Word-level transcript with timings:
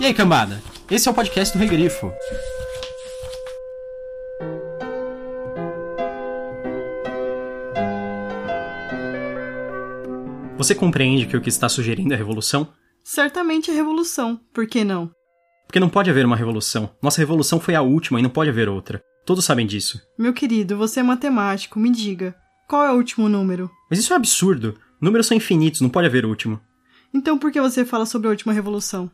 E 0.00 0.06
aí, 0.06 0.12
cambada? 0.12 0.60
Esse 0.90 1.08
é 1.08 1.10
o 1.10 1.14
podcast 1.14 1.56
do 1.56 1.60
Regrifo. 1.60 2.12
Você 10.58 10.74
compreende 10.74 11.26
que 11.26 11.36
o 11.36 11.40
que 11.40 11.48
está 11.48 11.68
sugerindo 11.68 12.12
é 12.12 12.16
revolução? 12.16 12.72
Certamente 13.04 13.70
é 13.70 13.74
revolução, 13.74 14.40
por 14.52 14.66
que 14.66 14.82
não? 14.82 15.10
Porque 15.66 15.78
não 15.78 15.88
pode 15.88 16.10
haver 16.10 16.26
uma 16.26 16.36
revolução. 16.36 16.90
Nossa 17.00 17.20
revolução 17.20 17.60
foi 17.60 17.76
a 17.76 17.82
última 17.82 18.18
e 18.18 18.22
não 18.22 18.30
pode 18.30 18.50
haver 18.50 18.68
outra. 18.68 19.00
Todos 19.24 19.44
sabem 19.44 19.66
disso. 19.66 20.00
Meu 20.18 20.32
querido, 20.32 20.76
você 20.76 21.00
é 21.00 21.02
matemático, 21.04 21.78
me 21.78 21.90
diga, 21.90 22.34
qual 22.68 22.82
é 22.82 22.90
o 22.90 22.96
último 22.96 23.28
número? 23.28 23.70
Mas 23.88 24.00
isso 24.00 24.12
é 24.12 24.16
absurdo. 24.16 24.76
Números 25.00 25.26
são 25.28 25.36
infinitos, 25.36 25.80
não 25.80 25.88
pode 25.88 26.08
haver 26.08 26.26
último. 26.26 26.60
Então 27.14 27.38
por 27.38 27.52
que 27.52 27.60
você 27.60 27.84
fala 27.84 28.06
sobre 28.06 28.26
a 28.26 28.30
última 28.30 28.52
revolução? 28.52 29.08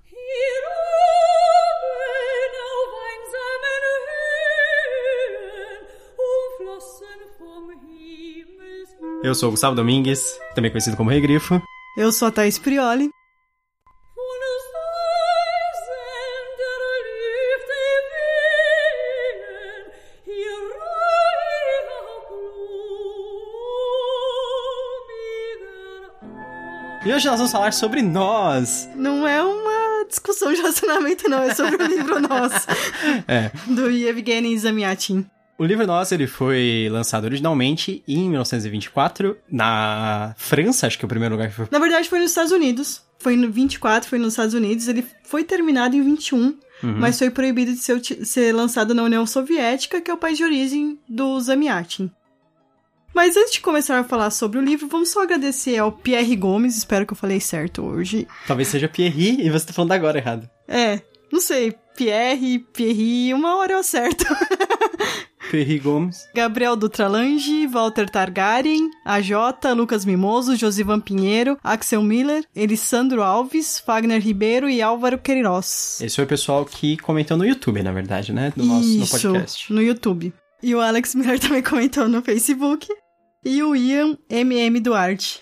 Eu 9.22 9.34
sou 9.34 9.48
o 9.48 9.52
Gustavo 9.52 9.76
Domingues, 9.76 10.38
também 10.54 10.70
conhecido 10.70 10.96
como 10.96 11.10
Regrifo. 11.10 11.60
Eu 11.96 12.10
sou 12.12 12.28
a 12.28 12.30
Thaís 12.30 12.58
Prioli. 12.58 13.10
E 27.04 27.12
hoje 27.12 27.26
nós 27.26 27.36
vamos 27.38 27.50
falar 27.52 27.72
sobre 27.72 28.02
nós. 28.02 28.88
Não 28.94 29.26
é 29.26 29.42
uma 29.42 30.04
discussão 30.06 30.52
de 30.52 30.60
relacionamento, 30.60 31.28
não, 31.30 31.42
é 31.42 31.54
sobre 31.54 31.82
o 31.82 31.86
livro 31.86 32.20
Nós, 32.20 32.66
É. 33.26 33.50
do 33.66 33.90
Yevgeny 33.90 34.58
Zamyatin. 34.58 35.26
O 35.60 35.64
livro 35.66 35.86
Nós, 35.86 36.10
ele 36.10 36.26
foi 36.26 36.88
lançado 36.90 37.24
originalmente 37.24 38.02
em 38.08 38.30
1924, 38.30 39.36
na 39.52 40.34
França, 40.38 40.86
acho 40.86 40.98
que 40.98 41.04
é 41.04 41.06
o 41.06 41.08
primeiro 41.08 41.34
lugar 41.34 41.50
que 41.50 41.54
foi. 41.54 41.68
Na 41.70 41.78
verdade, 41.78 42.08
foi 42.08 42.18
nos 42.18 42.30
Estados 42.30 42.50
Unidos. 42.50 43.02
Foi 43.18 43.36
no 43.36 43.52
24, 43.52 44.08
foi 44.08 44.18
nos 44.18 44.32
Estados 44.32 44.54
Unidos. 44.54 44.88
Ele 44.88 45.04
foi 45.22 45.44
terminado 45.44 45.94
em 45.94 46.02
21, 46.02 46.58
mas 46.82 47.18
foi 47.18 47.28
proibido 47.28 47.72
de 47.72 47.76
ser, 47.76 48.00
ser 48.24 48.54
lançado 48.54 48.94
na 48.94 49.02
União 49.02 49.26
Soviética, 49.26 50.00
que 50.00 50.10
é 50.10 50.14
o 50.14 50.16
país 50.16 50.38
de 50.38 50.44
origem 50.44 50.98
do 51.06 51.38
Zamyatin. 51.38 52.10
Mas 53.12 53.36
antes 53.36 53.52
de 53.52 53.60
começar 53.60 53.98
a 53.98 54.04
falar 54.04 54.30
sobre 54.30 54.58
o 54.58 54.62
livro, 54.62 54.88
vamos 54.88 55.10
só 55.10 55.24
agradecer 55.24 55.76
ao 55.76 55.92
Pierre 55.92 56.36
Gomes, 56.36 56.78
espero 56.78 57.04
que 57.04 57.12
eu 57.12 57.18
falei 57.18 57.38
certo 57.38 57.82
hoje. 57.82 58.26
Talvez 58.46 58.68
seja 58.68 58.88
Pierre 58.88 59.42
e 59.42 59.50
você 59.50 59.66
tá 59.66 59.74
falando 59.74 59.92
agora 59.92 60.16
errado. 60.16 60.48
É, 60.66 61.02
não 61.30 61.38
sei, 61.38 61.74
Pierre, 61.94 62.60
Pierre, 62.72 63.34
uma 63.34 63.56
hora 63.56 63.74
eu 63.74 63.80
acerto. 63.80 64.24
Pierre 65.50 65.80
Gomes. 65.80 66.28
Gabriel 66.32 66.76
Dutralange, 66.76 67.66
Walter 67.66 68.08
Targaryen, 68.08 68.88
AJ, 69.04 69.32
Lucas 69.76 70.04
Mimoso, 70.04 70.54
Josivan 70.54 71.00
Pinheiro, 71.00 71.58
Axel 71.64 72.02
Miller, 72.02 72.44
Elisandro 72.54 73.20
Alves, 73.22 73.80
Fagner 73.80 74.20
Ribeiro 74.20 74.70
e 74.70 74.80
Álvaro 74.80 75.18
Queiroz. 75.18 76.00
Esse 76.00 76.14
foi 76.14 76.24
o 76.24 76.28
pessoal 76.28 76.64
que 76.64 76.96
comentou 76.98 77.36
no 77.36 77.44
YouTube, 77.44 77.82
na 77.82 77.90
verdade, 77.90 78.32
né? 78.32 78.52
Do 78.56 78.64
nosso 78.64 78.86
no 78.86 79.02
Isso, 79.02 79.10
podcast. 79.10 79.72
no 79.72 79.82
YouTube. 79.82 80.32
E 80.62 80.74
o 80.74 80.80
Alex 80.80 81.14
Miller 81.16 81.40
também 81.40 81.62
comentou 81.62 82.08
no 82.08 82.22
Facebook. 82.22 82.86
E 83.44 83.60
o 83.62 83.74
Ian 83.74 84.16
MM 84.28 84.78
Duarte. 84.78 85.40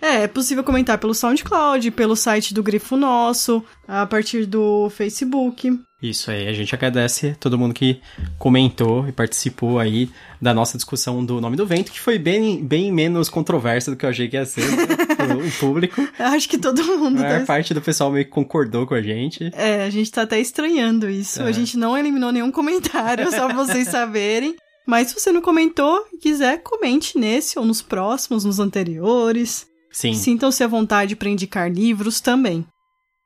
É, 0.00 0.22
é 0.22 0.26
possível 0.26 0.64
comentar 0.64 0.98
pelo 0.98 1.14
SoundCloud, 1.14 1.92
pelo 1.92 2.16
site 2.16 2.52
do 2.52 2.62
Grifo 2.62 2.96
Nosso, 2.96 3.64
a 3.86 4.04
partir 4.04 4.46
do 4.46 4.90
Facebook. 4.90 5.78
Isso 6.02 6.32
aí, 6.32 6.48
a 6.48 6.52
gente 6.52 6.74
agradece 6.74 7.36
todo 7.38 7.56
mundo 7.56 7.72
que 7.72 8.00
comentou 8.36 9.06
e 9.06 9.12
participou 9.12 9.78
aí 9.78 10.10
da 10.40 10.52
nossa 10.52 10.76
discussão 10.76 11.24
do 11.24 11.40
Nome 11.40 11.56
do 11.56 11.64
Vento, 11.64 11.92
que 11.92 12.00
foi 12.00 12.18
bem, 12.18 12.64
bem 12.64 12.90
menos 12.90 13.28
controversa 13.28 13.92
do 13.92 13.96
que 13.96 14.04
eu 14.04 14.10
achei 14.10 14.28
que 14.28 14.36
ia 14.36 14.44
ser 14.44 14.62
né? 14.62 14.86
o 15.34 15.50
público. 15.60 16.06
Acho 16.18 16.48
que 16.48 16.58
todo 16.58 16.82
mundo 16.84 17.20
A 17.20 17.22
maior 17.22 17.40
tá... 17.40 17.46
parte 17.46 17.72
do 17.72 17.80
pessoal 17.80 18.10
meio 18.10 18.24
que 18.24 18.32
concordou 18.32 18.84
com 18.84 18.94
a 18.94 19.00
gente. 19.00 19.52
É, 19.54 19.84
a 19.84 19.90
gente 19.90 20.10
tá 20.10 20.22
até 20.22 20.40
estranhando 20.40 21.08
isso. 21.08 21.40
É. 21.40 21.44
A 21.44 21.52
gente 21.52 21.76
não 21.76 21.96
eliminou 21.96 22.32
nenhum 22.32 22.50
comentário, 22.50 23.30
só 23.30 23.46
pra 23.46 23.54
vocês 23.54 23.86
saberem. 23.88 24.56
Mas 24.84 25.08
se 25.08 25.14
você 25.14 25.30
não 25.30 25.40
comentou, 25.40 26.04
quiser, 26.20 26.60
comente 26.64 27.16
nesse 27.16 27.56
ou 27.56 27.64
nos 27.64 27.80
próximos, 27.80 28.44
nos 28.44 28.58
anteriores. 28.58 29.68
Sim. 29.92 30.14
Sintam-se 30.14 30.64
à 30.64 30.66
vontade 30.66 31.14
para 31.14 31.28
indicar 31.28 31.70
livros 31.70 32.20
também. 32.20 32.66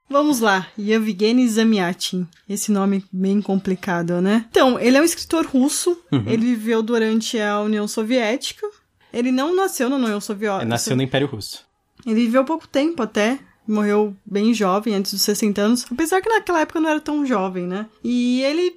Vamos 0.09 0.41
lá, 0.41 0.69
Yevgeny 0.79 1.49
Zamyatin. 1.49 2.27
Esse 2.49 2.71
nome 2.71 3.05
bem 3.13 3.43
complicado, 3.43 4.21
né? 4.21 4.47
Então, 4.51 4.79
ele 4.79 4.97
é 4.97 5.01
um 5.01 5.05
escritor 5.05 5.47
russo. 5.47 5.99
Uhum. 6.13 6.25
Ele 6.27 6.47
viveu 6.55 6.83
durante 6.83 7.39
a 7.41 7.61
União 7.61 7.89
Soviética. 7.89 8.67
Ele 9.13 9.33
não 9.33 9.55
nasceu 9.57 9.89
na 9.89 9.97
União 9.97 10.21
Soviética. 10.21 10.63
Ele 10.63 10.71
nasceu 10.71 10.95
no 10.97 11.03
Império 11.03 11.27
Russo. 11.27 11.65
Ele 12.07 12.21
viveu 12.21 12.45
pouco 12.45 12.69
tempo 12.69 13.03
até. 13.03 13.39
Morreu 13.67 14.15
bem 14.25 14.55
jovem, 14.55 14.95
antes 14.95 15.13
dos 15.13 15.23
60 15.23 15.61
anos. 15.61 15.85
Apesar 15.91 16.21
que 16.21 16.29
naquela 16.29 16.61
época 16.61 16.81
não 16.81 16.89
era 16.89 17.01
tão 17.01 17.27
jovem, 17.27 17.67
né? 17.67 17.87
E 18.05 18.43
ele 18.43 18.77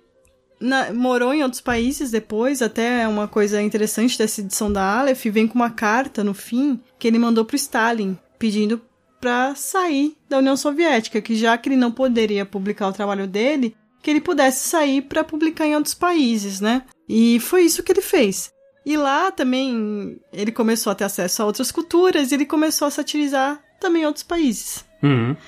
na- 0.60 0.92
morou 0.92 1.32
em 1.32 1.44
outros 1.44 1.62
países 1.62 2.10
depois. 2.10 2.60
Até 2.64 3.08
uma 3.08 3.28
coisa 3.28 3.62
interessante 3.62 4.18
dessa 4.18 4.42
edição 4.42 4.72
da 4.74 5.00
Aleph 5.00 5.26
vem 5.26 5.48
com 5.48 5.54
uma 5.56 5.70
carta 5.70 6.24
no 6.24 6.34
fim 6.34 6.80
que 6.98 7.08
ele 7.08 7.20
mandou 7.20 7.46
pro 7.46 7.56
Stalin, 7.56 8.18
pedindo 8.40 8.82
pra 9.20 9.54
sair 9.56 10.16
da 10.28 10.38
União 10.38 10.56
Soviética, 10.56 11.22
que 11.22 11.36
já 11.36 11.58
que 11.58 11.70
ele 11.70 11.76
não 11.76 11.92
poderia 11.92 12.46
publicar 12.46 12.88
o 12.88 12.94
trabalho 12.94 13.28
dele, 13.28 13.76
que 14.02 14.10
ele 14.10 14.22
pudesse 14.22 14.68
sair 14.68 15.02
pra 15.02 15.24
publicar 15.24 15.66
em 15.66 15.76
outros 15.76 15.94
países, 15.94 16.62
né? 16.62 16.84
E 17.08 17.40
foi 17.40 17.64
isso 17.64 17.84
que 17.84 17.92
ele 17.92 18.02
fez. 18.02 18.52
E 18.86 18.96
lá 18.96 19.32
também 19.32 20.20
ele 20.32 20.52
começou 20.52 20.92
a 20.92 20.96
ter 20.96 21.04
acesso 21.04 21.42
a 21.42 21.46
outras 21.46 21.72
culturas 21.72 22.32
e 22.32 22.36
ele 22.36 22.46
começou 22.46 22.88
a 22.88 22.92
satirizar 22.92 23.60
também 23.80 24.06
outros 24.06 24.24
países. 24.24 24.86
Uhum. 25.02 25.36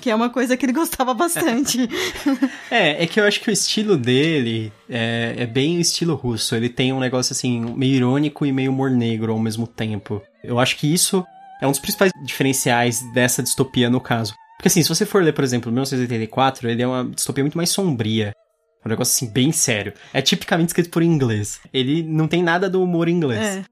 Que 0.00 0.08
é 0.08 0.14
uma 0.14 0.30
coisa 0.30 0.56
que 0.56 0.64
ele 0.64 0.72
gostava 0.72 1.12
bastante. 1.12 1.78
É, 2.70 3.02
é 3.02 3.06
que 3.06 3.20
eu 3.20 3.24
acho 3.24 3.40
que 3.40 3.50
o 3.50 3.52
estilo 3.52 3.98
dele 3.98 4.72
é, 4.88 5.34
é 5.36 5.46
bem 5.46 5.76
o 5.76 5.80
estilo 5.80 6.14
russo. 6.14 6.54
Ele 6.54 6.70
tem 6.70 6.90
um 6.92 7.00
negócio 7.00 7.32
assim, 7.32 7.60
meio 7.76 7.96
irônico 7.96 8.46
e 8.46 8.52
meio 8.52 8.70
humor 8.70 8.90
negro 8.90 9.32
ao 9.32 9.38
mesmo 9.38 9.66
tempo. 9.66 10.22
Eu 10.42 10.58
acho 10.58 10.76
que 10.76 10.90
isso 10.90 11.22
é 11.60 11.66
um 11.66 11.70
dos 11.70 11.80
principais 11.80 12.10
diferenciais 12.24 13.02
dessa 13.12 13.42
distopia 13.42 13.88
no 13.90 14.00
caso. 14.00 14.34
Porque 14.56 14.68
assim, 14.68 14.82
se 14.82 14.88
você 14.88 15.06
for 15.06 15.22
ler, 15.22 15.32
por 15.32 15.42
exemplo, 15.44 15.70
1984, 15.72 16.68
ele 16.68 16.82
é 16.82 16.86
uma 16.86 17.04
distopia 17.04 17.42
muito 17.44 17.56
mais 17.56 17.70
sombria. 17.70 18.32
Um 18.84 18.88
negócio 18.88 19.12
assim, 19.12 19.32
bem 19.32 19.52
sério. 19.52 19.92
É 20.12 20.20
tipicamente 20.22 20.68
escrito 20.68 20.90
por 20.90 21.02
inglês. 21.02 21.60
Ele 21.72 22.02
não 22.02 22.26
tem 22.28 22.42
nada 22.42 22.68
do 22.68 22.82
humor 22.82 23.08
inglês. 23.08 23.40
é. 23.40 23.64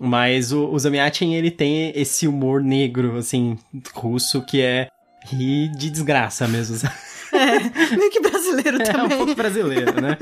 Mas 0.00 0.50
o, 0.52 0.66
o 0.70 0.78
Zamyatin, 0.78 1.34
ele 1.34 1.52
tem 1.52 1.92
esse 1.94 2.26
humor 2.26 2.60
negro, 2.60 3.16
assim, 3.16 3.56
russo, 3.94 4.42
que 4.42 4.60
é 4.60 4.88
rir 5.24 5.68
de 5.68 5.88
desgraça 5.88 6.48
mesmo. 6.48 6.76
é. 7.32 7.96
Meio 7.96 8.10
que 8.10 8.20
brasileiro 8.20 8.78
É 8.82 8.90
um 8.90 8.92
também. 8.92 9.16
pouco 9.18 9.34
brasileiro, 9.36 10.00
né? 10.00 10.18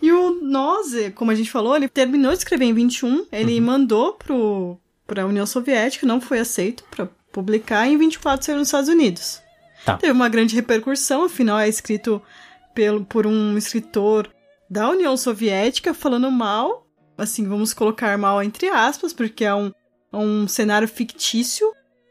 E 0.00 0.12
o 0.12 0.42
Noze, 0.42 1.10
como 1.12 1.30
a 1.30 1.34
gente 1.34 1.50
falou, 1.50 1.74
ele 1.74 1.88
terminou 1.88 2.32
de 2.32 2.38
escrever 2.38 2.66
em 2.66 2.74
21, 2.74 3.26
ele 3.32 3.58
Uhum. 3.60 3.64
mandou 3.66 4.12
pro, 4.12 4.78
pra 5.06 5.26
União 5.26 5.46
Soviética, 5.46 6.06
não 6.06 6.20
foi 6.20 6.38
aceito 6.38 6.84
pra 6.90 7.08
publicar, 7.32 7.86
e 7.88 7.92
em 7.94 7.98
24 7.98 8.44
saiu 8.44 8.58
nos 8.58 8.68
Estados 8.68 8.88
Unidos. 8.88 9.40
Tá. 9.84 9.96
Teve 9.96 10.12
uma 10.12 10.28
grande 10.28 10.54
repercussão, 10.54 11.24
afinal 11.24 11.58
é 11.58 11.68
escrito 11.68 12.22
pelo, 12.74 13.04
por 13.04 13.26
um 13.26 13.56
escritor 13.58 14.30
da 14.70 14.88
União 14.90 15.16
Soviética 15.16 15.92
falando 15.92 16.30
mal, 16.30 16.86
assim, 17.18 17.46
vamos 17.46 17.74
colocar 17.74 18.16
mal 18.16 18.42
entre 18.42 18.68
aspas, 18.68 19.12
porque 19.12 19.44
é 19.44 19.54
um, 19.54 19.72
é 20.12 20.16
um 20.16 20.46
cenário 20.48 20.86
fictício, 20.88 21.66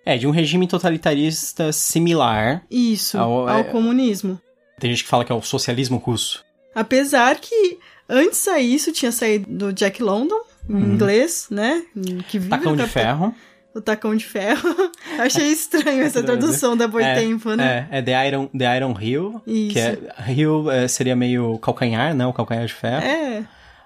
É, 0.06 0.18
de 0.18 0.25
um 0.28 0.31
regime 0.31 0.68
totalitarista 0.68 1.72
similar. 1.72 2.63
isso, 2.69 3.18
Ao- 3.18 3.47
ao 3.47 3.59
é- 3.59 3.63
comunismo. 3.63 4.39
Tem 4.80 4.89
gente 4.92 5.04
que 5.04 5.10
fala 5.10 5.24
que 5.24 5.31
é 5.31 5.36
o 5.36 5.42
socialismo 5.42 5.98
russo. 5.98 6.44
Apesar 6.74 7.39
que 7.39 7.77
antes 8.10 8.39
sair 8.39 8.74
isso 8.74 8.92
tinha 8.92 9.12
saído 9.12 9.45
do 9.50 9.71
Jack 9.74 10.01
London, 10.01 10.39
em 10.77 10.94
inglês, 10.94 11.47
né? 11.51 11.83
Que 12.27 12.38
vive 12.39 12.45
Uhum. 12.45 12.50
Tacão 12.50 12.75
de 12.75 12.88
ferro. 12.88 13.35
O 13.73 13.79
tacão 13.79 14.15
de 14.15 14.25
ferro. 14.25 14.69
Achei 15.18 15.47
estranho 15.51 16.01
essa 16.03 16.19
Estranho, 16.19 16.25
tradução 16.39 16.75
da 16.75 16.88
Boitempo, 16.88 17.51
né? 17.56 17.88
É, 17.89 18.00
é 18.00 18.01
The 18.01 18.27
Iron, 18.27 18.47
The 18.47 18.77
Iron 18.77 18.95
Hill. 19.00 19.41
Isso. 19.47 19.73
Que 19.73 19.79
é, 19.79 19.97
Hill 20.29 20.69
é, 20.69 20.88
seria 20.89 21.15
meio 21.15 21.57
calcanhar, 21.59 22.13
né? 22.13 22.25
O 22.27 22.33
calcanhar 22.33 22.65
de 22.65 22.73
ferro. 22.73 23.03
É, 23.06 23.44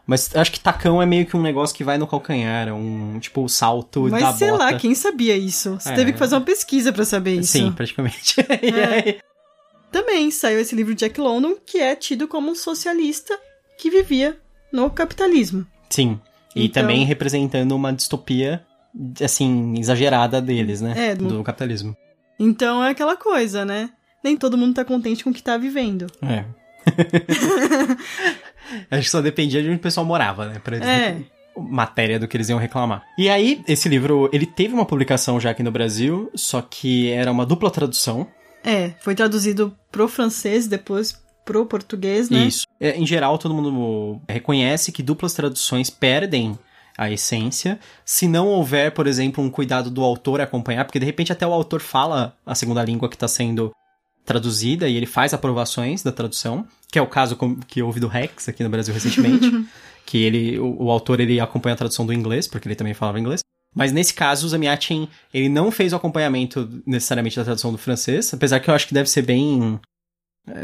Mas 0.07 0.35
acho 0.35 0.51
que 0.51 0.59
tacão 0.59 0.99
é 1.01 1.05
meio 1.05 1.25
que 1.27 1.37
um 1.37 1.41
negócio 1.41 1.75
que 1.75 1.83
vai 1.83 1.97
no 1.99 2.07
calcanhar. 2.07 2.67
É 2.67 2.73
um, 2.73 3.19
tipo, 3.19 3.43
o 3.43 3.49
salto 3.49 4.09
da 4.09 4.19
mas 4.19 4.37
sei 4.37 4.49
bota. 4.51 4.63
lá, 4.63 4.73
quem 4.73 4.95
sabia 4.95 5.35
isso? 5.37 5.75
Você 5.79 5.89
É. 5.89 5.93
teve 5.93 6.13
que 6.13 6.17
fazer 6.19 6.35
uma 6.35 6.41
pesquisa 6.41 6.91
pra 6.91 7.05
saber 7.05 7.39
isso. 7.39 7.51
Sim, 7.51 7.71
praticamente. 7.71 8.35
É. 8.49 9.17
Também 9.91 10.29
saiu 10.31 10.59
esse 10.59 10.75
livro 10.75 10.93
de 10.93 10.99
Jack 11.05 11.19
London, 11.21 11.55
que 11.65 11.77
é 11.77 11.95
tido 11.95 12.27
como 12.27 12.51
um 12.51 12.55
socialista 12.55 13.37
que 13.77 13.89
vivia 13.89 14.37
no 14.71 14.89
capitalismo. 14.89 15.65
Sim. 15.89 16.19
E 16.55 16.65
Então- 16.65 16.81
também 16.83 17.03
representando 17.05 17.73
uma 17.73 17.91
distopia, 17.91 18.63
assim, 19.23 19.73
exagerada 19.77 20.41
deles, 20.41 20.79
né? 20.81 21.09
É, 21.09 21.15
do- 21.15 21.27
do 21.27 21.43
capitalismo. 21.43 21.95
Então 22.39 22.83
é 22.83 22.89
aquela 22.91 23.17
coisa, 23.17 23.65
né? 23.65 23.89
nem 24.23 24.35
todo 24.35 24.57
mundo 24.57 24.73
tá 24.73 24.83
contente 24.83 25.23
com 25.23 25.29
o 25.29 25.33
que 25.33 25.43
tá 25.43 25.55
vivendo. 25.55 26.07
É. 26.23 26.45
Acho 28.89 29.03
que 29.03 29.09
só 29.09 29.21
dependia 29.21 29.61
de 29.61 29.69
onde 29.69 29.77
o 29.77 29.81
pessoal 29.81 30.05
morava, 30.05 30.47
né? 30.47 30.59
Pra 30.63 30.77
É. 30.77 31.17
matéria 31.55 32.19
do 32.19 32.27
que 32.27 32.35
eles 32.35 32.49
iam 32.49 32.59
reclamar. 32.59 33.03
E 33.17 33.29
aí, 33.29 33.63
esse 33.67 33.87
livro, 33.87 34.29
ele 34.33 34.45
teve 34.45 34.73
uma 34.73 34.85
publicação 34.85 35.39
já 35.39 35.51
aqui 35.51 35.63
no 35.63 35.71
Brasil, 35.71 36.31
só 36.35 36.61
que 36.61 37.09
era 37.11 37.31
uma 37.31 37.45
dupla 37.45 37.69
tradução. 37.69 38.27
É, 38.63 38.93
foi 38.99 39.13
traduzido 39.13 39.75
pro 39.91 40.07
francês, 40.07 40.67
depois 40.67 41.21
pro 41.45 41.65
português, 41.65 42.29
né? 42.29 42.45
Isso. 42.45 42.65
É, 42.79 42.97
em 42.97 43.05
geral, 43.05 43.37
todo 43.37 43.53
mundo 43.53 44.19
reconhece 44.27 44.91
que 44.91 45.03
duplas 45.03 45.33
traduções 45.33 45.89
perdem 45.89 46.57
a 46.97 47.11
essência, 47.11 47.79
se 48.05 48.27
não 48.27 48.47
houver, 48.47 48.91
por 48.91 49.05
exemplo, 49.05 49.43
um 49.43 49.49
cuidado 49.49 49.91
do 49.91 50.01
autor 50.01 50.41
acompanhar, 50.41 50.85
porque 50.85 50.99
de 50.99 51.05
repente 51.05 51.31
até 51.31 51.45
o 51.45 51.51
autor 51.51 51.81
fala 51.81 52.35
a 52.45 52.55
segunda 52.55 52.83
língua 52.83 53.09
que 53.09 53.15
está 53.15 53.27
sendo 53.27 53.71
traduzida 54.25 54.87
e 54.87 54.95
ele 54.95 55.05
faz 55.05 55.33
aprovações 55.33 56.01
da 56.01 56.11
tradução, 56.11 56.65
que 56.89 56.97
é 56.97 57.01
o 57.01 57.07
caso 57.07 57.37
que 57.67 57.81
houve 57.81 57.99
do 57.99 58.07
Rex 58.07 58.47
aqui 58.47 58.63
no 58.63 58.69
Brasil 58.69 58.93
recentemente, 58.93 59.45
que 60.05 60.23
ele, 60.23 60.57
o, 60.57 60.85
o 60.85 60.91
autor 60.91 61.19
ele 61.19 61.39
acompanha 61.39 61.73
a 61.73 61.77
tradução 61.77 62.05
do 62.05 62.13
inglês, 62.13 62.47
porque 62.47 62.67
ele 62.67 62.75
também 62.75 62.93
falava 62.93 63.19
inglês. 63.19 63.41
Mas 63.75 63.91
nesse 63.91 64.13
caso, 64.13 64.45
o 64.45 64.49
Zamiatin, 64.49 65.09
ele 65.33 65.49
não 65.49 65.69
fez 65.69 65.91
o 65.91 65.97
acompanhamento 65.97 66.81
necessariamente 66.87 67.35
da 67.35 67.43
tradução 67.43 67.73
do 67.73 67.77
francês, 67.77 68.33
apesar 68.33 68.61
que 68.61 68.69
eu 68.69 68.73
acho 68.73 68.87
que 68.87 68.93
deve 68.93 69.09
ser 69.09 69.21
bem 69.21 69.77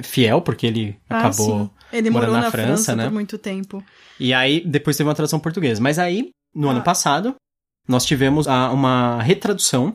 fiel, 0.04 0.42
porque 0.42 0.68
ele 0.68 0.98
Ah, 1.10 1.20
acabou 1.20 1.60
sim. 1.66 1.70
Ele 1.92 2.10
morando 2.10 2.30
morou 2.30 2.40
na 2.42 2.46
na, 2.48 2.52
França, 2.52 2.68
França, 2.68 2.96
né? 2.96 3.04
por 3.06 3.14
muito 3.14 3.38
tempo. 3.38 3.84
E 4.20 4.34
aí, 4.34 4.62
depois 4.66 4.96
teve 4.96 5.08
uma 5.10 5.16
tradução 5.16 5.40
portuguesa. 5.40 5.82
Mas 5.82 5.98
aí, 6.00 6.30
no 6.56 6.68
Ah. 6.70 6.72
ano 6.72 6.82
passado, 6.82 7.36
nós 7.88 8.06
tivemos 8.06 8.48
a- 8.48 8.72
uma 8.72 9.22
retradução 9.22 9.92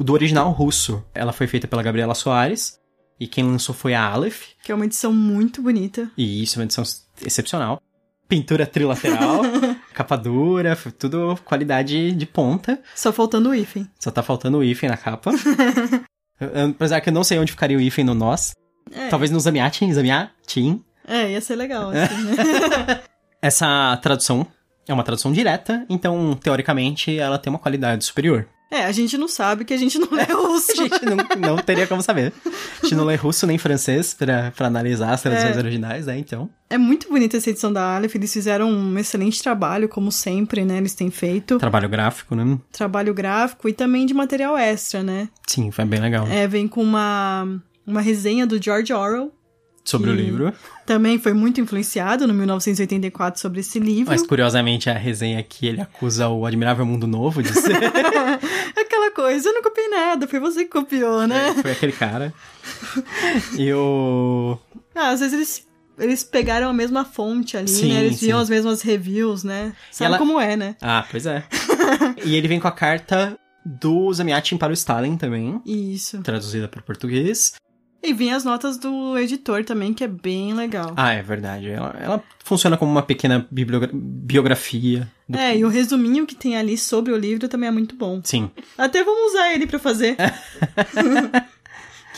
do 0.00 0.12
original 0.12 0.50
russo. 0.52 1.02
Ela 1.14 1.32
foi 1.32 1.46
feita 1.46 1.66
pela 1.66 1.82
Gabriela 1.82 2.14
Soares. 2.14 2.78
E 3.20 3.26
quem 3.26 3.44
lançou 3.44 3.74
foi 3.74 3.94
a 3.94 4.04
Aleph. 4.04 4.48
Que 4.64 4.72
é 4.72 4.74
uma 4.74 4.84
edição 4.84 5.12
muito 5.12 5.62
bonita. 5.62 6.10
E 6.16 6.42
isso 6.42 6.56
é 6.56 6.60
uma 6.60 6.64
edição 6.64 6.82
excepcional. 7.24 7.80
Pintura 8.28 8.66
trilateral, 8.66 9.42
capa 9.94 10.16
dura, 10.16 10.76
tudo 10.98 11.36
qualidade 11.44 12.12
de 12.12 12.26
ponta. 12.26 12.80
Só 12.96 13.12
faltando 13.12 13.50
o 13.50 13.54
hífen. 13.54 13.88
Só 14.00 14.10
tá 14.10 14.22
faltando 14.22 14.58
o 14.58 14.64
hífen 14.64 14.88
na 14.88 14.96
capa. 14.96 15.30
Apesar 16.74 17.00
que 17.00 17.08
eu 17.10 17.12
não 17.12 17.22
sei 17.22 17.38
onde 17.38 17.52
ficaria 17.52 17.76
o 17.76 17.80
hífen 17.80 18.04
no 18.04 18.14
nós. 18.14 18.52
É, 18.90 19.08
Talvez 19.08 19.30
no 19.30 19.38
Zamiatin, 19.40 19.92
Zamiatin. 19.92 20.82
é 21.06 21.30
ia 21.32 21.40
ser 21.40 21.56
legal, 21.56 21.90
assim, 21.94 22.22
né? 22.24 23.00
Essa 23.40 23.96
tradução 24.02 24.46
é 24.88 24.92
uma 24.92 25.02
tradução 25.04 25.32
direta, 25.32 25.84
então, 25.88 26.34
teoricamente, 26.42 27.16
ela 27.18 27.38
tem 27.38 27.52
uma 27.52 27.58
qualidade 27.58 28.04
superior. 28.04 28.46
é, 28.70 28.84
a 28.84 28.92
gente 28.92 29.16
não 29.18 29.28
sabe 29.28 29.64
que 29.64 29.74
a 29.74 29.76
gente 29.76 29.98
não 29.98 30.08
lê 30.10 30.24
russo. 30.32 30.72
A 30.72 30.74
gente 30.76 31.04
não, 31.04 31.16
não 31.38 31.56
teria 31.58 31.86
como 31.86 32.00
saber. 32.02 32.32
A 32.46 32.86
gente 32.86 32.94
não 32.94 33.04
lê 33.04 33.14
russo 33.16 33.46
nem 33.46 33.58
francês 33.58 34.14
pra, 34.14 34.50
pra 34.52 34.66
analisar 34.66 35.12
as 35.12 35.20
traduções 35.22 35.56
É. 35.56 35.58
originais, 35.58 36.06
né? 36.06 36.16
Então. 36.18 36.48
É 36.70 36.78
muito 36.78 37.08
bonita 37.08 37.36
essa 37.36 37.50
edição 37.50 37.70
da 37.72 37.96
Aleph, 37.96 38.14
eles 38.14 38.32
fizeram 38.32 38.70
um 38.70 38.98
excelente 38.98 39.42
trabalho, 39.42 39.88
como 39.88 40.10
sempre, 40.10 40.64
né? 40.64 40.78
Eles 40.78 40.94
têm 40.94 41.10
feito. 41.10 41.58
Trabalho 41.58 41.88
gráfico, 41.88 42.34
né? 42.34 42.58
Trabalho 42.72 43.12
gráfico 43.12 43.68
e 43.68 43.72
também 43.74 44.06
de 44.06 44.14
material 44.14 44.56
extra, 44.56 45.02
né? 45.02 45.28
Sim, 45.46 45.70
foi 45.70 45.84
bem 45.84 46.00
legal. 46.00 46.26
É, 46.28 46.48
vem 46.48 46.66
com 46.66 46.82
uma, 46.82 47.60
uma 47.86 48.00
resenha 48.00 48.46
do 48.46 48.62
George 48.62 48.92
Orwell. 48.92 49.32
Sobre 49.84 50.10
o 50.10 50.16
que- 50.16 50.22
livro. 50.22 50.52
Também 50.86 51.18
foi 51.18 51.32
muito 51.32 51.60
influenciado 51.60 52.26
no 52.28 52.32
1984 52.34 53.40
sobre 53.40 53.60
esse 53.60 53.80
livro. 53.80 54.12
Mas 54.12 54.24
curiosamente 54.24 54.88
a 54.88 54.92
resenha 54.96 55.40
aqui 55.40 55.66
ele 55.66 55.80
acusa 55.80 56.28
o 56.28 56.46
Admirável 56.46 56.86
Mundo 56.86 57.06
Novo 57.08 57.42
de 57.42 57.52
ser. 57.52 57.74
Aquela 58.78 59.10
coisa, 59.10 59.48
eu 59.48 59.54
não 59.54 59.62
copiei 59.62 59.88
nada, 59.88 60.28
foi 60.28 60.38
você 60.38 60.64
que 60.64 60.70
copiou, 60.70 61.26
né? 61.26 61.52
foi 61.60 61.72
aquele 61.72 61.92
cara. 61.92 62.32
E 63.58 63.72
o. 63.72 64.56
Ah, 64.94 65.08
às 65.10 65.20
vezes 65.20 65.34
eles, 65.34 65.68
eles 65.98 66.22
pegaram 66.24 66.68
a 66.68 66.72
mesma 66.72 67.04
fonte 67.04 67.56
ali, 67.56 67.68
Sim, 67.68 67.92
né? 67.92 68.04
Eles 68.04 68.20
viam 68.20 68.38
sim. 68.38 68.42
as 68.44 68.50
mesmas 68.50 68.82
reviews, 68.82 69.42
né? 69.42 69.72
Sabe 69.90 70.08
ela- 70.10 70.18
como 70.18 70.38
é, 70.40 70.56
né? 70.56 70.76
Ah, 70.80 71.04
pois 71.10 71.26
é. 71.26 71.44
e 72.24 72.36
ele 72.36 72.46
vem 72.48 72.60
com 72.60 72.68
a 72.68 72.72
carta 72.72 73.36
do 73.64 74.12
Zamiatin 74.12 74.56
para 74.56 74.70
o 74.70 74.74
Stalin 74.74 75.16
também. 75.16 75.60
Isso. 75.66 76.20
Traduzida 76.22 76.68
para 76.68 76.80
o 76.80 76.84
português. 76.84 77.54
E 78.02 78.12
vinha 78.12 78.34
as 78.34 78.42
notas 78.44 78.76
do 78.78 79.16
editor 79.16 79.64
também, 79.64 79.94
que 79.94 80.02
é 80.02 80.08
bem 80.08 80.52
legal. 80.54 80.92
Ah, 80.96 81.12
é 81.12 81.22
verdade. 81.22 81.68
Ela, 81.70 81.96
ela 82.00 82.24
funciona 82.44 82.76
como 82.76 82.90
uma 82.90 83.02
pequena 83.02 83.46
biografia. 83.50 85.08
do- 85.28 85.38
É, 85.38 85.56
e 85.56 85.64
o 85.64 85.68
resuminho 85.68 86.26
que 86.26 86.34
tem 86.34 86.56
ali 86.56 86.76
sobre 86.76 87.12
o 87.12 87.16
livro 87.16 87.48
também 87.48 87.68
é 87.68 87.72
muito 87.72 87.94
bom. 87.94 88.20
Sim. 88.24 88.50
Até 88.76 89.04
vamos 89.04 89.30
usar 89.32 89.52
ele 89.54 89.66
pra 89.68 89.78
fazer. 89.78 90.16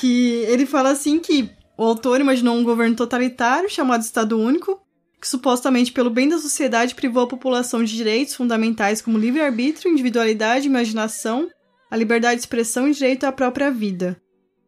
que 0.01 0.45
ele 0.49 0.67
fala 0.67 0.91
assim 0.91 1.19
que 1.21 1.51
o 1.77 1.85
autor 1.85 2.21
imaginou 2.21 2.57
um 2.57 2.65
governo 2.65 2.97
totalitário 2.97 3.69
chamado 3.71 4.03
Estado 4.03 4.39
Único, 4.39 4.81
que 5.21 5.29
supostamente 5.29 5.93
pelo 5.93 6.11
bem 6.11 6.29
da 6.29 6.39
sociedade 6.39 6.95
privou 6.95 7.23
a 7.23 7.27
população 7.29 7.83
de 7.83 7.97
direitos 7.97 8.35
fundamentais 8.35 9.01
como 9.01 9.19
livre-arbítrio, 9.19 9.91
individualidade, 9.91 10.67
imaginação, 10.67 11.49
a 11.91 11.97
liberdade 11.97 12.37
de 12.37 12.41
expressão 12.41 12.89
e 12.89 12.93
direito 12.93 13.25
à 13.25 13.33
própria 13.33 13.71
vida. 13.71 14.17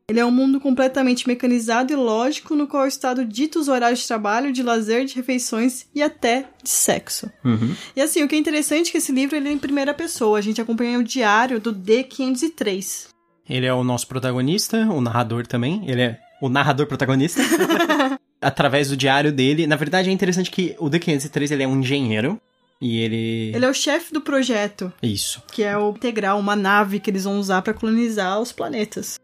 Ele 0.09 0.21
é 0.21 0.25
um 0.25 0.31
mundo 0.31 0.61
completamente 0.61 1.27
mecanizado 1.27 1.93
e 1.93 1.97
lógico 1.97 2.55
no 2.55 2.69
qual 2.69 2.85
o 2.85 2.87
Estado 2.87 3.25
dita 3.25 3.59
os 3.59 3.67
horários 3.67 4.01
de 4.01 4.07
trabalho, 4.07 4.53
de 4.53 4.63
lazer, 4.63 5.05
de 5.05 5.17
refeições 5.17 5.87
e 5.93 6.01
até 6.01 6.45
de 6.63 6.71
sexo. 6.71 7.29
Uhum. 7.45 7.75
E 7.97 8.01
assim, 8.01 8.23
o 8.23 8.29
que 8.29 8.37
é 8.37 8.39
interessante 8.39 8.89
é 8.89 8.93
que 8.93 8.99
esse 8.99 9.11
livro 9.11 9.35
ele 9.35 9.49
é 9.49 9.53
em 9.53 9.59
primeira 9.59 9.93
pessoa. 9.93 10.39
A 10.39 10.41
gente 10.41 10.61
acompanha 10.61 10.97
o 10.97 11.03
diário 11.03 11.59
do 11.59 11.75
D503. 11.75 13.09
Ele 13.51 13.67
é 13.67 13.75
o 13.75 13.83
nosso 13.83 14.07
protagonista, 14.07 14.87
o 14.89 15.01
narrador 15.01 15.45
também. 15.45 15.83
Ele 15.89 16.03
é 16.03 16.21
o 16.41 16.49
narrador 16.49 16.87
protagonista. 16.87 17.43
Através 18.41 18.91
do 18.91 18.97
diário 18.97 19.33
dele. 19.33 19.67
Na 19.67 19.75
verdade, 19.75 20.09
é 20.09 20.13
interessante 20.13 20.53
que 20.53 20.77
o 20.79 20.89
D503 20.89 21.51
ele 21.51 21.65
é 21.65 21.67
um 21.67 21.81
engenheiro. 21.81 22.41
E 22.81 23.01
ele. 23.01 23.53
Ele 23.57 23.65
é 23.65 23.69
o 23.69 23.75
chefe 23.75 24.13
do 24.13 24.21
projeto, 24.21 24.93
Isso. 25.03 25.43
que 25.51 25.63
é 25.63 25.77
o 25.77 25.91
Integral, 25.91 26.39
uma 26.39 26.55
nave 26.55 27.01
que 27.01 27.11
eles 27.11 27.25
vão 27.25 27.41
usar 27.41 27.63
para 27.63 27.73
colonizar 27.73 28.39
os 28.39 28.53
planetas. 28.53 29.19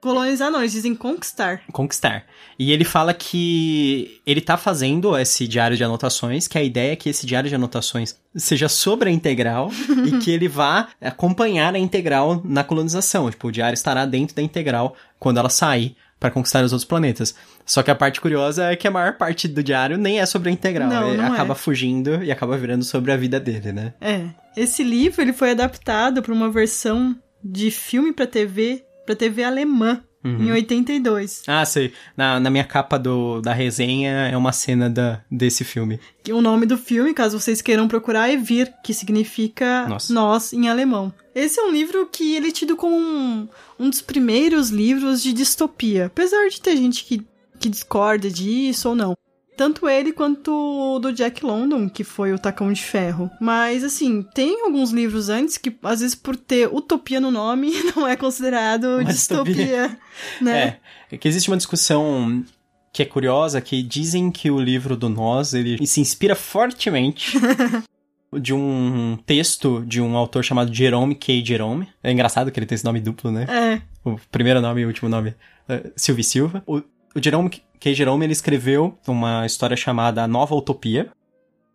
Colonizar 0.00 0.50
não, 0.50 0.60
eles 0.60 0.72
dizem 0.72 0.94
conquistar. 0.94 1.60
Conquistar. 1.70 2.24
E 2.58 2.72
ele 2.72 2.84
fala 2.84 3.12
que 3.12 4.20
ele 4.26 4.40
tá 4.40 4.56
fazendo 4.56 5.16
esse 5.18 5.46
diário 5.46 5.76
de 5.76 5.84
anotações, 5.84 6.48
que 6.48 6.56
a 6.56 6.62
ideia 6.62 6.92
é 6.92 6.96
que 6.96 7.10
esse 7.10 7.26
diário 7.26 7.48
de 7.48 7.54
anotações 7.54 8.16
seja 8.34 8.68
sobre 8.68 9.10
a 9.10 9.12
integral 9.12 9.70
e 10.06 10.18
que 10.18 10.30
ele 10.30 10.48
vá 10.48 10.88
acompanhar 11.00 11.74
a 11.74 11.78
integral 11.78 12.40
na 12.44 12.64
colonização. 12.64 13.30
Tipo, 13.30 13.48
o 13.48 13.52
diário 13.52 13.74
estará 13.74 14.06
dentro 14.06 14.34
da 14.34 14.42
integral 14.42 14.96
quando 15.18 15.38
ela 15.38 15.50
sair 15.50 15.96
para 16.18 16.30
conquistar 16.30 16.62
os 16.62 16.72
outros 16.72 16.86
planetas. 16.86 17.34
Só 17.64 17.82
que 17.82 17.90
a 17.90 17.94
parte 17.94 18.20
curiosa 18.20 18.72
é 18.72 18.76
que 18.76 18.86
a 18.86 18.90
maior 18.90 19.16
parte 19.16 19.48
do 19.48 19.62
diário 19.62 19.96
nem 19.96 20.20
é 20.20 20.26
sobre 20.26 20.50
a 20.50 20.52
integral. 20.52 20.88
Não, 20.88 21.08
Ele 21.08 21.16
não 21.16 21.32
acaba 21.32 21.52
é. 21.52 21.56
fugindo 21.56 22.22
e 22.22 22.30
acaba 22.30 22.56
virando 22.58 22.84
sobre 22.84 23.10
a 23.10 23.16
vida 23.16 23.40
dele, 23.40 23.72
né? 23.72 23.94
É. 24.00 24.26
Esse 24.56 24.82
livro 24.82 25.22
ele 25.22 25.32
foi 25.32 25.52
adaptado 25.52 26.22
para 26.22 26.32
uma 26.32 26.50
versão 26.50 27.16
de 27.42 27.70
filme 27.70 28.12
para 28.12 28.26
TV, 28.26 28.84
para 29.10 29.16
TV 29.16 29.42
alemã, 29.42 30.00
Uhum. 30.22 30.44
em 30.48 30.52
82. 30.52 31.42
Ah, 31.46 31.64
sei. 31.64 31.94
Na, 32.14 32.38
na 32.38 32.50
minha 32.50 32.62
capa 32.62 32.98
do, 32.98 33.40
da 33.40 33.54
resenha 33.54 34.28
é 34.30 34.36
uma 34.36 34.52
cena 34.52 34.88
da, 34.90 35.22
desse 35.30 35.64
filme. 35.64 35.98
E 36.28 36.32
O 36.32 36.42
nome 36.42 36.66
do 36.66 36.76
filme, 36.76 37.14
caso 37.14 37.40
vocês 37.40 37.62
queiram 37.62 37.88
procurar, 37.88 38.28
é 38.30 38.36
Vir, 38.36 38.70
que 38.84 38.92
significa 38.92 39.86
Nós. 39.88 40.10
nós 40.10 40.52
em 40.52 40.68
alemão. 40.68 41.10
Esse 41.34 41.58
é 41.58 41.62
um 41.64 41.70
livro 41.70 42.06
que 42.12 42.34
ele 42.36 42.48
é 42.48 42.52
tido 42.52 42.76
como 42.76 42.94
um, 42.96 43.48
um 43.78 43.88
dos 43.88 44.02
primeiros 44.02 44.68
livros 44.68 45.22
de 45.22 45.32
distopia. 45.32 46.06
Apesar 46.06 46.48
de 46.50 46.60
ter 46.60 46.76
gente 46.76 47.02
que, 47.06 47.26
que 47.58 47.70
discorda 47.70 48.28
disso 48.28 48.90
ou 48.90 48.94
não. 48.94 49.16
Tanto 49.60 49.86
ele 49.86 50.10
quanto 50.10 50.50
o 50.50 50.98
do 50.98 51.12
Jack 51.12 51.44
London, 51.44 51.86
que 51.86 52.02
foi 52.02 52.32
o 52.32 52.38
Tacão 52.38 52.72
de 52.72 52.80
Ferro. 52.80 53.30
Mas, 53.38 53.84
assim, 53.84 54.22
tem 54.22 54.62
alguns 54.64 54.90
livros 54.90 55.28
antes 55.28 55.58
que, 55.58 55.76
às 55.82 56.00
vezes, 56.00 56.14
por 56.14 56.34
ter 56.34 56.66
utopia 56.74 57.20
no 57.20 57.30
nome, 57.30 57.70
não 57.94 58.08
é 58.08 58.16
considerado 58.16 59.04
distopia, 59.04 59.52
distopia. 59.52 59.98
né? 60.40 60.78
É, 61.10 61.14
é 61.14 61.18
que 61.18 61.28
existe 61.28 61.50
uma 61.50 61.58
discussão 61.58 62.42
que 62.90 63.02
é 63.02 63.04
curiosa, 63.04 63.60
que 63.60 63.82
dizem 63.82 64.30
que 64.30 64.50
o 64.50 64.58
livro 64.58 64.96
do 64.96 65.10
Nós, 65.10 65.52
ele 65.52 65.86
se 65.86 66.00
inspira 66.00 66.34
fortemente 66.34 67.38
de 68.40 68.54
um 68.54 69.18
texto 69.26 69.84
de 69.86 70.00
um 70.00 70.16
autor 70.16 70.42
chamado 70.42 70.72
Jerome 70.72 71.14
K. 71.14 71.44
Jerome. 71.44 71.86
É 72.02 72.10
engraçado 72.10 72.50
que 72.50 72.58
ele 72.58 72.64
tem 72.64 72.76
esse 72.76 72.84
nome 72.86 72.98
duplo, 72.98 73.30
né? 73.30 73.44
É. 73.46 73.82
O 74.08 74.18
primeiro 74.32 74.62
nome 74.62 74.80
e 74.80 74.84
o 74.86 74.88
último 74.88 75.10
nome, 75.10 75.34
é 75.68 75.90
Silvio 75.96 76.24
Silva. 76.24 76.62
O, 76.66 76.80
o 77.14 77.22
Jerome 77.22 77.50
K. 77.78 77.94
Jerome, 77.94 78.26
ele 78.26 78.32
escreveu 78.32 78.98
uma 79.06 79.46
história 79.46 79.76
chamada 79.76 80.22
A 80.22 80.28
Nova 80.28 80.54
Utopia, 80.54 81.10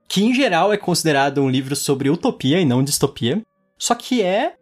que 0.07 0.23
em 0.23 0.33
geral 0.33 0.71
é 0.71 0.77
considerado 0.77 1.41
um 1.41 1.49
livro 1.49 1.75
sobre 1.75 2.09
utopia 2.09 2.59
e 2.59 2.65
não 2.65 2.83
distopia. 2.83 3.41
Só 3.77 3.95
que 3.95 4.21
é, 4.21 4.53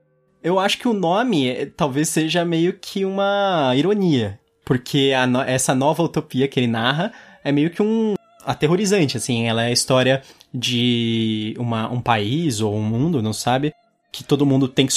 eu 0.42 0.60
acho 0.60 0.78
que 0.78 0.88
o 0.88 0.94
nome 0.94 1.50
é- 1.50 1.66
talvez 1.66 2.10
seja 2.10 2.46
meio 2.46 2.74
que 2.74 3.04
uma 3.06 3.74
ironia, 3.76 4.40
porque 4.66 5.12
a 5.16 5.46
essa 5.46 5.76
nova 5.76 6.02
utopia 6.02 6.48
que 6.48 6.60
ele 6.60 6.68
narra 6.68 7.12
é 7.44 7.52
meio 7.52 7.70
que 7.70 7.82
um 7.82 8.14
aterrorizante, 8.46 9.18
assim, 9.18 9.46
ela 9.48 9.64
é 9.64 9.68
a 9.68 9.72
história 9.72 10.22
de 10.54 11.56
uma, 11.58 11.90
um 11.92 12.02
país 12.02 12.62
ou 12.62 12.76
um 12.76 12.82
mundo, 12.82 13.22
não 13.22 13.34
sabe, 13.34 13.74
que 14.12 14.24
todo 14.24 14.46
mundo 14.46 14.68
tem 14.68 14.86
que 14.86 14.94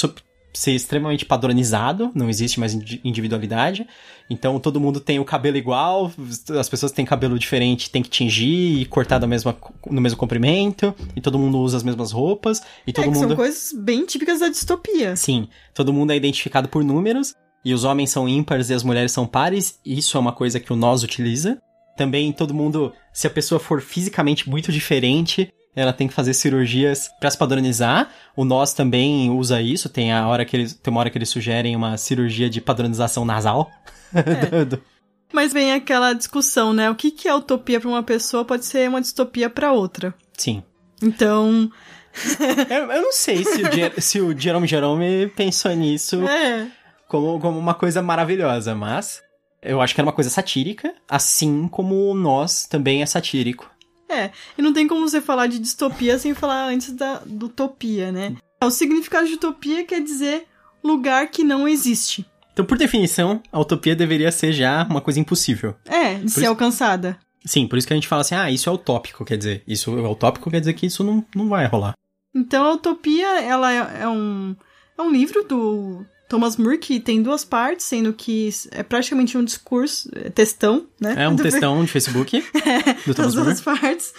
ser 0.53 0.71
extremamente 0.71 1.25
padronizado, 1.25 2.11
não 2.15 2.29
existe 2.29 2.59
mais 2.59 2.73
individualidade. 3.03 3.87
Então 4.29 4.59
todo 4.59 4.79
mundo 4.79 4.99
tem 4.99 5.19
o 5.19 5.25
cabelo 5.25 5.57
igual, 5.57 6.11
as 6.59 6.67
pessoas 6.67 6.91
têm 6.91 7.05
cabelo 7.05 7.37
diferente, 7.37 7.89
tem 7.89 8.01
que 8.01 8.09
tingir 8.09 8.81
e 8.81 8.85
cortar 8.85 9.19
da 9.19 9.27
mesma, 9.27 9.55
no 9.89 10.01
mesmo 10.01 10.17
comprimento, 10.17 10.93
e 11.15 11.21
todo 11.21 11.39
mundo 11.39 11.59
usa 11.59 11.77
as 11.77 11.83
mesmas 11.83 12.11
roupas, 12.11 12.61
e 12.85 12.91
todo 12.91 13.05
é, 13.05 13.07
mundo. 13.07 13.27
São 13.27 13.35
coisas 13.35 13.73
bem 13.73 14.05
típicas 14.05 14.39
da 14.39 14.49
distopia. 14.49 15.15
Sim, 15.15 15.47
todo 15.73 15.93
mundo 15.93 16.11
é 16.11 16.15
identificado 16.15 16.67
por 16.67 16.83
números, 16.83 17.35
e 17.63 17.73
os 17.73 17.83
homens 17.83 18.09
são 18.09 18.27
ímpares 18.27 18.69
e 18.69 18.73
as 18.73 18.83
mulheres 18.83 19.11
são 19.11 19.25
pares, 19.25 19.79
isso 19.85 20.17
é 20.17 20.19
uma 20.19 20.31
coisa 20.31 20.59
que 20.59 20.71
o 20.71 20.75
nós 20.75 21.03
utiliza. 21.03 21.61
Também 21.95 22.31
todo 22.31 22.53
mundo, 22.53 22.93
se 23.11 23.27
a 23.27 23.29
pessoa 23.29 23.59
for 23.59 23.81
fisicamente 23.81 24.49
muito 24.49 24.71
diferente, 24.71 25.51
ela 25.77 25.93
tem 25.93 26.07
que 26.07 26.13
fazer 26.13 26.33
cirurgias 26.33 27.07
para 27.19 27.29
se 27.29 27.37
padronizar. 27.37 28.09
O 28.35 28.43
nós 28.43 28.73
também 28.73 29.29
usa 29.29 29.61
isso, 29.61 29.87
tem 29.87 30.11
a 30.11 30.27
hora 30.27 30.43
que 30.43 30.57
eles, 30.57 30.73
tem 30.73 30.91
uma 30.91 30.99
hora 30.99 31.09
que 31.11 31.17
eles 31.19 31.29
sugerem 31.29 31.75
uma 31.75 31.95
cirurgia 31.97 32.49
de 32.49 32.59
padronização 32.59 33.23
nasal. 33.23 33.69
É. 34.13 34.77
Mas 35.31 35.53
vem 35.53 35.73
aquela 35.73 36.13
discussão, 36.13 36.73
né? 36.73 36.89
O 36.89 36.95
que, 36.95 37.11
que 37.11 37.27
é 37.27 37.35
utopia 37.35 37.79
para 37.79 37.89
uma 37.89 38.01
pessoa 38.01 38.43
pode 38.43 38.65
ser 38.65 38.89
uma 38.89 38.99
distopia 38.99 39.51
para 39.51 39.71
outra. 39.71 40.15
Sim. 40.35 40.63
Então. 40.99 41.69
eu, 42.69 42.91
eu, 42.91 43.01
não 43.03 43.11
sei 43.11 43.43
se 43.43 43.61
o, 43.61 44.01
se 44.01 44.21
o 44.21 44.35
Jerome 44.35 44.65
Jerome 44.65 45.27
pensou 45.35 45.71
nisso 45.75 46.25
é. 46.27 46.71
como, 47.07 47.39
como 47.39 47.59
uma 47.59 47.75
coisa 47.75 48.01
maravilhosa, 48.01 48.73
mas 48.73 49.21
eu 49.61 49.79
acho 49.79 49.93
que 49.93 50.01
era 50.01 50.07
uma 50.07 50.13
coisa 50.13 50.31
satírica, 50.31 50.91
assim 51.07 51.67
como 51.67 52.15
nós 52.15 52.65
também 52.65 53.03
é 53.03 53.05
satírico. 53.05 53.69
É, 54.09 54.31
e 54.57 54.61
não 54.61 54.73
tem 54.73 54.87
como 54.87 55.07
você 55.07 55.19
falar 55.19 55.47
de 55.47 55.59
distopia 55.59 56.17
sem 56.17 56.33
falar 56.33 56.67
antes 56.67 56.93
da 56.93 57.21
do 57.25 57.47
utopia, 57.47 58.11
né? 58.11 58.35
O 58.63 58.69
significado 58.69 59.27
de 59.27 59.33
utopia 59.33 59.83
quer 59.83 60.01
dizer 60.01 60.47
lugar 60.83 61.27
que 61.27 61.43
não 61.43 61.67
existe. 61.67 62.25
Então, 62.53 62.65
por 62.65 62.77
definição, 62.77 63.41
a 63.51 63.59
utopia 63.59 63.95
deveria 63.95 64.31
ser 64.31 64.51
já 64.51 64.83
uma 64.89 65.01
coisa 65.01 65.19
impossível. 65.19 65.75
É, 65.85 66.15
de 66.15 66.21
por 66.21 66.29
ser 66.29 66.39
isso... 66.41 66.49
alcançada. 66.49 67.19
Sim, 67.45 67.67
por 67.67 67.77
isso 67.77 67.85
que 67.85 67.93
a 67.93 67.95
gente 67.95 68.07
fala 68.07 68.21
assim, 68.21 68.35
ah, 68.35 68.49
isso 68.49 68.67
é 68.67 68.73
utópico, 68.73 69.23
quer 69.23 69.37
dizer, 69.37 69.63
isso 69.67 69.97
é 69.97 70.07
utópico 70.07 70.49
quer 70.49 70.59
dizer 70.59 70.73
que 70.73 70.87
isso 70.87 71.03
não, 71.03 71.23
não 71.35 71.47
vai 71.47 71.65
rolar. 71.67 71.93
Então, 72.33 72.65
a 72.65 72.73
utopia, 72.73 73.41
ela 73.41 73.71
é, 73.71 74.01
é 74.01 74.07
um, 74.07 74.55
é 74.97 75.01
um 75.01 75.11
livro 75.11 75.43
do 75.43 76.05
Thomas 76.27 76.57
More, 76.57 76.77
que 76.77 76.99
tem 76.99 77.21
duas 77.21 77.45
partes, 77.45 77.85
sendo 77.85 78.13
que 78.13 78.49
é 78.71 78.83
praticamente 78.83 79.37
um 79.37 79.43
discurso, 79.43 80.09
é 80.13 80.29
textão, 80.29 80.87
né? 80.99 81.15
É 81.17 81.29
um 81.29 81.35
do 81.35 81.43
textão 81.43 81.83
de 81.85 81.91
Facebook 81.91 82.37
é, 82.37 82.93
do 83.05 83.15
Thomas 83.15 83.33
More. 83.35 83.45
duas 83.45 83.61
partes. 83.61 84.13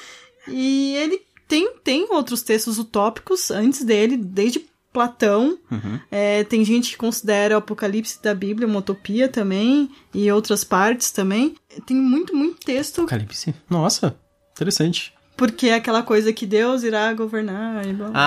E 0.48 0.94
ele 0.96 1.20
tem, 1.46 1.74
tem 1.84 2.06
outros 2.10 2.42
textos 2.42 2.78
utópicos 2.78 3.50
antes 3.50 3.84
dele, 3.84 4.16
desde 4.16 4.66
Platão. 4.92 5.58
Uhum. 5.70 6.00
É, 6.10 6.44
tem 6.44 6.64
gente 6.64 6.92
que 6.92 6.96
considera 6.96 7.54
o 7.54 7.58
Apocalipse 7.58 8.22
da 8.22 8.34
Bíblia 8.34 8.66
uma 8.66 8.78
utopia 8.78 9.28
também, 9.28 9.90
e 10.14 10.30
outras 10.32 10.64
partes 10.64 11.10
também. 11.10 11.54
Tem 11.86 11.96
muito, 11.96 12.34
muito 12.34 12.58
texto. 12.60 13.02
Apocalipse? 13.02 13.54
Nossa, 13.68 14.16
interessante. 14.52 15.12
Porque 15.36 15.68
é 15.68 15.74
aquela 15.74 16.02
coisa 16.02 16.32
que 16.32 16.44
Deus 16.44 16.82
irá 16.82 17.12
governar 17.12 17.86
e 17.86 17.92
blá, 17.92 18.08
blá. 18.08 18.20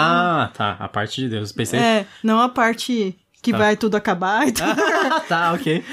Ah, 0.46 0.52
tá. 0.54 0.78
A 0.80 0.88
parte 0.88 1.20
de 1.22 1.28
Deus. 1.28 1.52
Pensei. 1.52 1.78
É, 1.78 2.06
não 2.24 2.40
a 2.40 2.48
parte 2.48 3.18
que 3.42 3.52
tá. 3.52 3.58
vai 3.58 3.76
tudo 3.76 3.96
acabar 3.96 4.48
e 4.48 4.52
tudo. 4.52 4.70
Ah, 4.70 5.20
tá, 5.28 5.54
ok. 5.54 5.84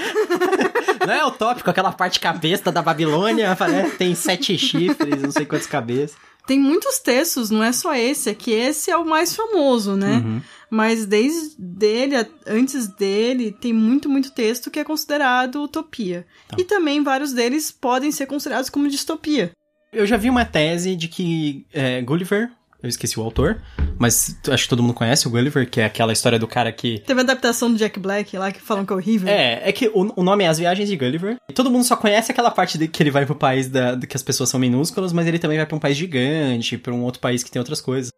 não 1.07 1.15
é 1.15 1.25
utópico, 1.25 1.71
aquela 1.71 1.93
parte 1.93 2.21
cabeça 2.21 2.71
da 2.71 2.83
Babilônia, 2.83 3.57
é, 3.59 3.91
tem 3.91 4.15
sete 4.15 4.59
chifres, 4.59 5.23
não 5.23 5.31
sei 5.31 5.47
quantas 5.47 5.67
cabeças. 5.67 6.17
Tem 6.47 6.59
muitos 6.59 6.99
textos, 6.99 7.51
não 7.51 7.63
é 7.63 7.73
só 7.73 7.95
esse, 7.95 8.31
é 8.31 8.35
que 8.35 8.51
esse 8.51 8.91
é 8.91 8.97
o 8.97 9.05
mais 9.05 9.37
famoso, 9.37 9.95
né? 9.95 10.23
Uhum. 10.25 10.41
Mas 10.71 11.05
desde 11.05 11.55
dele, 11.59 12.15
antes 12.47 12.89
dele, 12.89 13.53
tem 13.53 13.73
muito, 13.73 14.09
muito 14.09 14.31
texto 14.31 14.71
que 14.71 14.79
é 14.79 14.85
considerado 14.85 15.63
utopia. 15.63 16.27
Tá. 16.49 16.57
E 16.59 16.65
também 16.65 17.03
vários 17.03 17.35
deles 17.35 17.71
podem 17.71 18.11
ser 18.11 18.25
considerados 18.25 18.71
como 18.71 18.89
distopia. 18.89 19.53
Eu 19.93 20.07
já 20.07 20.17
vi 20.17 20.31
uma 20.31 20.45
tese 20.47 20.97
de 20.97 21.07
que 21.07 21.67
é, 21.71 22.01
Gulliver, 22.01 22.51
eu 22.83 22.89
esqueci 22.89 23.21
o 23.21 23.23
autor, 23.23 23.61
mas 23.99 24.39
acho 24.49 24.65
que 24.65 24.69
todo 24.69 24.83
mundo 24.83 24.95
conhece 24.95 25.27
o 25.27 25.31
Gulliver, 25.31 25.69
que 25.69 25.81
é 25.81 25.85
aquela 25.85 26.13
história 26.13 26.39
do 26.39 26.47
cara 26.47 26.71
que. 26.71 27.01
Teve 27.01 27.21
a 27.21 27.25
adaptação 27.25 27.71
do 27.71 27.77
Jack 27.77 27.99
Black 27.99 28.37
lá 28.39 28.53
que 28.53 28.61
falam 28.61 28.87
que 28.87 28.93
é 28.93 28.97
horrível. 28.97 29.29
É, 29.29 29.69
é 29.69 29.73
que 29.73 29.89
o, 29.89 30.13
o 30.15 30.23
nome 30.23 30.45
é 30.45 30.49
As 30.49 30.59
Viagens 30.59 30.89
de 30.89 30.97
Gulliver. 30.97 31.37
E 31.51 31.53
todo 31.53 31.71
mundo 31.71 31.85
só 31.85 31.97
conhece 31.97 32.31
aquela 32.31 32.51
parte 32.51 32.79
de 32.79 32.87
que 32.87 33.03
ele 33.03 33.11
vai 33.11 33.27
pro 33.27 33.35
país 33.35 33.69
da, 33.69 33.95
de 33.95 34.07
que 34.07 34.17
as 34.17 34.23
pessoas 34.23 34.49
são 34.49 34.61
minúsculas, 34.61 35.13
mas 35.13 35.27
ele 35.27 35.39
também 35.39 35.57
vai 35.57 35.67
pra 35.67 35.77
um 35.77 35.81
país 35.81 35.97
gigante, 35.97 36.79
pra 36.79 36.95
um 36.95 37.03
outro 37.03 37.21
país 37.21 37.43
que 37.43 37.51
tem 37.51 37.59
outras 37.59 37.81
coisas. 37.81 38.11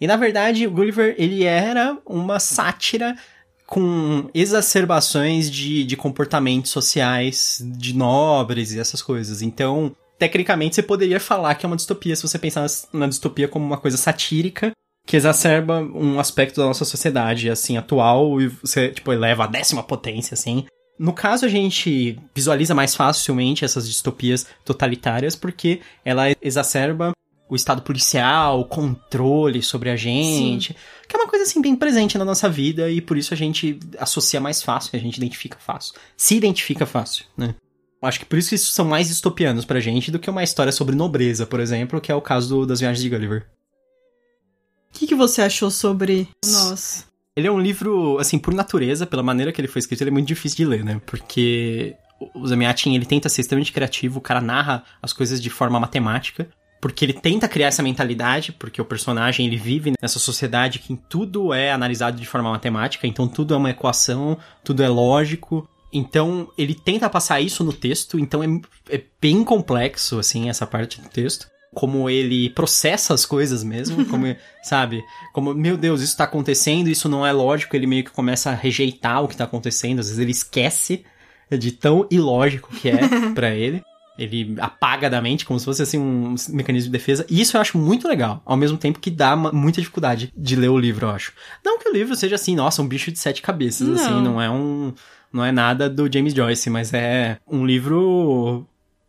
E 0.00 0.06
na 0.06 0.16
verdade, 0.16 0.66
o 0.66 0.70
Gulliver, 0.70 1.14
ele 1.18 1.44
era 1.44 1.98
uma 2.06 2.40
sátira 2.40 3.14
com 3.66 4.30
exacerbações 4.32 5.50
de, 5.50 5.84
de 5.84 5.94
comportamentos 5.94 6.70
sociais 6.70 7.62
de 7.76 7.94
nobres 7.94 8.72
e 8.72 8.80
essas 8.80 9.02
coisas. 9.02 9.42
Então, 9.42 9.94
tecnicamente 10.18 10.74
você 10.74 10.82
poderia 10.82 11.20
falar 11.20 11.54
que 11.54 11.66
é 11.66 11.68
uma 11.68 11.76
distopia 11.76 12.16
se 12.16 12.22
você 12.22 12.38
pensar 12.38 12.66
na 12.94 13.06
distopia 13.06 13.46
como 13.46 13.66
uma 13.66 13.76
coisa 13.76 13.98
satírica 13.98 14.72
que 15.08 15.16
exacerba 15.16 15.80
um 15.80 16.20
aspecto 16.20 16.60
da 16.60 16.66
nossa 16.66 16.84
sociedade, 16.84 17.48
assim, 17.48 17.78
atual, 17.78 18.38
e 18.42 18.48
você, 18.48 18.90
tipo, 18.90 19.10
eleva 19.10 19.44
a 19.44 19.46
décima 19.46 19.82
potência, 19.82 20.34
assim. 20.34 20.66
No 20.98 21.14
caso, 21.14 21.46
a 21.46 21.48
gente 21.48 22.18
visualiza 22.34 22.74
mais 22.74 22.94
facilmente 22.94 23.64
essas 23.64 23.88
distopias 23.88 24.46
totalitárias 24.66 25.34
porque 25.34 25.80
ela 26.04 26.26
exacerba 26.42 27.12
o 27.48 27.56
estado 27.56 27.80
policial, 27.80 28.60
o 28.60 28.66
controle 28.66 29.62
sobre 29.62 29.88
a 29.88 29.96
gente, 29.96 30.74
Sim. 30.74 30.78
que 31.08 31.16
é 31.16 31.18
uma 31.18 31.28
coisa 31.28 31.46
assim 31.46 31.62
bem 31.62 31.74
presente 31.74 32.18
na 32.18 32.24
nossa 32.24 32.46
vida 32.46 32.90
e 32.90 33.00
por 33.00 33.16
isso 33.16 33.32
a 33.32 33.36
gente 33.36 33.80
associa 33.98 34.38
mais 34.38 34.62
fácil, 34.62 34.90
a 34.92 34.98
gente 34.98 35.16
identifica 35.16 35.56
fácil, 35.58 35.94
se 36.18 36.36
identifica 36.36 36.84
fácil, 36.84 37.24
né? 37.34 37.54
Acho 38.02 38.18
que 38.20 38.26
por 38.26 38.38
isso 38.38 38.50
que 38.50 38.56
isso 38.56 38.72
são 38.72 38.84
mais 38.84 39.08
distopianos 39.08 39.64
pra 39.64 39.80
gente 39.80 40.10
do 40.10 40.18
que 40.18 40.28
uma 40.28 40.44
história 40.44 40.70
sobre 40.70 40.94
nobreza, 40.94 41.46
por 41.46 41.60
exemplo, 41.60 41.98
que 41.98 42.12
é 42.12 42.14
o 42.14 42.20
caso 42.20 42.48
do, 42.50 42.66
das 42.66 42.80
viagens 42.80 43.02
de 43.02 43.08
Gulliver. 43.08 43.46
O 44.94 44.98
que, 44.98 45.06
que 45.06 45.14
você 45.14 45.42
achou 45.42 45.70
sobre 45.70 46.28
nós? 46.44 47.06
Ele 47.36 47.46
é 47.46 47.52
um 47.52 47.60
livro, 47.60 48.18
assim, 48.18 48.38
por 48.38 48.52
natureza, 48.52 49.06
pela 49.06 49.22
maneira 49.22 49.52
que 49.52 49.60
ele 49.60 49.68
foi 49.68 49.78
escrito, 49.78 50.02
ele 50.02 50.10
é 50.10 50.12
muito 50.12 50.26
difícil 50.26 50.56
de 50.56 50.64
ler, 50.64 50.84
né? 50.84 51.00
Porque 51.06 51.94
o 52.34 52.46
Zamiatin, 52.46 52.94
ele 52.94 53.06
tenta 53.06 53.28
ser 53.28 53.42
extremamente 53.42 53.72
criativo, 53.72 54.18
o 54.18 54.22
cara 54.22 54.40
narra 54.40 54.82
as 55.00 55.12
coisas 55.12 55.40
de 55.40 55.48
forma 55.48 55.78
matemática, 55.78 56.48
porque 56.80 57.04
ele 57.04 57.12
tenta 57.12 57.46
criar 57.46 57.68
essa 57.68 57.82
mentalidade, 57.82 58.50
porque 58.52 58.82
o 58.82 58.84
personagem 58.84 59.46
ele 59.46 59.56
vive 59.56 59.92
nessa 60.02 60.18
sociedade 60.18 60.80
que 60.80 60.98
tudo 61.08 61.54
é 61.54 61.70
analisado 61.70 62.20
de 62.20 62.26
forma 62.26 62.50
matemática, 62.50 63.06
então 63.06 63.28
tudo 63.28 63.54
é 63.54 63.56
uma 63.56 63.70
equação, 63.70 64.36
tudo 64.64 64.82
é 64.82 64.88
lógico, 64.88 65.68
então, 65.92 66.50
ele 66.56 66.74
tenta 66.74 67.08
passar 67.08 67.40
isso 67.40 67.64
no 67.64 67.72
texto, 67.72 68.18
então 68.18 68.42
é, 68.42 68.96
é, 68.96 69.02
bem 69.20 69.42
complexo, 69.42 70.18
assim, 70.18 70.48
essa 70.48 70.66
parte 70.66 71.00
do 71.00 71.08
texto. 71.08 71.48
Como 71.78 72.10
ele 72.10 72.50
processa 72.50 73.14
as 73.14 73.24
coisas 73.24 73.62
mesmo, 73.62 74.04
como, 74.10 74.34
sabe? 74.64 75.04
Como, 75.32 75.54
meu 75.54 75.76
Deus, 75.76 76.02
isso 76.02 76.16
tá 76.16 76.24
acontecendo, 76.24 76.88
isso 76.88 77.08
não 77.08 77.24
é 77.24 77.30
lógico, 77.30 77.76
ele 77.76 77.86
meio 77.86 78.02
que 78.02 78.10
começa 78.10 78.50
a 78.50 78.54
rejeitar 78.54 79.22
o 79.22 79.28
que 79.28 79.36
tá 79.36 79.44
acontecendo, 79.44 80.00
às 80.00 80.06
vezes 80.06 80.18
ele 80.18 80.32
esquece 80.32 81.04
de 81.56 81.70
tão 81.70 82.04
ilógico 82.10 82.74
que 82.74 82.88
é 82.88 82.98
para 83.32 83.54
ele. 83.54 83.80
Ele 84.18 84.56
apaga 84.58 85.08
da 85.08 85.22
mente, 85.22 85.44
como 85.44 85.60
se 85.60 85.64
fosse 85.64 85.80
assim 85.80 85.96
um 85.96 86.34
mecanismo 86.48 86.90
de 86.90 86.98
defesa. 86.98 87.24
E 87.30 87.40
isso 87.40 87.56
eu 87.56 87.60
acho 87.60 87.78
muito 87.78 88.08
legal. 88.08 88.42
Ao 88.44 88.56
mesmo 88.56 88.76
tempo 88.76 88.98
que 88.98 89.12
dá 89.12 89.36
muita 89.36 89.80
dificuldade 89.80 90.32
de 90.36 90.56
ler 90.56 90.70
o 90.70 90.76
livro, 90.76 91.06
eu 91.06 91.10
acho. 91.10 91.32
Não 91.64 91.78
que 91.78 91.88
o 91.88 91.92
livro 91.92 92.16
seja 92.16 92.34
assim, 92.34 92.56
nossa, 92.56 92.82
um 92.82 92.88
bicho 92.88 93.12
de 93.12 93.18
sete 93.20 93.40
cabeças, 93.40 93.86
não. 93.86 93.94
assim, 93.94 94.20
não 94.20 94.42
é 94.42 94.50
um 94.50 94.92
não 95.32 95.44
é 95.44 95.52
nada 95.52 95.88
do 95.88 96.12
James 96.12 96.34
Joyce, 96.34 96.70
mas 96.70 96.92
é 96.92 97.38
um 97.46 97.64
livro 97.64 98.66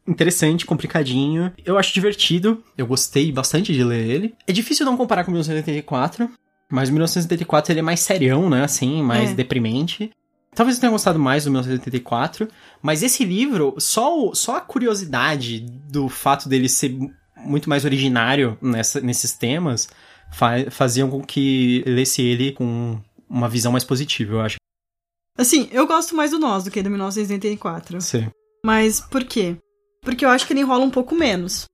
interessante, 0.10 0.66
complicadinho. 0.66 1.54
Eu 1.64 1.78
acho 1.78 1.94
divertido, 1.94 2.64
eu 2.78 2.88
gostei 2.88 3.32
bastante 3.32 3.74
de 3.74 3.84
ler 3.84 4.06
ele. 4.08 4.36
É 4.48 4.52
difícil 4.52 4.86
não 4.86 4.98
comparar 4.98 5.24
com 5.24 5.32
1984, 5.32 6.30
mas 6.72 6.90
o 6.90 6.92
1984 6.92 7.72
ele 7.72 7.80
é 7.80 7.84
mais 7.84 8.00
serião, 8.00 8.50
né, 8.50 8.64
assim, 8.64 9.02
mais 9.02 9.32
é. 9.32 9.34
deprimente. 9.34 10.12
Talvez 10.56 10.78
eu 10.78 10.82
tenha 10.82 10.92
gostado 10.92 11.20
mais 11.20 11.46
do 11.46 11.52
1984, 11.52 12.48
mas 12.82 13.04
esse 13.04 13.24
livro, 13.24 13.76
só, 13.78 14.34
só 14.34 14.58
a 14.58 14.62
curiosidade 14.62 15.60
do 15.62 16.10
fato 16.10 16.50
dele 16.50 16.68
ser 16.68 16.98
muito 17.38 17.70
mais 17.70 17.86
originário 17.86 18.58
nessa, 18.62 19.00
nesses 19.00 19.32
temas 19.32 19.88
fa 20.32 20.70
faziam 20.70 21.10
com 21.10 21.22
que 21.24 21.84
lesse 21.86 22.22
ele 22.22 22.52
com 22.52 23.00
uma 23.30 23.48
visão 23.48 23.72
mais 23.72 23.84
positiva, 23.84 24.34
eu 24.34 24.42
acho. 24.42 24.58
Assim, 25.38 25.70
eu 25.72 25.88
gosto 25.88 26.16
mais 26.16 26.32
do 26.32 26.40
Nós 26.40 26.64
do 26.64 26.72
que 26.72 26.84
do 26.84 26.90
1984. 26.90 28.02
Sim. 28.02 28.28
Mas 28.66 29.00
por 29.00 29.24
quê? 29.24 29.56
Porque 30.02 30.26
eu 30.26 30.30
acho 30.30 30.46
que 30.48 30.54
ele 30.54 30.62
enrola 30.62 30.84
um 30.84 30.90
pouco 30.90 31.16
menos. 31.16 31.66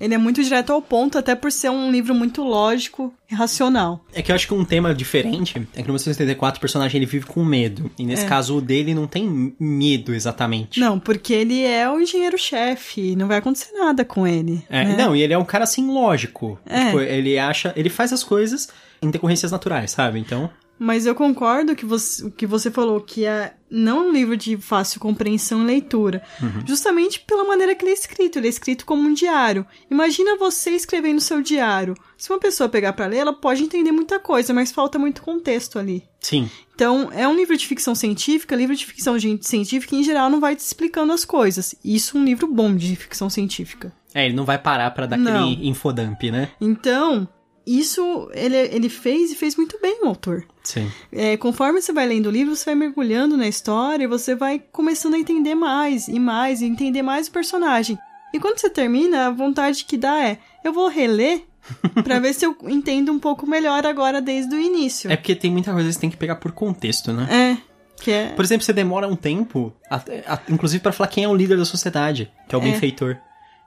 Ele 0.00 0.14
é 0.14 0.18
muito 0.18 0.42
direto 0.42 0.72
ao 0.72 0.80
ponto, 0.80 1.18
até 1.18 1.34
por 1.34 1.52
ser 1.52 1.68
um 1.68 1.92
livro 1.92 2.14
muito 2.14 2.42
lógico 2.42 3.12
e 3.30 3.34
racional. 3.34 4.02
É 4.14 4.22
que 4.22 4.32
eu 4.32 4.34
acho 4.34 4.46
que 4.46 4.54
um 4.54 4.64
tema 4.64 4.94
diferente 4.94 5.58
é 5.74 5.82
que 5.82 5.88
no 5.88 5.92
1984 5.92 6.56
o 6.56 6.60
personagem 6.60 6.98
ele 6.98 7.04
vive 7.04 7.26
com 7.26 7.44
medo. 7.44 7.90
E 7.98 8.06
nesse 8.06 8.24
é. 8.24 8.28
caso 8.28 8.56
o 8.56 8.60
dele 8.62 8.94
não 8.94 9.06
tem 9.06 9.54
medo 9.60 10.14
exatamente. 10.14 10.80
Não, 10.80 10.98
porque 10.98 11.34
ele 11.34 11.62
é 11.62 11.88
o 11.88 12.00
engenheiro-chefe, 12.00 13.14
não 13.14 13.28
vai 13.28 13.36
acontecer 13.36 13.72
nada 13.72 14.02
com 14.02 14.26
ele. 14.26 14.64
É, 14.70 14.84
né? 14.86 14.96
Não, 14.96 15.14
e 15.14 15.20
ele 15.20 15.34
é 15.34 15.38
um 15.38 15.44
cara 15.44 15.64
assim 15.64 15.92
lógico. 15.92 16.58
É. 16.64 16.86
Tipo, 16.86 17.00
ele 17.00 17.38
acha. 17.38 17.74
Ele 17.76 17.90
faz 17.90 18.10
as 18.10 18.24
coisas 18.24 18.70
em 19.02 19.10
decorrências 19.10 19.52
naturais, 19.52 19.90
sabe? 19.90 20.18
Então. 20.18 20.50
Mas 20.82 21.04
eu 21.04 21.14
concordo 21.14 21.76
que 21.76 21.84
você, 21.84 22.30
que 22.30 22.46
você 22.46 22.70
falou 22.70 23.02
que 23.02 23.26
é 23.26 23.52
não 23.70 24.08
um 24.08 24.12
livro 24.12 24.34
de 24.34 24.56
fácil 24.56 24.98
compreensão 24.98 25.62
e 25.62 25.66
leitura. 25.66 26.22
Uhum. 26.40 26.66
Justamente 26.66 27.20
pela 27.20 27.44
maneira 27.44 27.74
que 27.74 27.84
ele 27.84 27.90
é 27.90 27.94
escrito. 27.94 28.38
Ele 28.38 28.46
é 28.46 28.50
escrito 28.50 28.86
como 28.86 29.06
um 29.06 29.12
diário. 29.12 29.66
Imagina 29.90 30.38
você 30.38 30.70
escrevendo 30.70 31.20
seu 31.20 31.42
diário. 31.42 31.94
Se 32.16 32.30
uma 32.32 32.38
pessoa 32.38 32.66
pegar 32.66 32.94
para 32.94 33.04
ler, 33.04 33.18
ela 33.18 33.32
pode 33.34 33.62
entender 33.62 33.92
muita 33.92 34.18
coisa, 34.18 34.54
mas 34.54 34.72
falta 34.72 34.98
muito 34.98 35.20
contexto 35.20 35.78
ali. 35.78 36.02
Sim. 36.18 36.48
Então, 36.74 37.10
é 37.12 37.28
um 37.28 37.36
livro 37.36 37.54
de 37.54 37.66
ficção 37.66 37.94
científica. 37.94 38.56
Livro 38.56 38.74
de 38.74 38.86
ficção 38.86 39.18
científica, 39.42 39.94
em 39.94 40.02
geral, 40.02 40.30
não 40.30 40.40
vai 40.40 40.56
te 40.56 40.60
explicando 40.60 41.12
as 41.12 41.26
coisas. 41.26 41.74
Isso 41.84 42.16
é 42.16 42.20
um 42.20 42.24
livro 42.24 42.46
bom 42.46 42.74
de 42.74 42.96
ficção 42.96 43.28
científica. 43.28 43.92
É, 44.14 44.24
ele 44.24 44.34
não 44.34 44.46
vai 44.46 44.58
parar 44.58 44.90
para 44.92 45.04
dar 45.04 45.18
Não. 45.18 45.50
aquele 45.50 45.68
infodump, 45.68 46.22
né? 46.30 46.48
Então, 46.58 47.28
isso 47.66 48.30
ele, 48.34 48.56
ele 48.56 48.88
fez 48.88 49.30
e 49.30 49.34
fez 49.34 49.56
muito 49.56 49.78
bem 49.80 50.00
o 50.02 50.08
autor. 50.08 50.44
Sim. 50.64 50.90
É, 51.12 51.36
conforme 51.36 51.80
você 51.80 51.92
vai 51.92 52.06
lendo 52.06 52.26
o 52.26 52.30
livro, 52.30 52.54
você 52.56 52.64
vai 52.66 52.74
mergulhando 52.74 53.36
na 53.36 53.46
história 53.48 54.04
e 54.04 54.08
você 54.08 54.34
vai 54.34 54.58
começando 54.72 55.14
a 55.14 55.18
entender 55.18 55.54
mais 55.54 56.08
e 56.08 56.18
mais, 56.18 56.60
e 56.60 56.66
entender 56.66 57.02
mais 57.02 57.28
o 57.28 57.32
personagem. 57.32 57.98
E 58.32 58.38
quando 58.38 58.58
você 58.58 58.70
termina, 58.70 59.26
a 59.26 59.30
vontade 59.30 59.84
que 59.84 59.96
dá 59.96 60.22
é: 60.24 60.38
eu 60.64 60.72
vou 60.72 60.88
reler 60.88 61.42
pra 62.04 62.18
ver 62.18 62.32
se 62.34 62.44
eu 62.46 62.56
entendo 62.64 63.12
um 63.12 63.18
pouco 63.18 63.46
melhor 63.46 63.84
agora 63.86 64.20
desde 64.20 64.54
o 64.54 64.58
início. 64.60 65.10
É 65.10 65.16
porque 65.16 65.34
tem 65.34 65.50
muita 65.50 65.72
coisa 65.72 65.88
que 65.88 65.94
você 65.94 66.00
tem 66.00 66.10
que 66.10 66.16
pegar 66.16 66.36
por 66.36 66.52
contexto, 66.52 67.12
né? 67.12 67.28
É. 67.56 67.70
Que 68.02 68.10
é. 68.10 68.26
Por 68.30 68.44
exemplo, 68.44 68.64
você 68.64 68.72
demora 68.72 69.06
um 69.06 69.14
tempo, 69.16 69.72
até- 69.90 70.24
a- 70.26 70.40
inclusive 70.48 70.82
pra 70.82 70.90
falar 70.92 71.08
quem 71.08 71.24
é 71.24 71.28
o 71.28 71.34
líder 71.34 71.58
da 71.58 71.66
sociedade, 71.66 72.30
que 72.48 72.54
é 72.54 72.58
o 72.58 72.62
É. 72.62 72.64
benfeitor. 72.64 73.18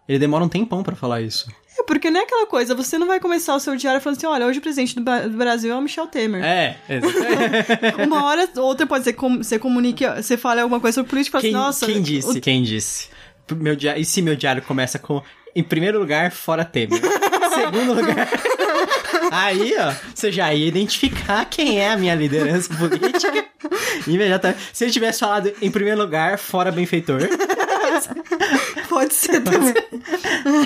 Ele 0.08 0.20
demora 0.20 0.44
um 0.44 0.50
tempão 0.50 0.84
pra 0.84 0.96
falar 0.96 1.22
isso. 1.22 1.48
É 1.80 1.84
porque 1.84 2.12
não 2.12 2.20
é 2.20 2.24
aquela 2.24 2.46
coisa, 2.46 2.76
você 2.76 3.00
não 3.00 3.08
vai 3.08 3.20
começar 3.20 3.56
o 3.56 3.60
seu 3.60 3.76
diário 3.76 4.00
falando 4.00 4.18
assim: 4.18 4.28
olha, 4.28 4.46
hoje 4.46 4.60
o 4.60 4.62
presidente 4.62 4.96
do, 4.96 5.02
do 5.04 5.38
Brasil 5.38 5.74
é 5.74 5.76
o 5.76 5.82
Michel 5.82 6.06
Temer. 6.08 6.44
É, 6.44 6.78
exatamente. 6.88 8.02
Uma 8.08 8.26
hora 8.26 8.48
ou 8.58 8.64
outra 8.64 8.86
pode 8.86 9.04
ser 9.04 9.14
que 9.14 9.22
você 9.22 9.58
comunique, 9.58 10.06
você 10.08 10.38
fale 10.38 10.62
alguma 10.62 10.80
coisa 10.80 10.96
sobre 10.96 11.10
política 11.10 11.40
e 11.40 11.42
fala 11.42 11.44
assim, 11.44 11.66
nossa. 11.66 11.86
quem 11.88 11.98
o- 11.98 12.02
disse? 12.04 12.42
Quem 12.42 12.64
disse? 12.64 13.08
Meu 13.56 13.76
diário, 13.76 14.02
e 14.02 14.06
se 14.06 14.22
meu 14.22 14.36
diário 14.36 14.62
começa 14.62 14.98
com, 15.00 15.22
em 15.56 15.64
primeiro 15.64 16.00
lugar, 16.00 16.32
fora 16.32 16.64
Temer? 16.64 17.02
Segundo 17.54 17.94
lugar. 17.94 18.30
Aí, 19.32 19.74
ó, 19.80 19.94
você 20.14 20.32
já 20.32 20.54
ia 20.54 20.68
identificar 20.68 21.46
quem 21.46 21.80
é 21.80 21.90
a 21.92 21.98
minha 21.98 22.14
liderança 22.14 22.72
política. 22.74 23.46
Imediatamente. 24.08 24.60
Se 24.74 24.84
ele 24.84 24.92
tivesse 24.92 25.20
falado 25.20 25.52
em 25.62 25.72
primeiro 25.72 26.00
lugar, 26.00 26.38
fora 26.38 26.72
benfeitor. 26.72 27.22
Pode 28.90 29.14
ser 29.14 29.42
também. 29.42 29.74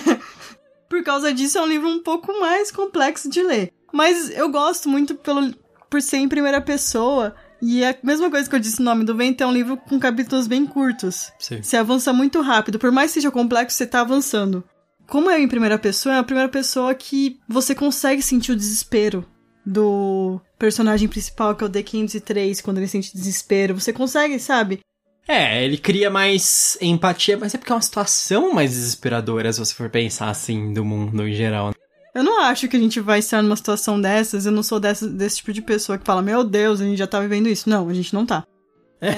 por 0.89 1.03
causa 1.03 1.33
disso, 1.33 1.57
é 1.57 1.61
um 1.61 1.67
livro 1.67 1.87
um 1.87 2.01
pouco 2.01 2.39
mais 2.39 2.71
complexo 2.71 3.29
de 3.29 3.41
ler. 3.41 3.73
Mas 3.91 4.29
eu 4.31 4.49
gosto 4.49 4.89
muito 4.89 5.15
pelo, 5.15 5.53
por 5.89 6.01
ser 6.01 6.17
em 6.17 6.29
primeira 6.29 6.61
pessoa. 6.61 7.35
E 7.61 7.83
é 7.83 7.89
a 7.89 7.97
mesma 8.03 8.29
coisa 8.29 8.49
que 8.49 8.55
eu 8.55 8.59
disse 8.59 8.79
no 8.79 8.85
nome 8.85 9.03
do 9.03 9.15
vento, 9.15 9.41
é 9.41 9.47
um 9.47 9.51
livro 9.51 9.77
com 9.77 9.99
capítulos 9.99 10.47
bem 10.47 10.65
curtos. 10.65 11.31
Sim. 11.39 11.61
Você 11.61 11.77
avança 11.77 12.13
muito 12.13 12.41
rápido. 12.41 12.77
Por 12.77 12.91
mais 12.91 13.11
que 13.11 13.15
seja 13.15 13.31
complexo, 13.31 13.75
você 13.75 13.85
tá 13.85 14.01
avançando. 14.01 14.63
Como 15.07 15.29
é 15.29 15.39
em 15.39 15.47
primeira 15.47 15.79
pessoa, 15.79 16.15
é 16.15 16.19
a 16.19 16.23
primeira 16.23 16.49
pessoa 16.49 16.93
que 16.93 17.39
você 17.47 17.73
consegue 17.73 18.21
sentir 18.21 18.51
o 18.51 18.55
desespero 18.55 19.25
do 19.65 20.39
personagem 20.59 21.07
principal, 21.07 21.55
que 21.55 21.63
é 21.63 21.67
o 21.67 21.69
D503, 21.69 22.61
quando 22.61 22.77
ele 22.77 22.87
sente 22.87 23.13
desespero. 23.13 23.79
Você 23.79 23.91
consegue, 23.91 24.37
sabe? 24.39 24.79
É, 25.27 25.63
ele 25.63 25.77
cria 25.77 26.09
mais 26.09 26.77
empatia, 26.81 27.37
mas 27.37 27.53
é 27.53 27.57
porque 27.57 27.71
é 27.71 27.75
uma 27.75 27.81
situação 27.81 28.53
mais 28.53 28.71
desesperadora, 28.71 29.51
se 29.51 29.59
você 29.59 29.73
for 29.73 29.89
pensar 29.89 30.29
assim, 30.29 30.73
do 30.73 30.85
mundo 30.85 31.27
em 31.27 31.33
geral. 31.33 31.73
Eu 32.15 32.23
não 32.23 32.41
acho 32.41 32.67
que 32.67 32.77
a 32.77 32.79
gente 32.79 32.99
vai 32.99 33.19
estar 33.19 33.43
numa 33.43 33.55
situação 33.55 33.99
dessas. 34.01 34.45
Eu 34.45 34.51
não 34.51 34.63
sou 34.63 34.79
dessa, 34.79 35.07
desse 35.07 35.37
tipo 35.37 35.53
de 35.53 35.61
pessoa 35.61 35.97
que 35.97 36.05
fala, 36.05 36.21
meu 36.21 36.43
Deus, 36.43 36.81
a 36.81 36.85
gente 36.85 36.97
já 36.97 37.05
tá 37.05 37.19
vivendo 37.19 37.47
isso. 37.47 37.69
Não, 37.69 37.87
a 37.87 37.93
gente 37.93 38.13
não 38.13 38.25
tá. 38.25 38.43
É. 38.99 39.13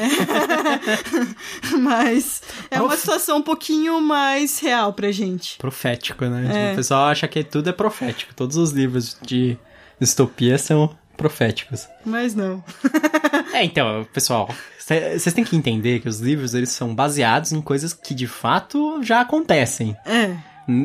Mas 1.80 2.42
é 2.70 2.82
uma 2.82 2.98
situação 2.98 3.38
um 3.38 3.42
pouquinho 3.42 4.01
mais 4.01 4.60
real 4.60 4.92
pra 4.92 5.12
gente. 5.12 5.58
Profético, 5.58 6.25
né? 6.25 6.42
Tipo, 6.42 6.58
É. 6.58 6.74
O 6.74 6.75
pessoal 6.75 7.06
acha 7.06 7.28
que 7.28 7.41
tudo 7.43 7.69
é 7.69 7.72
profético. 7.74 8.34
Todos 8.36 8.58
os 8.58 8.72
livros 8.72 9.17
de 9.22 9.58
distopia 9.98 10.58
são 10.58 10.93
proféticos. 11.15 11.88
Mas 12.06 12.36
não. 12.36 12.62
É, 13.60 13.63
então, 13.65 14.08
pessoal, 14.13 14.48
vocês 14.78 15.34
têm 15.34 15.43
que 15.43 15.54
entender 15.54 16.00
que 16.00 16.08
os 16.08 16.22
livros 16.22 16.54
eles 16.54 16.69
são 16.69 16.95
baseados 16.95 17.52
em 17.52 17.60
coisas 17.60 17.93
que 17.93 18.15
de 18.15 18.26
fato 18.26 19.04
já 19.04 19.19
acontecem. 19.19 19.98
É. 20.06 20.38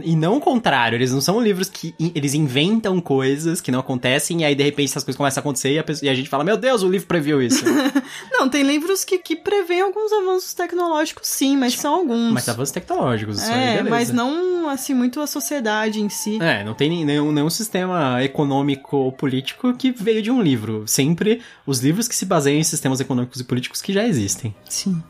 E 0.02 0.16
não 0.16 0.36
o 0.36 0.40
contrário, 0.40 0.96
eles 0.96 1.12
não 1.12 1.20
são 1.20 1.40
livros 1.40 1.68
que 1.68 1.94
in- 2.00 2.10
eles 2.14 2.32
inventam 2.32 3.00
coisas 3.00 3.60
que 3.60 3.70
não 3.70 3.80
acontecem 3.80 4.40
e 4.40 4.44
aí 4.44 4.54
de 4.54 4.62
repente 4.64 4.88
essas 4.90 5.04
coisas 5.04 5.16
começam 5.18 5.40
a 5.40 5.42
acontecer 5.42 5.72
e 5.74 5.78
a, 5.78 5.84
pessoa- 5.84 6.06
e 6.06 6.10
a 6.10 6.14
gente 6.14 6.28
fala, 6.28 6.42
meu 6.42 6.56
Deus, 6.56 6.82
o 6.82 6.88
livro 6.88 7.06
previu 7.06 7.42
isso. 7.42 7.64
Não, 8.32 8.48
tem 8.48 8.62
livros 8.62 9.04
que, 9.04 9.18
que 9.18 9.36
prevêem 9.36 9.82
alguns 9.82 10.12
avanços 10.12 10.54
tecnológicos, 10.54 11.28
sim, 11.28 11.56
mas 11.56 11.74
são 11.74 11.94
alguns. 11.94 12.32
Mas 12.32 12.48
avanços 12.48 12.72
tecnológicos, 12.72 13.42
isso 13.42 13.50
aí, 13.50 13.58
É, 13.62 13.70
beleza. 13.76 13.90
mas 13.90 14.10
não, 14.10 14.68
assim, 14.70 14.94
muito 14.94 15.20
a 15.20 15.26
sociedade 15.26 16.00
em 16.00 16.08
si. 16.08 16.38
É, 16.42 16.64
não 16.64 16.72
tem 16.74 17.04
nenhum, 17.04 17.30
nenhum 17.30 17.50
sistema 17.50 18.22
econômico 18.24 18.96
ou 18.96 19.12
político 19.12 19.74
que 19.74 19.90
veio 19.90 20.22
de 20.22 20.30
um 20.30 20.40
livro. 20.40 20.84
Sempre 20.86 21.42
os 21.66 21.80
livros 21.80 22.08
que 22.08 22.14
se 22.16 22.24
baseiam 22.24 22.58
em 22.58 22.64
sistemas 22.64 23.00
econômicos 23.00 23.40
e 23.40 23.44
políticos 23.44 23.82
que 23.82 23.92
já 23.92 24.04
existem. 24.06 24.54
Sim. 24.68 25.02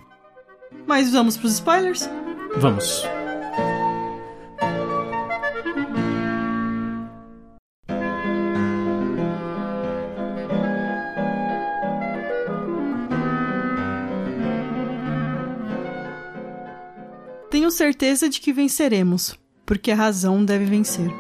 Mas 0.87 1.11
vamos 1.11 1.37
pros 1.37 1.53
spoilers? 1.53 2.09
Vamos. 2.57 3.05
Certeza 17.75 18.29
de 18.29 18.41
que 18.41 18.53
venceremos, 18.53 19.37
porque 19.67 19.91
a 19.91 19.97
razão 19.97 20.45
deve 20.45 20.65
vencer. 20.65 21.11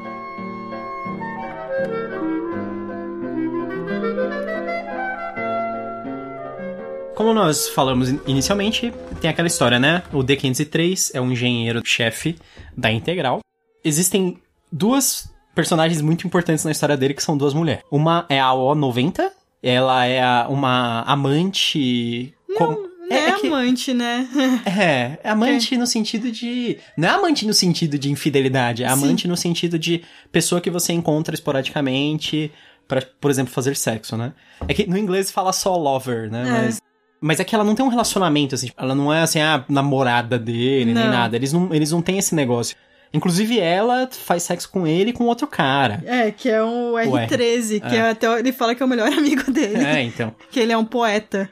Como 7.14 7.32
nós 7.32 7.68
falamos 7.68 8.08
in- 8.08 8.20
inicialmente, 8.26 8.92
tem 9.20 9.30
aquela 9.30 9.46
história, 9.46 9.78
né? 9.78 10.02
O 10.12 10.18
D503 10.18 11.12
é 11.14 11.20
um 11.20 11.30
engenheiro-chefe 11.30 12.36
da 12.76 12.90
Integral. 12.90 13.40
Existem 13.84 14.38
duas 14.70 15.32
personagens 15.54 16.00
muito 16.02 16.26
importantes 16.26 16.64
na 16.64 16.72
história 16.72 16.96
dele 16.96 17.14
que 17.14 17.22
são 17.22 17.36
duas 17.36 17.54
mulheres. 17.54 17.84
Uma 17.90 18.26
é 18.28 18.40
a 18.40 18.50
O90, 18.50 19.30
ela 19.62 20.04
é 20.06 20.22
uma 20.48 21.02
amante. 21.02 22.34
com- 22.58 22.93
Não 23.08 23.16
é, 23.16 23.32
que- 23.32 23.46
amante, 23.46 23.92
né? 23.94 24.26
É, 24.66 25.18
é 25.22 25.28
amante 25.30 25.76
no 25.76 25.86
sentido 25.86 26.30
de. 26.30 26.78
Não 26.96 27.08
é 27.08 27.12
amante 27.12 27.46
no 27.46 27.52
sentido 27.54 27.98
de 27.98 28.10
infidelidade, 28.10 28.82
é 28.84 28.86
Sim. 28.88 28.92
amante 28.92 29.28
no 29.28 29.36
sentido 29.36 29.78
de 29.78 30.02
pessoa 30.32 30.60
que 30.60 30.70
você 30.70 30.92
encontra 30.92 31.34
esporadicamente 31.34 32.50
pra, 32.88 33.02
por 33.20 33.30
exemplo, 33.30 33.52
fazer 33.52 33.76
sexo, 33.76 34.16
né? 34.16 34.32
É 34.68 34.74
que 34.74 34.86
no 34.88 34.96
inglês 34.98 35.30
fala 35.30 35.52
só 35.52 35.76
lover, 35.76 36.30
né? 36.30 36.42
É. 36.46 36.50
Mas, 36.50 36.80
mas 37.20 37.40
é 37.40 37.44
que 37.44 37.54
ela 37.54 37.64
não 37.64 37.74
tem 37.74 37.84
um 37.84 37.88
relacionamento, 37.88 38.54
assim, 38.54 38.70
ela 38.76 38.94
não 38.94 39.12
é 39.12 39.22
assim, 39.22 39.40
a 39.40 39.64
namorada 39.68 40.38
dele, 40.38 40.92
nem 40.92 41.04
Não. 41.04 41.10
nada. 41.10 41.36
Eles 41.36 41.52
não, 41.52 41.72
eles 41.74 41.90
não 41.90 42.02
têm 42.02 42.18
esse 42.18 42.34
negócio. 42.34 42.76
Inclusive, 43.12 43.60
ela 43.60 44.08
faz 44.10 44.42
sexo 44.42 44.68
com 44.70 44.86
ele 44.86 45.10
e 45.10 45.12
com 45.12 45.24
outro 45.24 45.46
cara. 45.46 46.02
É, 46.04 46.30
que 46.32 46.48
é 46.48 46.60
o 46.62 46.98
R. 46.98 47.08
R13, 47.10 47.80
que 47.80 47.94
É. 47.94 47.98
é 48.00 48.10
até 48.10 48.38
ele 48.38 48.50
fala 48.52 48.74
que 48.74 48.82
é 48.82 48.86
o 48.86 48.88
melhor 48.88 49.06
amigo 49.12 49.50
dele. 49.52 49.84
É, 49.84 50.02
então. 50.02 50.34
Que 50.50 50.58
ele 50.60 50.72
é 50.72 50.76
um 50.76 50.84
poeta. 50.84 51.48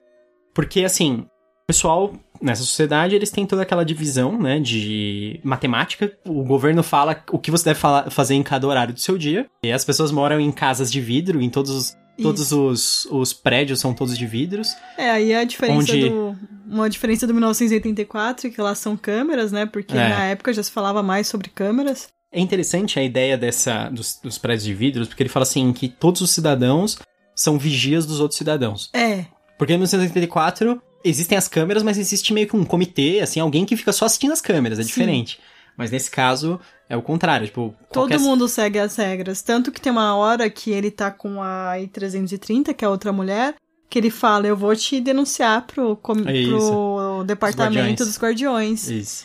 Porque, 0.53 0.85
assim, 0.85 1.25
o 1.25 1.32
pessoal 1.67 2.13
nessa 2.41 2.63
sociedade, 2.63 3.15
eles 3.15 3.31
têm 3.31 3.47
toda 3.47 3.63
aquela 3.63 3.85
divisão, 3.85 4.37
né, 4.41 4.59
de 4.59 5.41
matemática. 5.45 6.13
O 6.27 6.43
governo 6.45 6.83
fala 6.83 7.23
o 7.31 7.39
que 7.39 7.51
você 7.51 7.65
deve 7.67 7.79
fala- 7.79 8.11
fazer 8.11 8.35
em 8.35 8.43
cada 8.43 8.67
horário 8.67 8.93
do 8.95 9.01
seu 9.01 9.17
dia. 9.17 9.47
E 9.65 9.71
as 9.73 9.85
pessoas 9.85 10.11
moram 10.11 10.41
em 10.41 10.51
casas 10.51 10.91
de 10.91 11.01
vidro, 11.01 11.41
em 11.41 11.49
todos 11.49 11.71
os, 11.71 11.97
todos 12.21 12.51
os, 12.53 13.07
os 13.11 13.33
prédios 13.33 13.79
são 13.81 13.95
todos 13.95 14.19
de 14.19 14.27
vidros. 14.27 14.75
É, 14.99 15.11
aí 15.11 15.35
a 15.35 15.45
diferença 15.45 15.79
Onde- 15.93 16.09
do. 16.09 16.37
Uma 16.69 16.89
diferença 16.89 17.27
do 17.27 17.35
1984, 17.35 18.51
que 18.51 18.61
lá 18.61 18.75
são 18.75 18.97
câmeras, 18.97 19.53
né? 19.53 19.67
Porque 19.67 19.93
É. 19.97 20.09
na 20.09 20.25
época 20.25 20.53
já 20.55 20.63
se 20.63 20.71
falava 20.71 21.03
mais 21.03 21.27
sobre 21.27 21.51
câmeras. 21.51 22.09
É 22.33 22.41
interessante 22.41 22.99
a 22.99 23.03
ideia 23.05 23.37
dessa 23.37 23.91
dos, 23.91 24.19
dos 24.23 24.39
prédios 24.39 24.65
de 24.65 24.73
vidros, 24.73 25.07
porque 25.07 25.23
ele 25.23 25.29
fala 25.29 25.43
assim 25.43 25.71
que 25.73 25.87
todos 25.87 26.23
os 26.23 26.31
cidadãos 26.31 26.99
são 27.37 27.59
vigias 27.59 28.07
dos 28.07 28.21
outros 28.21 28.39
cidadãos. 28.39 28.89
É. 28.95 29.27
Porque 29.59 29.75
no 29.75 29.81
1984 29.81 30.81
existem 31.05 31.37
as 31.39 31.49
câmeras, 31.49 31.83
mas 31.83 31.99
existe 31.99 32.33
meio 32.33 32.47
que 32.49 32.57
um 32.57 32.65
comitê, 32.65 33.21
assim, 33.23 33.41
alguém 33.41 33.65
que 33.65 33.77
fica 33.77 33.93
só 33.93 34.05
assistindo 34.07 34.33
as 34.33 34.41
câmeras, 34.41 34.79
é 34.79 34.83
Sim. 34.83 34.89
diferente. 34.89 35.39
Mas 35.77 35.91
nesse 35.91 36.11
caso 36.11 36.61
é 36.89 36.97
o 36.97 37.03
contrário, 37.03 37.47
tipo, 37.47 37.75
Todo 37.91 38.09
qualquer- 38.09 38.19
mundo 38.21 38.47
segue 38.49 38.79
as 38.79 38.95
regras. 38.97 39.41
Tanto 39.43 39.73
que 39.73 39.81
tem 39.81 39.91
uma 39.91 40.15
hora 40.17 40.49
que 40.51 40.71
ele 40.71 40.91
tá 40.91 41.11
com 41.11 41.43
a 41.43 41.81
I-330, 41.81 42.75
que 42.75 42.85
é 42.85 42.89
outra 42.89 43.11
mulher, 43.13 43.55
que 43.89 43.99
ele 43.99 44.11
fala: 44.11 44.47
Eu 44.47 44.57
vou 44.57 44.77
te 44.77 45.01
denunciar 45.01 45.67
pro, 45.67 45.97
com- 45.97 46.13
É 46.27 46.45
pro 46.45 47.25
departamento 47.27 47.75
guardiões. 47.79 47.99
dos 47.99 48.19
guardiões. 48.19 48.89
Isso. 48.91 49.25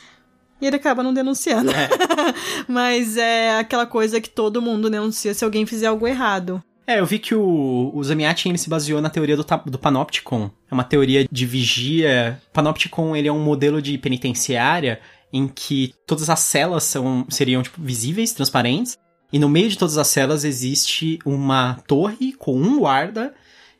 E 0.62 0.66
ele 0.66 0.78
acaba 0.78 1.04
não 1.04 1.14
denunciando. 1.14 1.70
É. 1.72 1.88
Mas 2.68 3.18
é 3.18 3.60
aquela 3.60 3.86
coisa 3.86 4.20
que 4.22 4.30
todo 4.30 4.62
mundo 4.62 4.90
denuncia 4.90 5.34
se 5.34 5.44
alguém 5.46 5.66
fizer 5.66 5.88
algo 5.88 6.08
errado. 6.08 6.64
É, 6.88 7.02
eu 7.02 7.06
vi 7.06 7.20
que 7.20 7.36
o, 7.36 7.92
o 7.94 8.02
Zamiatin 8.02 8.50
ele 8.50 8.58
se 8.58 8.70
baseou 8.70 9.02
na 9.02 9.10
teoria 9.10 9.36
do, 9.36 9.46
do 9.66 9.78
Panopticon. 9.78 10.50
É 10.72 10.74
uma 10.74 10.86
teoria 10.86 11.28
de 11.30 11.46
vigia. 11.46 12.42
Panopticon 12.54 13.14
ele 13.14 13.28
é 13.28 13.32
um 13.32 13.44
modelo 13.44 13.82
de 13.82 13.98
penitenciária 13.98 15.02
em 15.32 15.50
que 15.50 15.94
todas 16.06 16.30
as 16.30 16.40
celas 16.40 16.86
são, 16.86 17.26
seriam 17.30 17.62
tipo, 17.62 17.82
visíveis, 17.82 18.32
transparentes, 18.32 18.98
e 19.32 19.38
no 19.38 19.50
meio 19.50 19.68
de 19.68 19.78
todas 19.78 19.98
as 19.98 20.08
celas 20.08 20.46
existe 20.46 21.20
uma 21.26 21.84
torre 21.86 22.32
com 22.32 22.56
um 22.56 22.80
guarda, 22.80 23.34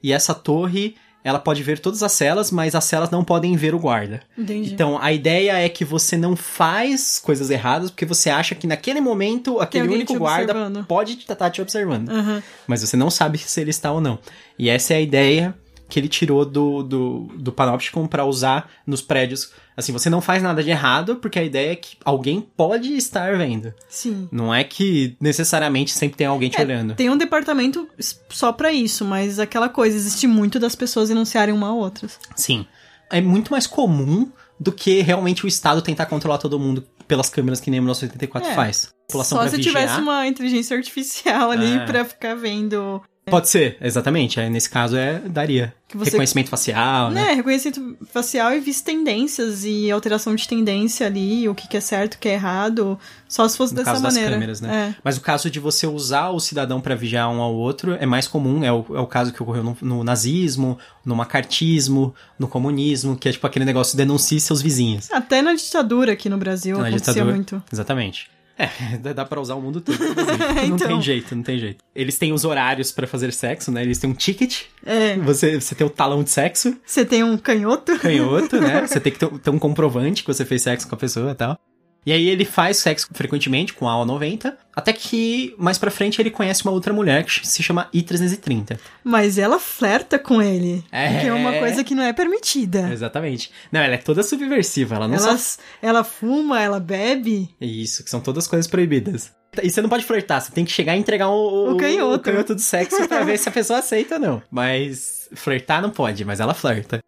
e 0.04 0.12
essa 0.12 0.34
torre 0.36 0.96
ela 1.24 1.40
pode 1.40 1.62
ver 1.62 1.80
todas 1.80 2.04
as 2.04 2.12
celas, 2.14 2.52
mas 2.52 2.74
as 2.74 2.84
celas 2.86 3.10
não 3.10 3.24
podem 3.24 3.56
ver 3.56 3.76
o 3.76 3.80
guarda. 3.80 4.22
Entendi. 4.38 4.74
Então, 4.74 4.98
a 5.02 5.12
ideia 5.12 5.58
é 5.58 5.68
que 5.68 5.84
você 5.84 6.16
não 6.16 6.36
faz 6.36 7.20
coisas 7.20 7.50
erradas 7.50 7.90
porque 7.92 8.06
você 8.06 8.30
acha 8.30 8.56
que 8.56 8.66
naquele 8.66 9.02
momento 9.02 9.60
aquele 9.60 9.88
único 9.88 10.18
guarda 10.18 10.54
pode 10.88 11.14
estar 11.14 11.36
tá 11.36 11.50
te 11.50 11.62
observando. 11.62 12.10
Uhum. 12.10 12.42
Mas 12.66 12.82
você 12.82 12.96
não 12.96 13.10
sabe 13.10 13.38
se 13.38 13.60
ele 13.60 13.72
está 13.72 13.92
ou 13.92 14.00
não. 14.00 14.18
E 14.58 14.70
essa 14.70 14.94
é 14.94 14.98
a 14.98 15.02
ideia 15.02 15.54
que 15.90 16.00
ele 16.00 16.08
tirou 16.08 16.46
do, 16.46 16.84
do, 16.84 17.20
do 17.38 17.52
Panopticon 17.52 18.08
para 18.08 18.26
usar 18.26 18.70
nos 18.86 19.02
prédios. 19.02 19.52
Assim, 19.76 19.92
você 19.92 20.10
não 20.10 20.22
faz 20.22 20.44
nada 20.44 20.64
de 20.64 20.70
errado, 20.70 21.18
porque 21.18 21.40
a 21.40 21.44
ideia 21.44 21.72
é 21.72 21.76
que 21.76 21.98
alguém 22.04 22.42
pode 22.42 22.96
estar 22.96 23.38
vendo. 23.38 23.74
Sim. 23.88 24.28
Não 24.32 24.54
é 24.54 24.64
que 24.64 25.16
necessariamente 25.20 25.92
sempre 25.92 26.18
tem 26.18 26.28
alguém 26.28 26.50
te 26.50 26.60
é, 26.60 26.64
olhando. 26.64 26.96
Tem 26.96 27.10
um 27.10 27.18
departamento 27.18 27.88
só 28.30 28.52
para 28.52 28.72
isso, 28.72 29.06
mas 29.06 29.40
aquela 29.40 29.70
coisa, 29.70 29.96
existe 29.96 30.28
muito 30.28 30.60
das 30.60 30.76
pessoas 30.76 31.10
denunciarem 31.10 31.54
uma 31.54 31.70
a 31.70 31.74
outras. 31.74 32.20
Sim. 32.36 32.66
É 33.10 33.22
muito 33.22 33.52
mais 33.52 33.66
comum 33.66 34.30
do 34.60 34.72
que 34.72 35.02
realmente 35.02 35.46
o 35.46 35.48
Estado 35.48 35.82
tentar 35.82 36.08
controlar 36.08 36.40
todo 36.40 36.60
mundo 36.60 36.84
pelas 37.08 37.30
câmeras 37.30 37.62
que 37.62 37.72
nem 37.72 37.80
o 37.80 37.84
1984 37.84 38.50
é, 38.50 38.54
faz. 38.56 38.94
Só 39.10 39.24
se 39.24 39.56
vigiar. 39.56 39.62
tivesse 39.62 40.02
uma 40.02 40.28
inteligência 40.28 40.76
artificial 40.76 41.52
ali 41.52 41.78
é. 41.78 41.86
pra 41.86 42.04
ficar 42.04 42.36
vendo 42.36 43.02
Pode 43.30 43.50
ser, 43.50 43.78
exatamente. 43.82 44.40
Aí, 44.40 44.50
nesse 44.50 44.70
caso, 44.70 44.96
é 44.96 45.20
daria. 45.20 45.74
Você... 45.94 46.12
Reconhecimento 46.12 46.50
facial, 46.50 47.12
né? 47.12 47.32
É, 47.32 47.34
reconhecimento 47.36 47.98
facial 48.12 48.54
e 48.54 48.60
visto 48.60 48.84
tendências 48.84 49.64
e 49.64 49.90
alteração 49.90 50.36
de 50.36 50.48
tendência 50.48 51.08
ali, 51.08 51.48
o 51.48 51.56
que, 51.56 51.68
que 51.68 51.78
é 51.78 51.80
certo, 51.80 52.16
o 52.16 52.20
que 52.20 52.28
é 52.28 52.34
errado. 52.34 53.00
Só 53.28 53.48
se 53.48 53.58
fosse 53.58 53.74
no 53.74 53.80
dessa 53.80 53.92
caso 53.92 54.04
maneira. 54.04 54.30
Das 54.30 54.36
câmeras, 54.36 54.62
né? 54.62 54.94
É. 54.94 55.02
Mas 55.04 55.18
o 55.18 55.22
caso 55.22 55.50
de 55.50 55.60
você 55.60 55.88
usar 55.88 56.30
o 56.30 56.40
cidadão 56.40 56.82
para 56.82 56.96
vigiar 56.96 57.30
um 57.30 57.42
ao 57.42 57.54
outro 57.54 57.94
é 57.94 58.06
mais 58.06 58.28
comum. 58.28 58.64
É 58.64 58.72
o, 58.72 58.86
é 58.96 59.00
o 59.00 59.08
caso 59.08 59.32
que 59.32 59.42
ocorreu 59.42 59.64
no, 59.64 59.78
no, 59.82 60.04
nazismo, 60.04 60.78
no 61.06 61.16
macartismo, 61.16 62.14
no 62.38 62.48
comunismo, 62.48 63.16
que 63.16 63.30
é 63.30 63.32
tipo 63.32 63.48
aquele 63.48 63.66
negócio 63.66 63.92
de 63.92 63.98
denuncie 63.98 64.40
seus 64.40 64.62
vizinhos. 64.62 65.10
Até 65.12 65.42
na 65.42 65.54
ditadura 65.54 66.14
aqui 66.14 66.30
no 66.30 66.38
Brasil 66.38 66.78
na 66.78 66.88
acontecia 66.88 67.14
ditadura, 67.14 67.36
muito. 67.36 67.64
Exatamente. 67.72 68.30
É, 69.04 69.14
dá 69.14 69.24
pra 69.24 69.40
usar 69.40 69.56
o 69.56 69.62
mundo 69.62 69.82
todo. 69.82 69.98
Não 70.68 70.76
então... 70.76 70.88
tem 70.88 71.02
jeito, 71.02 71.36
não 71.36 71.44
tem 71.44 71.60
jeito. 71.60 71.84
Eles 71.94 72.18
têm 72.18 72.34
os 72.34 72.44
horários 72.44 72.92
para 72.92 73.06
fazer 73.06 73.32
sexo, 73.32 73.72
né? 73.72 73.84
Eles 73.84 74.00
têm 74.00 74.10
um 74.10 74.14
ticket. 74.14 74.64
É. 74.86 75.16
Você, 75.18 75.60
você 75.60 75.76
tem 75.76 75.86
o 75.86 75.90
talão 75.90 76.24
de 76.24 76.30
sexo. 76.30 76.76
Você 76.86 77.06
tem 77.06 77.24
um 77.24 77.38
canhoto. 77.38 77.98
Canhoto, 78.00 78.60
né? 78.60 78.86
Você 78.88 79.00
tem 79.00 79.12
que 79.12 79.20
ter, 79.20 79.30
ter 79.40 79.50
um 79.50 79.60
comprovante 79.60 80.24
que 80.24 80.34
você 80.34 80.46
fez 80.46 80.62
sexo 80.62 80.88
com 80.88 80.96
a 80.96 80.98
pessoa 80.98 81.32
e 81.32 81.36
tal. 81.36 81.60
E 82.06 82.12
aí 82.12 82.30
ele 82.30 82.46
faz 82.46 82.78
sexo 82.78 83.08
frequentemente 83.12 83.74
com 83.74 83.88
a 83.88 83.92
AO 83.92 84.06
90, 84.06 84.58
até 84.74 84.94
que 84.94 85.54
mais 85.58 85.78
pra 85.78 85.92
frente 85.92 86.22
ele 86.22 86.32
conhece 86.32 86.64
uma 86.64 86.72
outra 86.72 86.94
mulher 86.94 87.26
que 87.26 87.46
se 87.46 87.62
chama 87.62 87.90
I-330. 87.94 88.80
Mas 89.04 89.38
ela 89.38 89.60
flerta 89.60 90.18
com 90.18 90.42
ele, 90.42 90.84
é... 90.92 91.20
que 91.20 91.28
é 91.28 91.34
uma 91.34 91.54
coisa 91.60 91.84
que 91.84 91.94
não 91.94 92.04
é 92.04 92.14
permitida. 92.14 92.90
Exatamente. 92.92 93.52
Não, 93.72 93.82
ela 93.82 93.96
é 93.96 93.98
toda 93.98 94.24
subversiva, 94.24 94.96
ela 94.96 95.08
não 95.08 95.16
ela, 95.16 95.38
só... 95.38 95.62
Ela 95.82 96.04
fuma, 96.04 96.62
ela 96.62 96.80
bebe. 96.80 97.50
Isso, 97.60 98.04
que 98.04 98.10
são 98.10 98.22
todas 98.22 98.48
coisas 98.48 98.68
proibidas. 98.68 99.36
E 99.62 99.70
você 99.70 99.82
não 99.82 99.90
pode 99.90 100.06
flertar, 100.06 100.42
você 100.42 100.52
tem 100.52 100.64
que 100.64 100.72
chegar 100.72 100.96
e 100.96 101.00
entregar 101.00 101.30
o, 101.30 101.74
o, 101.74 101.78
canhoto. 101.78 102.16
o 102.16 102.20
canhoto 102.20 102.56
do 102.56 102.62
sexo 102.62 103.08
pra 103.08 103.24
ver 103.24 103.38
se 103.38 103.50
a 103.50 103.52
pessoa 103.52 103.80
aceita 103.80 104.16
ou 104.16 104.22
não. 104.22 104.42
Mas 104.52 105.28
flertar 105.34 105.82
não 105.82 105.90
pode, 105.90 106.24
mas 106.24 106.40
ela 106.40 106.54
flerta. 106.54 107.00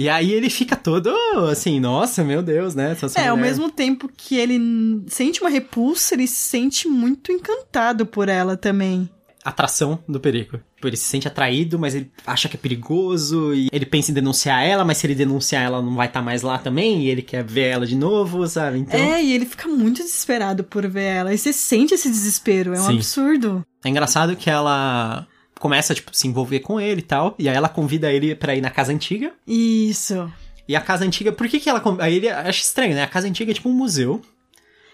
E 0.00 0.08
aí 0.08 0.32
ele 0.32 0.48
fica 0.48 0.74
todo 0.74 1.14
assim, 1.50 1.78
nossa, 1.78 2.24
meu 2.24 2.42
Deus, 2.42 2.74
né? 2.74 2.92
Essa 2.92 3.04
é, 3.04 3.08
mulher... 3.08 3.28
ao 3.28 3.36
mesmo 3.36 3.70
tempo 3.70 4.10
que 4.16 4.34
ele 4.34 4.58
sente 5.08 5.42
uma 5.42 5.50
repulsa, 5.50 6.14
ele 6.14 6.26
se 6.26 6.48
sente 6.48 6.88
muito 6.88 7.30
encantado 7.30 8.06
por 8.06 8.30
ela 8.30 8.56
também. 8.56 9.10
Atração 9.44 9.98
do 10.08 10.18
perigo. 10.18 10.58
Tipo, 10.74 10.88
ele 10.88 10.96
se 10.96 11.04
sente 11.04 11.28
atraído, 11.28 11.78
mas 11.78 11.94
ele 11.94 12.10
acha 12.26 12.48
que 12.48 12.56
é 12.56 12.58
perigoso 12.58 13.52
e 13.52 13.68
ele 13.70 13.84
pensa 13.84 14.10
em 14.10 14.14
denunciar 14.14 14.64
ela, 14.64 14.86
mas 14.86 14.96
se 14.96 15.06
ele 15.06 15.14
denunciar 15.14 15.64
ela 15.64 15.82
não 15.82 15.94
vai 15.94 16.06
estar 16.06 16.20
tá 16.20 16.24
mais 16.24 16.40
lá 16.40 16.56
também 16.56 17.02
e 17.02 17.10
ele 17.10 17.20
quer 17.20 17.44
ver 17.44 17.68
ela 17.68 17.86
de 17.86 17.94
novo, 17.94 18.46
sabe? 18.46 18.78
Então... 18.78 18.98
É, 18.98 19.22
e 19.22 19.34
ele 19.34 19.44
fica 19.44 19.68
muito 19.68 20.02
desesperado 20.02 20.64
por 20.64 20.88
ver 20.88 21.02
ela. 21.02 21.34
E 21.34 21.36
você 21.36 21.52
sente 21.52 21.92
esse 21.92 22.08
desespero, 22.08 22.74
é 22.74 22.80
um 22.80 22.86
Sim. 22.86 22.94
absurdo. 22.96 23.66
É 23.84 23.88
engraçado 23.90 24.34
que 24.34 24.48
ela 24.48 25.26
começa, 25.60 25.94
tipo, 25.94 26.10
se 26.12 26.26
envolver 26.26 26.60
com 26.60 26.80
ele 26.80 27.00
e 27.00 27.04
tal. 27.04 27.36
E 27.38 27.48
aí 27.48 27.54
ela 27.54 27.68
convida 27.68 28.10
ele 28.10 28.34
pra 28.34 28.56
ir 28.56 28.60
na 28.60 28.70
casa 28.70 28.92
antiga. 28.92 29.30
Isso. 29.46 30.32
E 30.66 30.74
a 30.74 30.80
casa 30.80 31.04
antiga, 31.04 31.30
por 31.30 31.46
que 31.46 31.60
que 31.60 31.68
ela... 31.68 31.82
Aí 32.00 32.16
ele 32.16 32.28
acha 32.28 32.62
estranho, 32.62 32.94
né? 32.94 33.04
A 33.04 33.06
casa 33.06 33.28
antiga 33.28 33.52
é 33.52 33.54
tipo 33.54 33.68
um 33.68 33.72
museu. 33.72 34.20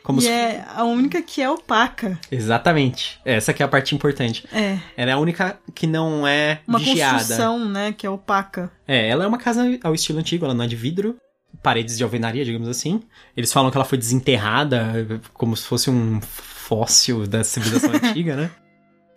Como 0.03 0.19
e 0.19 0.23
se... 0.23 0.29
é 0.29 0.65
a 0.75 0.85
única 0.85 1.23
que 1.23 1.41
é 1.41 1.49
opaca. 1.49 2.19
Exatamente. 2.31 3.21
Essa 3.25 3.53
que 3.53 3.63
é 3.63 3.67
a 3.67 3.69
parte 3.69 3.95
importante. 3.95 4.45
É. 4.53 4.79
Ela 4.97 5.11
é 5.13 5.15
a 5.15 5.19
única 5.19 5.59
que 5.75 5.87
não 5.87 6.27
é 6.27 6.61
Uma 6.67 6.79
vigiada. 6.79 7.19
construção, 7.19 7.69
né, 7.69 7.93
que 7.97 8.07
é 8.07 8.11
opaca. 8.11 8.71
É, 8.87 9.09
ela 9.09 9.25
é 9.25 9.27
uma 9.27 9.39
casa 9.39 9.65
ao 9.83 9.95
estilo 9.95 10.19
antigo, 10.19 10.45
ela 10.45 10.55
não 10.55 10.65
é 10.65 10.69
de 10.69 10.77
vidro. 10.77 11.17
Paredes 11.63 11.97
de 11.97 12.05
alvenaria, 12.05 12.45
digamos 12.45 12.69
assim. 12.69 13.03
Eles 13.37 13.53
falam 13.53 13.71
que 13.71 13.77
ela 13.77 13.85
foi 13.85 13.99
desenterrada, 13.99 15.21
como 15.33 15.57
se 15.57 15.65
fosse 15.65 15.91
um 15.91 16.21
fóssil 16.21 17.27
da 17.27 17.43
civilização 17.45 17.93
antiga, 18.03 18.37
né? 18.37 18.51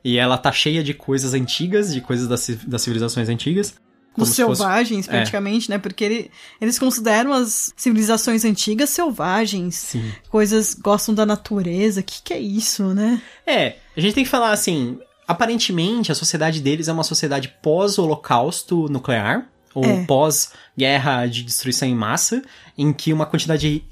E 0.03 0.17
ela 0.17 0.37
tá 0.37 0.51
cheia 0.51 0.83
de 0.83 0.93
coisas 0.93 1.33
antigas, 1.33 1.93
de 1.93 2.01
coisas 2.01 2.27
das, 2.27 2.47
das 2.65 2.81
civilizações 2.81 3.29
antigas. 3.29 3.75
Os 4.17 4.29
selvagens, 4.29 5.05
fosse... 5.05 5.09
praticamente, 5.09 5.71
é. 5.71 5.75
né? 5.75 5.77
Porque 5.77 6.03
ele, 6.03 6.31
eles 6.59 6.77
consideram 6.77 7.31
as 7.31 7.73
civilizações 7.75 8.43
antigas 8.43 8.89
selvagens. 8.89 9.75
Sim. 9.75 10.11
Coisas 10.29 10.73
gostam 10.73 11.13
da 11.13 11.25
natureza. 11.25 12.01
O 12.01 12.03
que, 12.03 12.21
que 12.21 12.33
é 12.33 12.39
isso, 12.39 12.93
né? 12.93 13.21
É, 13.45 13.77
a 13.95 14.01
gente 14.01 14.15
tem 14.15 14.23
que 14.23 14.29
falar 14.29 14.51
assim. 14.51 14.99
Aparentemente, 15.27 16.11
a 16.11 16.15
sociedade 16.15 16.59
deles 16.59 16.87
é 16.87 16.91
uma 16.91 17.03
sociedade 17.03 17.53
pós-holocausto 17.61 18.89
nuclear, 18.89 19.47
ou 19.75 19.85
é. 19.85 20.03
pós-guerra 20.05 21.27
de 21.27 21.43
destruição 21.43 21.87
em 21.87 21.93
massa, 21.93 22.41
em 22.75 22.91
que 22.91 23.13
uma 23.13 23.27
quantidade 23.27 23.83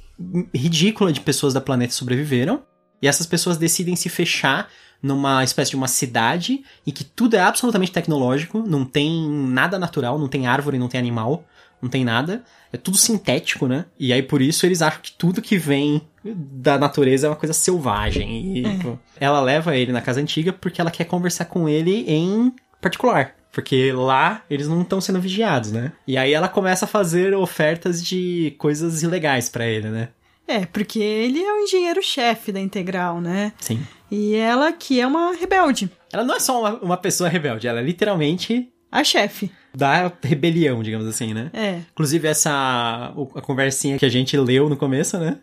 ridícula 0.53 1.13
de 1.13 1.21
pessoas 1.21 1.53
da 1.53 1.61
planeta 1.61 1.93
sobreviveram. 1.93 2.63
E 2.99 3.07
essas 3.07 3.27
pessoas 3.27 3.57
decidem 3.57 3.95
se 3.95 4.09
fechar 4.09 4.67
numa 5.01 5.43
espécie 5.43 5.71
de 5.71 5.77
uma 5.77 5.87
cidade 5.87 6.63
em 6.85 6.91
que 6.91 7.03
tudo 7.03 7.35
é 7.35 7.39
absolutamente 7.39 7.91
tecnológico, 7.91 8.59
não 8.59 8.83
tem 8.83 9.29
nada 9.29 9.77
natural, 9.77 10.17
não 10.17 10.27
tem 10.27 10.47
árvore, 10.47 10.77
não 10.77 10.87
tem 10.87 10.99
animal, 10.99 11.45
não 11.81 11.89
tem 11.89 12.03
nada. 12.03 12.43
É 12.71 12.77
tudo 12.77 12.97
sintético, 12.97 13.67
né? 13.67 13.85
E 13.99 14.11
aí 14.11 14.21
por 14.21 14.41
isso 14.41 14.65
eles 14.65 14.81
acham 14.81 15.01
que 15.01 15.11
tudo 15.11 15.41
que 15.41 15.57
vem 15.57 16.01
da 16.23 16.77
natureza 16.77 17.27
é 17.27 17.29
uma 17.29 17.35
coisa 17.35 17.53
selvagem. 17.53 18.57
E 18.57 18.65
é. 18.65 18.69
Tipo, 18.71 18.99
ela 19.19 19.39
leva 19.41 19.75
ele 19.75 19.91
na 19.91 20.01
casa 20.01 20.19
antiga 20.19 20.51
porque 20.51 20.81
ela 20.81 20.91
quer 20.91 21.05
conversar 21.05 21.45
com 21.45 21.69
ele 21.69 22.03
em 22.07 22.53
particular. 22.81 23.35
Porque 23.51 23.91
lá 23.91 24.43
eles 24.49 24.67
não 24.67 24.81
estão 24.81 25.01
sendo 25.01 25.19
vigiados, 25.19 25.71
né? 25.71 25.91
E 26.05 26.17
aí 26.17 26.33
ela 26.33 26.47
começa 26.47 26.85
a 26.85 26.87
fazer 26.87 27.33
ofertas 27.33 28.05
de 28.05 28.53
coisas 28.57 29.01
ilegais 29.01 29.49
para 29.49 29.65
ele, 29.65 29.89
né? 29.89 30.09
É, 30.47 30.65
porque 30.65 30.99
ele 30.99 31.43
é 31.43 31.53
o 31.53 31.59
engenheiro-chefe 31.59 32.51
da 32.51 32.59
Integral, 32.59 33.19
né? 33.19 33.51
Sim. 33.59 33.81
E 34.09 34.35
ela 34.35 34.71
que 34.71 34.99
é 34.99 35.07
uma 35.07 35.33
rebelde. 35.33 35.89
Ela 36.11 36.23
não 36.23 36.35
é 36.35 36.39
só 36.39 36.59
uma, 36.59 36.73
uma 36.79 36.97
pessoa 36.97 37.29
rebelde, 37.29 37.67
ela 37.67 37.79
é 37.79 37.83
literalmente. 37.83 38.71
A 38.91 39.03
chefe. 39.03 39.51
Da 39.75 40.11
rebelião, 40.23 40.81
digamos 40.81 41.05
assim, 41.05 41.33
né? 41.33 41.51
É. 41.53 41.81
Inclusive, 41.91 42.27
essa. 42.27 43.13
A 43.35 43.41
conversinha 43.41 43.97
que 43.97 44.05
a 44.05 44.09
gente 44.09 44.37
leu 44.37 44.69
no 44.69 44.77
começo, 44.77 45.17
né? 45.17 45.37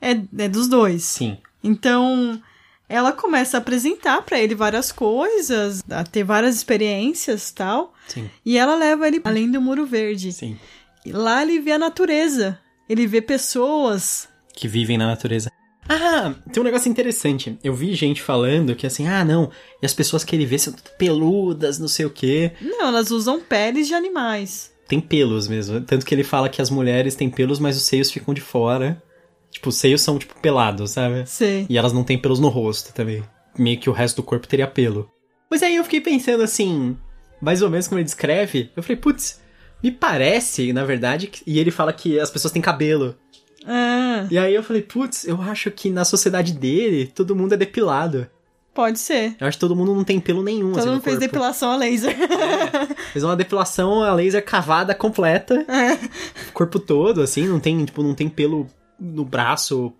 É, 0.00 0.10
é 0.38 0.48
dos 0.48 0.68
dois. 0.68 1.02
Sim. 1.02 1.38
Então, 1.64 2.40
ela 2.88 3.12
começa 3.12 3.56
a 3.56 3.60
apresentar 3.60 4.22
para 4.22 4.38
ele 4.38 4.54
várias 4.54 4.92
coisas, 4.92 5.82
a 5.90 6.04
ter 6.04 6.24
várias 6.24 6.56
experiências 6.56 7.50
tal. 7.50 7.94
Sim. 8.06 8.28
E 8.44 8.58
ela 8.58 8.76
leva 8.76 9.06
ele 9.06 9.20
além 9.24 9.50
do 9.50 9.60
Muro 9.60 9.86
Verde. 9.86 10.32
Sim. 10.32 10.58
E 11.04 11.12
lá 11.12 11.42
ele 11.42 11.60
vê 11.60 11.72
a 11.72 11.78
natureza. 11.78 12.58
Ele 12.88 13.06
vê 13.06 13.22
pessoas 13.22 14.28
que 14.54 14.68
vivem 14.68 14.98
na 14.98 15.06
natureza. 15.06 15.50
Ah, 15.92 16.32
tem 16.52 16.60
um 16.62 16.64
negócio 16.64 16.88
interessante. 16.88 17.58
Eu 17.64 17.74
vi 17.74 17.94
gente 17.94 18.22
falando 18.22 18.76
que 18.76 18.86
assim, 18.86 19.08
ah, 19.08 19.24
não, 19.24 19.50
e 19.82 19.86
as 19.86 19.92
pessoas 19.92 20.22
que 20.22 20.36
ele 20.36 20.46
vê 20.46 20.56
são 20.56 20.72
peludas, 20.96 21.80
não 21.80 21.88
sei 21.88 22.06
o 22.06 22.10
quê. 22.10 22.52
Não, 22.60 22.86
elas 22.86 23.10
usam 23.10 23.40
peles 23.40 23.88
de 23.88 23.94
animais. 23.94 24.72
Tem 24.86 25.00
pelos 25.00 25.48
mesmo. 25.48 25.80
Tanto 25.80 26.06
que 26.06 26.14
ele 26.14 26.22
fala 26.22 26.48
que 26.48 26.62
as 26.62 26.70
mulheres 26.70 27.16
têm 27.16 27.28
pelos, 27.28 27.58
mas 27.58 27.76
os 27.76 27.82
seios 27.82 28.10
ficam 28.10 28.32
de 28.32 28.40
fora. 28.40 29.02
Tipo, 29.50 29.70
os 29.70 29.76
seios 29.76 30.00
são, 30.00 30.16
tipo, 30.16 30.38
pelados, 30.40 30.92
sabe? 30.92 31.26
Sim. 31.26 31.66
E 31.68 31.76
elas 31.76 31.92
não 31.92 32.04
têm 32.04 32.16
pelos 32.16 32.38
no 32.38 32.48
rosto 32.48 32.94
também. 32.94 33.24
Meio 33.58 33.78
que 33.80 33.90
o 33.90 33.92
resto 33.92 34.16
do 34.16 34.22
corpo 34.22 34.46
teria 34.46 34.68
pelo. 34.68 35.10
Mas 35.50 35.60
aí 35.64 35.74
eu 35.74 35.82
fiquei 35.82 36.00
pensando 36.00 36.44
assim, 36.44 36.96
mais 37.42 37.62
ou 37.62 37.68
menos 37.70 37.88
como 37.88 37.98
ele 37.98 38.04
descreve. 38.04 38.70
Eu 38.76 38.82
falei, 38.82 38.96
putz, 38.96 39.40
me 39.82 39.90
parece, 39.90 40.72
na 40.72 40.84
verdade, 40.84 41.26
que... 41.26 41.42
e 41.44 41.58
ele 41.58 41.72
fala 41.72 41.92
que 41.92 42.20
as 42.20 42.30
pessoas 42.30 42.52
têm 42.52 42.62
cabelo. 42.62 43.16
Ah. 43.66 44.26
E 44.30 44.38
aí 44.38 44.54
eu 44.54 44.62
falei, 44.62 44.82
putz, 44.82 45.24
eu 45.26 45.40
acho 45.40 45.70
que 45.70 45.90
na 45.90 46.04
sociedade 46.04 46.52
dele 46.52 47.06
todo 47.06 47.36
mundo 47.36 47.54
é 47.54 47.56
depilado. 47.56 48.26
Pode 48.72 48.98
ser. 48.98 49.36
Eu 49.40 49.46
acho 49.46 49.56
que 49.56 49.60
todo 49.60 49.74
mundo 49.74 49.94
não 49.94 50.04
tem 50.04 50.20
pelo 50.20 50.42
nenhum. 50.42 50.70
Todo 50.70 50.78
assim, 50.78 50.88
mundo 50.90 51.02
fez 51.02 51.16
corpo. 51.16 51.26
depilação 51.32 51.70
a 51.72 51.76
laser. 51.76 52.16
É, 52.22 52.94
fez 53.12 53.24
uma 53.24 53.36
depilação 53.36 54.02
a 54.02 54.14
laser 54.14 54.44
cavada 54.44 54.94
completa. 54.94 55.66
É. 55.68 55.98
Corpo 56.52 56.78
todo, 56.78 57.20
assim, 57.20 57.46
não 57.46 57.58
tem, 57.58 57.84
tipo, 57.84 58.02
não 58.02 58.14
tem 58.14 58.28
pelo 58.28 58.68
no 58.98 59.24
braço, 59.24 59.92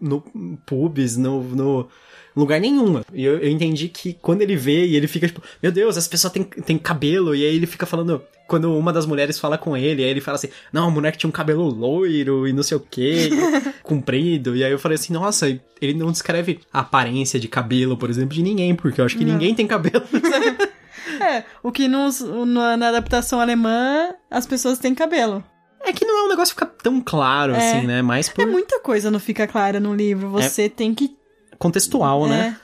no 0.00 0.20
pubis, 0.66 1.16
no, 1.16 1.42
no 1.42 1.88
lugar 2.38 2.60
nenhum. 2.60 3.02
E 3.12 3.24
eu, 3.24 3.38
eu 3.38 3.48
entendi 3.50 3.88
que 3.88 4.14
quando 4.14 4.42
ele 4.42 4.56
vê 4.56 4.86
e 4.86 4.96
ele 4.96 5.06
fica 5.06 5.26
tipo, 5.26 5.42
meu 5.62 5.70
Deus, 5.72 5.96
as 5.96 6.06
pessoas 6.08 6.32
têm, 6.32 6.42
têm 6.44 6.78
cabelo. 6.78 7.34
E 7.34 7.44
aí 7.44 7.56
ele 7.56 7.66
fica 7.66 7.84
falando, 7.86 8.22
quando 8.46 8.72
uma 8.76 8.92
das 8.92 9.06
mulheres 9.06 9.38
fala 9.38 9.58
com 9.58 9.76
ele, 9.76 10.02
aí 10.04 10.10
ele 10.10 10.20
fala 10.20 10.36
assim, 10.36 10.48
não, 10.72 10.88
a 10.88 10.90
mulher 10.90 11.12
que 11.12 11.18
tinha 11.18 11.28
um 11.28 11.32
cabelo 11.32 11.64
loiro 11.68 12.46
e 12.48 12.52
não 12.52 12.62
sei 12.62 12.76
o 12.76 12.80
que, 12.80 13.30
comprido. 13.82 14.56
E 14.56 14.64
aí 14.64 14.70
eu 14.72 14.78
falei 14.78 14.96
assim, 14.96 15.12
nossa, 15.12 15.48
ele 15.80 15.94
não 15.94 16.10
descreve 16.12 16.60
a 16.72 16.80
aparência 16.80 17.38
de 17.38 17.48
cabelo, 17.48 17.96
por 17.96 18.10
exemplo, 18.10 18.34
de 18.34 18.42
ninguém, 18.42 18.74
porque 18.74 19.00
eu 19.00 19.04
acho 19.04 19.16
que 19.16 19.24
Não. 19.24 19.32
ninguém 19.32 19.54
tem 19.54 19.66
cabelo. 19.66 20.04
É, 21.20 21.42
o 21.62 21.72
que 21.72 21.88
nos, 21.88 22.20
na, 22.20 22.76
na 22.76 22.88
adaptação 22.88 23.40
alemã, 23.40 24.14
as 24.30 24.46
pessoas 24.46 24.78
têm 24.78 24.94
cabelo. 24.94 25.42
É 25.80 25.92
que 25.92 26.04
não 26.04 26.18
é 26.18 26.22
um 26.26 26.28
negócio 26.28 26.54
que 26.54 26.60
fica 26.60 26.72
tão 26.82 27.00
claro, 27.00 27.54
É. 27.54 27.56
assim, 27.56 27.86
né? 27.86 28.02
Mais 28.02 28.28
por 28.28 28.42
É 28.42 28.46
muita 28.46 28.78
coisa 28.80 29.10
não 29.10 29.18
fica 29.18 29.46
clara 29.46 29.80
no 29.80 29.94
livro. 29.94 30.28
Você 30.30 30.68
tem 30.68 30.94
que. 30.94 31.16
Contextual, 31.58 32.26
né? 32.26 32.56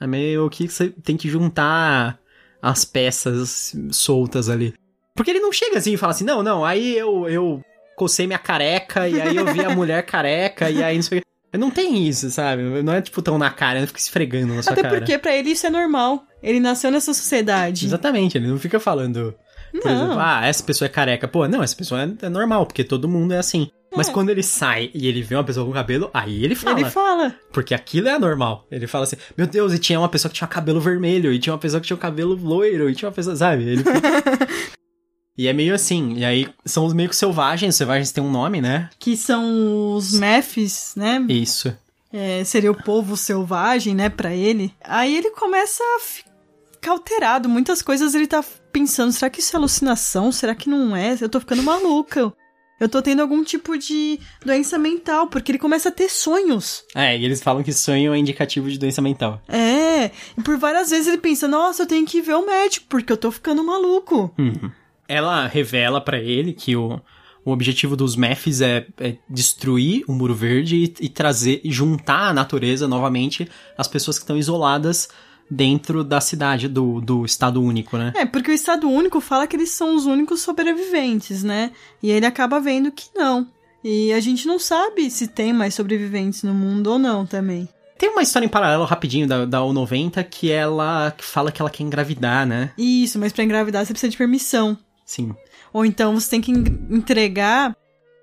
É. 0.00 0.04
É 0.04 0.06
meio 0.06 0.48
que 0.48 0.68
você 0.68 0.88
tem 0.88 1.16
que 1.16 1.28
juntar 1.28 2.18
as 2.62 2.84
peças 2.84 3.74
soltas 3.90 4.48
ali. 4.48 4.74
Porque 5.14 5.30
ele 5.30 5.40
não 5.40 5.52
chega 5.52 5.78
assim 5.78 5.92
e 5.92 5.96
fala 5.96 6.12
assim, 6.12 6.24
não, 6.24 6.42
não, 6.42 6.64
aí 6.64 6.96
eu, 6.96 7.28
eu 7.28 7.62
cocei 7.96 8.26
minha 8.26 8.38
careca 8.38 9.08
e 9.08 9.20
aí 9.20 9.36
eu 9.36 9.46
vi 9.52 9.62
a 9.62 9.70
mulher 9.76 10.04
careca 10.06 10.70
e 10.70 10.82
aí 10.82 10.96
não 10.96 11.02
sei 11.02 11.18
o 11.18 11.22
que. 11.22 11.58
Não 11.58 11.70
tem 11.70 12.06
isso, 12.06 12.30
sabe? 12.30 12.62
Não 12.82 12.92
é 12.92 13.02
tipo 13.02 13.20
tão 13.20 13.36
na 13.36 13.50
cara, 13.50 13.80
não 13.80 13.86
fica 13.86 13.98
esfregando 13.98 14.54
na 14.54 14.62
sua 14.62 14.72
Até 14.72 14.82
cara. 14.82 14.96
porque 14.98 15.18
pra 15.18 15.36
ele 15.36 15.50
isso 15.50 15.66
é 15.66 15.70
normal. 15.70 16.24
Ele 16.42 16.60
nasceu 16.60 16.90
nessa 16.90 17.12
sociedade. 17.12 17.84
Exatamente, 17.84 18.38
ele 18.38 18.46
não 18.46 18.58
fica 18.58 18.78
falando, 18.78 19.34
por 19.72 19.84
Não. 19.84 19.92
exemplo, 19.92 20.18
ah, 20.18 20.46
essa 20.46 20.62
pessoa 20.62 20.86
é 20.86 20.88
careca. 20.88 21.26
Pô, 21.26 21.46
não, 21.48 21.62
essa 21.62 21.74
pessoa 21.76 22.02
é, 22.02 22.26
é 22.26 22.28
normal, 22.28 22.64
porque 22.66 22.84
todo 22.84 23.08
mundo 23.08 23.34
é 23.34 23.38
assim. 23.38 23.68
Mas 23.96 24.08
É. 24.08 24.12
quando 24.12 24.30
ele 24.30 24.42
sai 24.42 24.90
e 24.94 25.08
ele 25.08 25.20
vê 25.22 25.34
uma 25.34 25.42
pessoa 25.44 25.66
com 25.66 25.72
cabelo, 25.72 26.10
aí 26.14 26.44
ele 26.44 26.54
fala. 26.54 26.80
Ele 26.80 26.90
fala. 26.90 27.34
Porque 27.52 27.74
aquilo 27.74 28.08
é 28.08 28.12
anormal. 28.12 28.66
Ele 28.70 28.86
fala 28.86 29.04
assim, 29.04 29.16
meu 29.36 29.46
Deus, 29.46 29.72
e 29.72 29.78
tinha 29.78 29.98
uma 29.98 30.08
pessoa 30.08 30.30
que 30.30 30.36
tinha 30.38 30.46
cabelo 30.48 30.80
vermelho, 30.80 31.32
e 31.32 31.38
tinha 31.38 31.52
uma 31.52 31.58
pessoa 31.58 31.80
que 31.80 31.86
tinha 31.88 31.96
cabelo 31.96 32.34
loiro, 32.34 32.88
e 32.88 32.94
tinha 32.94 33.08
uma 33.08 33.14
pessoa, 33.14 33.34
sabe? 33.34 33.64
Ele 33.64 33.82
e 35.36 35.48
é 35.48 35.52
meio 35.52 35.74
assim, 35.74 36.14
e 36.18 36.24
aí 36.24 36.48
são 36.64 36.84
os 36.84 36.92
meio 36.92 37.08
que 37.08 37.16
selvagens, 37.16 37.74
os 37.74 37.78
selvagens 37.78 38.12
têm 38.12 38.22
um 38.22 38.30
nome, 38.30 38.60
né? 38.60 38.90
Que 38.98 39.16
são 39.16 39.94
os 39.96 40.12
Mefs, 40.12 40.92
né? 40.96 41.24
Isso. 41.28 41.76
É, 42.12 42.42
seria 42.44 42.70
o 42.70 42.82
povo 42.82 43.16
selvagem, 43.16 43.94
né, 43.94 44.08
pra 44.08 44.34
ele. 44.34 44.74
Aí 44.84 45.16
ele 45.16 45.30
começa 45.30 45.82
a 45.82 46.00
ficar 46.00 46.90
alterado. 46.92 47.48
Muitas 47.48 47.82
coisas 47.82 48.14
ele 48.14 48.26
tá 48.26 48.44
pensando: 48.72 49.12
será 49.12 49.30
que 49.30 49.40
isso 49.40 49.54
é 49.54 49.58
alucinação? 49.58 50.32
Será 50.32 50.54
que 50.54 50.68
não 50.68 50.94
é? 50.94 51.16
Eu 51.20 51.28
tô 51.28 51.38
ficando 51.40 51.62
maluca. 51.62 52.32
Eu 52.80 52.88
tô 52.88 53.02
tendo 53.02 53.20
algum 53.20 53.44
tipo 53.44 53.76
de 53.76 54.18
doença 54.42 54.78
mental, 54.78 55.26
porque 55.26 55.52
ele 55.52 55.58
começa 55.58 55.90
a 55.90 55.92
ter 55.92 56.08
sonhos. 56.08 56.82
É, 56.94 57.16
e 57.16 57.22
eles 57.22 57.42
falam 57.42 57.62
que 57.62 57.74
sonho 57.74 58.14
é 58.14 58.18
indicativo 58.18 58.70
de 58.70 58.78
doença 58.78 59.02
mental. 59.02 59.42
É, 59.46 60.06
e 60.38 60.42
por 60.42 60.56
várias 60.56 60.88
vezes 60.88 61.06
ele 61.06 61.18
pensa: 61.18 61.46
nossa, 61.46 61.82
eu 61.82 61.86
tenho 61.86 62.06
que 62.06 62.18
ir 62.18 62.22
ver 62.22 62.34
o 62.34 62.46
médico, 62.46 62.86
porque 62.88 63.12
eu 63.12 63.18
tô 63.18 63.30
ficando 63.30 63.62
maluco. 63.62 64.34
Uhum. 64.38 64.70
Ela 65.06 65.46
revela 65.46 66.00
pra 66.00 66.18
ele 66.18 66.54
que 66.54 66.74
o, 66.74 66.98
o 67.44 67.50
objetivo 67.50 67.96
dos 67.96 68.16
Mefs 68.16 68.62
é, 68.62 68.86
é 68.98 69.16
destruir 69.28 70.02
o 70.08 70.12
Muro 70.12 70.34
Verde 70.34 70.76
e, 70.76 71.04
e 71.04 71.08
trazer, 71.10 71.60
e 71.62 71.70
juntar 71.70 72.28
a 72.28 72.32
natureza 72.32 72.88
novamente 72.88 73.46
as 73.76 73.88
pessoas 73.88 74.18
que 74.18 74.22
estão 74.22 74.38
isoladas 74.38 75.08
dentro 75.50 76.04
da 76.04 76.20
cidade, 76.20 76.68
do, 76.68 77.00
do 77.00 77.24
Estado 77.24 77.60
Único, 77.62 77.96
né? 77.98 78.12
É, 78.16 78.24
porque 78.24 78.50
o 78.50 78.54
Estado 78.54 78.88
Único 78.88 79.20
fala 79.20 79.46
que 79.46 79.56
eles 79.56 79.70
são 79.70 79.96
os 79.96 80.06
únicos 80.06 80.40
sobreviventes, 80.40 81.42
né? 81.42 81.72
E 82.02 82.10
ele 82.10 82.26
acaba 82.26 82.60
vendo 82.60 82.92
que 82.92 83.08
não. 83.14 83.46
E 83.82 84.12
a 84.12 84.20
gente 84.20 84.46
não 84.46 84.58
sabe 84.58 85.10
se 85.10 85.26
tem 85.26 85.52
mais 85.52 85.74
sobreviventes 85.74 86.42
no 86.42 86.54
mundo 86.54 86.88
ou 86.92 86.98
não 86.98 87.24
também. 87.26 87.68
Tem 87.98 88.10
uma 88.10 88.22
história 88.22 88.46
em 88.46 88.50
paralelo 88.50 88.84
rapidinho 88.84 89.26
da, 89.26 89.44
da 89.44 89.60
U90 89.60 90.24
que 90.24 90.50
ela 90.50 91.14
fala 91.18 91.50
que 91.52 91.60
ela 91.60 91.70
quer 91.70 91.82
engravidar, 91.82 92.46
né? 92.46 92.70
Isso, 92.78 93.18
mas 93.18 93.32
pra 93.32 93.44
engravidar 93.44 93.84
você 93.84 93.92
precisa 93.92 94.10
de 94.10 94.16
permissão. 94.16 94.78
Sim. 95.04 95.34
Ou 95.72 95.84
então 95.84 96.14
você 96.18 96.30
tem 96.30 96.40
que 96.40 96.50
en- 96.52 96.86
entregar 96.90 97.76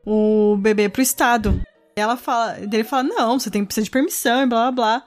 o 0.06 0.56
bebê 0.60 0.90
pro 0.90 1.02
Estado. 1.02 1.60
E 1.96 2.00
ela 2.00 2.16
fala, 2.18 2.58
ele 2.60 2.84
fala, 2.84 3.04
não, 3.04 3.40
você 3.40 3.50
tem 3.50 3.62
que 3.62 3.68
precisar 3.68 3.84
de 3.86 3.92
permissão 3.92 4.44
e 4.44 4.46
blá 4.46 4.72
blá 4.72 4.72
blá. 4.72 5.04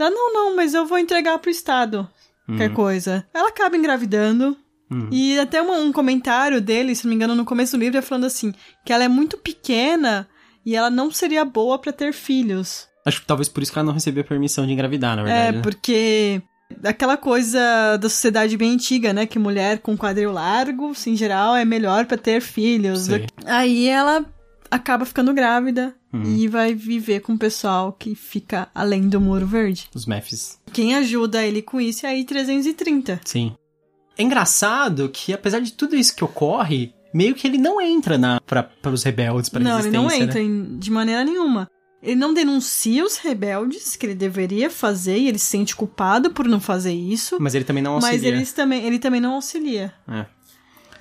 Ela, 0.00 0.10
não, 0.10 0.32
não, 0.32 0.56
mas 0.56 0.74
eu 0.74 0.86
vou 0.86 0.98
entregar 0.98 1.38
pro 1.38 1.50
Estado. 1.50 2.08
Qualquer 2.46 2.72
coisa. 2.72 3.24
Ela 3.32 3.48
acaba 3.50 3.76
engravidando. 3.76 4.56
Uhum. 4.90 5.08
E 5.12 5.38
até 5.38 5.62
uma- 5.62 5.76
um 5.78 5.92
comentário 5.92 6.60
dele, 6.60 6.94
se 6.96 7.04
não 7.04 7.10
me 7.10 7.14
engano, 7.14 7.34
no 7.36 7.44
começo 7.44 7.76
do 7.76 7.80
livro, 7.80 7.98
é 7.98 8.02
falando 8.02 8.24
assim, 8.24 8.52
que 8.84 8.92
ela 8.92 9.04
é 9.04 9.08
muito 9.08 9.36
pequena 9.38 10.26
e 10.66 10.74
ela 10.74 10.90
não 10.90 11.12
seria 11.12 11.44
boa 11.44 11.78
pra 11.78 11.92
ter 11.92 12.12
filhos. 12.12 12.88
Acho 13.06 13.20
que 13.20 13.26
talvez 13.26 13.48
por 13.48 13.62
isso 13.62 13.72
que 13.72 13.78
ela 13.78 13.86
não 13.86 13.94
recebeu 13.94 14.24
permissão 14.24 14.66
de 14.66 14.72
engravidar, 14.72 15.14
na 15.16 15.22
É, 15.22 15.24
verdade. 15.26 15.56
né? 15.58 15.62
porque 15.62 16.42
aquela 16.84 17.16
coisa 17.16 17.96
da 17.98 18.08
sociedade 18.08 18.56
bem 18.56 18.72
antiga, 18.72 19.12
né? 19.12 19.26
Que 19.26 19.38
mulher 19.38 19.78
com 19.78 19.96
quadril 19.96 20.32
largo, 20.32 20.90
assim, 20.90 21.12
em 21.12 21.16
geral, 21.16 21.54
é 21.54 21.64
melhor 21.64 22.04
pra 22.06 22.16
ter 22.18 22.40
filhos. 22.40 23.02
Sei. 23.02 23.26
Aí 23.46 23.86
ela 23.86 24.24
acaba 24.70 25.04
ficando 25.04 25.32
grávida 25.34 25.94
Uhum. 26.12 26.22
e 26.24 26.48
vai 26.48 26.74
viver 26.74 27.20
com 27.20 27.34
o 27.34 27.38
pessoal 27.38 27.92
que 27.92 28.14
fica 28.14 28.68
além 28.74 29.08
do 29.08 29.20
Muro 29.20 29.46
Verde. 29.46 29.88
Os 29.94 30.06
Mefs. 30.06 30.58
Quem 30.72 30.94
ajuda 30.96 31.44
ele 31.46 31.62
com 31.62 31.80
isso 31.80 32.04
é 32.04 32.08
a 32.10 32.14
I-330. 32.16 33.20
Sim. 33.24 33.54
É 34.18 34.22
engraçado 34.22 35.08
que, 35.08 35.32
apesar 35.32 35.60
de 35.60 35.72
tudo 35.72 35.94
isso 35.96 36.14
que 36.16 36.24
ocorre, 36.24 36.92
meio 37.14 37.34
que 37.34 37.46
ele 37.46 37.58
não 37.58 37.80
entra 37.80 38.18
na, 38.18 38.40
pra, 38.40 38.62
para 38.62 38.90
os 38.90 39.02
rebeldes, 39.04 39.48
pra 39.48 39.60
Não, 39.60 39.78
ele 39.78 39.90
não 39.90 40.10
entra 40.10 40.40
né? 40.40 40.46
em- 40.46 40.78
de 40.78 40.90
maneira 40.90 41.24
nenhuma. 41.24 41.68
Ele 42.02 42.16
não 42.16 42.32
denuncia 42.34 43.04
os 43.04 43.18
rebeldes, 43.18 43.94
que 43.94 44.06
ele 44.06 44.14
deveria 44.14 44.68
fazer, 44.70 45.18
e 45.18 45.28
ele 45.28 45.38
se 45.38 45.44
sente 45.46 45.76
culpado 45.76 46.30
por 46.30 46.48
não 46.48 46.58
fazer 46.58 46.92
isso. 46.94 47.36
Mas 47.38 47.54
ele 47.54 47.64
também 47.64 47.82
não 47.82 47.94
auxilia. 47.94 48.16
Mas 48.18 48.24
eles 48.24 48.52
também, 48.52 48.84
ele 48.84 48.98
também 48.98 49.20
não 49.20 49.34
auxilia. 49.34 49.92
É. 50.08 50.24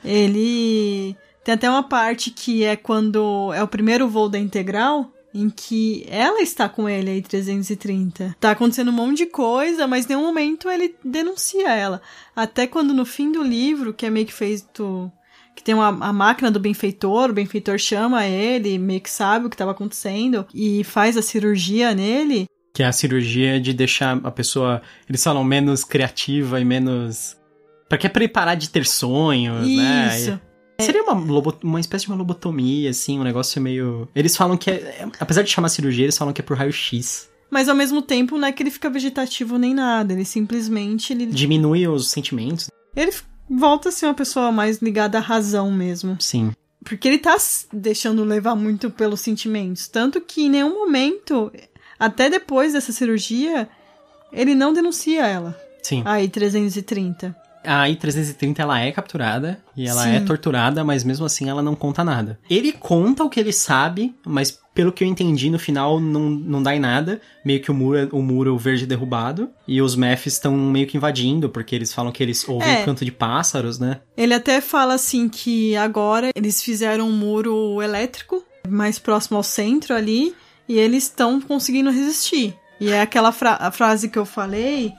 Ele 0.04 1.16
tem 1.44 1.54
até 1.54 1.70
uma 1.70 1.84
parte 1.84 2.32
que 2.32 2.64
é 2.64 2.76
quando 2.76 3.52
é 3.54 3.64
o 3.64 3.68
primeiro 3.68 4.08
voo 4.08 4.30
da 4.30 4.38
Integral, 4.38 5.12
em 5.34 5.50
que 5.50 6.06
ela 6.08 6.42
está 6.42 6.68
com 6.68 6.90
ele 6.90 7.10
aí 7.10 7.22
330. 7.22 8.36
Tá 8.40 8.52
acontecendo 8.52 8.90
um 8.90 8.94
monte 8.94 9.18
de 9.18 9.26
coisa, 9.28 9.88
mas 9.88 10.06
em 10.06 10.10
nenhum 10.10 10.26
momento 10.26 10.70
ele 10.70 10.96
denuncia 11.04 11.70
ela. 11.70 12.02
Até 12.36 12.68
quando 12.68 12.94
no 12.94 13.06
fim 13.06 13.32
do 13.32 13.44
livro, 13.44 13.94
que 13.94 14.06
é 14.06 14.10
meio 14.10 14.26
que 14.26 14.34
feito 14.34 15.12
que 15.56 15.64
tem 15.64 15.76
uma, 15.76 15.88
a 15.88 16.14
máquina 16.14 16.50
do 16.50 16.60
benfeitor, 16.60 17.30
o 17.30 17.34
benfeitor 17.34 17.78
chama 17.78 18.26
ele, 18.26 18.78
meio 18.78 19.02
que 19.02 19.10
sabe 19.10 19.46
o 19.46 19.50
que 19.50 19.56
estava 19.56 19.72
acontecendo 19.72 20.48
e 20.54 20.86
faz 20.86 21.18
a 21.18 21.22
cirurgia 21.22 21.94
nele. 21.94 22.46
Que 22.74 22.82
é 22.82 22.86
a 22.86 22.94
cirurgia 22.94 23.60
de 23.60 23.74
deixar 23.74 24.18
a 24.24 24.32
pessoa, 24.32 24.82
eles 25.08 25.22
falam, 25.22 25.44
menos 25.44 25.84
criativa 25.84 26.62
e 26.62 26.66
menos... 26.66 27.36
Pra 27.90 27.98
que 27.98 28.08
preparar 28.08 28.56
de 28.56 28.70
ter 28.70 28.86
sonhos, 28.86 29.68
né? 29.68 30.16
Isso. 30.16 30.40
E- 30.80 30.84
Seria 30.84 31.04
uma, 31.04 31.14
uma 31.64 31.80
espécie 31.80 32.06
de 32.06 32.12
uma 32.12 32.18
lobotomia, 32.18 32.90
assim, 32.90 33.20
um 33.20 33.24
negócio 33.24 33.62
meio... 33.62 34.08
Eles 34.16 34.36
falam 34.36 34.58
que 34.58 34.70
é... 34.72 34.74
é- 34.74 35.10
Apesar 35.20 35.42
de 35.44 35.50
chamar 35.50 35.70
cirurgia, 35.70 36.06
eles 36.06 36.18
falam 36.18 36.34
que 36.34 36.42
é 36.42 36.44
por 36.44 36.58
raio-x. 36.58 37.30
Mas 37.52 37.68
ao 37.68 37.76
mesmo 37.76 38.02
tempo 38.02 38.38
não 38.38 38.48
é 38.48 38.52
que 38.52 38.62
ele 38.62 38.70
fica 38.72 38.90
vegetativo 38.90 39.58
nem 39.58 39.74
nada, 39.74 40.14
ele 40.14 40.24
simplesmente 40.26 41.12
ele 41.14 41.26
Diminui 41.26 41.88
os 41.88 42.10
sentimentos. 42.12 42.70
Ele 42.96 43.12
volta 43.50 43.90
a 43.90 43.92
ser 43.92 44.06
uma 44.06 44.14
pessoa 44.14 44.52
mais 44.52 44.82
ligada 44.82 45.18
à 45.18 45.22
razão 45.22 45.72
mesmo. 45.72 46.16
Sim. 46.20 46.52
Porque 46.84 47.08
ele 47.08 47.18
tá 47.18 47.36
deixando 47.74 48.24
levar 48.24 48.56
muito 48.56 48.90
pelos 48.92 49.20
sentimentos. 49.22 49.88
Tanto 49.88 50.22
que 50.22 50.44
em 50.44 50.50
nenhum 50.50 50.74
momento, 50.76 51.52
até 52.00 52.30
depois 52.30 52.74
dessa 52.74 52.92
cirurgia, 52.92 53.68
ele 54.32 54.54
não 54.56 54.72
denuncia 54.72 55.26
ela. 55.26 55.60
Sim. 55.82 56.04
Aí, 56.06 56.30
330. 56.30 57.36
A 57.64 57.90
I-330 57.90 58.60
ela 58.60 58.80
é 58.80 58.92
capturada 58.92 59.60
e 59.76 59.86
ela 59.88 60.04
Sim. 60.04 60.16
é 60.16 60.20
torturada, 60.22 60.84
mas 60.84 61.04
mesmo 61.04 61.26
assim 61.26 61.50
ela 61.50 61.62
não 61.62 61.76
conta 61.76 62.04
nada. 62.04 62.40
Ele 62.50 62.72
conta 62.72 63.24
o 63.24 63.30
que 63.30 63.40
ele 63.40 63.52
sabe, 63.52 64.16
mas 64.26 64.58
pelo 64.74 64.94
que 64.94 65.04
eu 65.04 65.08
entendi 65.08 65.50
no 65.50 65.60
final 65.60 66.00
não, 66.00 66.30
não 66.30 66.64
dá 66.64 66.74
em 66.74 66.80
nada. 66.80 67.20
Meio 67.44 67.62
que 67.62 67.70
o 67.70 67.74
muro, 67.74 67.98
é- 67.98 68.08
o 68.14 68.22
muro 68.22 68.58
verde 68.58 68.86
derrubado 68.86 69.50
e 69.68 69.82
os 69.82 69.94
Mefs 69.96 70.34
estão 70.34 70.56
meio 70.56 70.88
que 70.88 70.96
invadindo, 70.96 71.50
porque 71.50 71.76
eles 71.76 71.94
falam 71.94 72.12
que 72.14 72.24
eles 72.24 72.48
ouvem 72.48 72.70
É. 72.78 72.82
o 72.82 72.86
canto 72.86 73.04
de 73.04 73.12
pássaros, 73.12 73.78
né? 73.78 74.00
Ele 74.16 74.34
até 74.34 74.62
fala 74.62 74.94
assim 74.94 75.28
que 75.28 75.76
agora 75.76 76.30
eles 76.34 76.64
fizeram 76.64 77.10
um 77.10 77.14
muro 77.16 77.82
elétrico 77.82 78.42
mais 78.70 78.98
próximo 78.98 79.36
ao 79.36 79.44
centro 79.44 79.94
ali 79.94 80.34
e 80.68 80.78
eles 80.78 81.04
estão 81.04 81.42
conseguindo 81.42 81.90
resistir. 81.90 82.56
E 82.80 82.90
é 82.90 83.02
aquela 83.02 83.34
fra- 83.34 83.70
frase 83.72 84.08
que 84.08 84.18
eu 84.18 84.26
falei, 84.26 84.94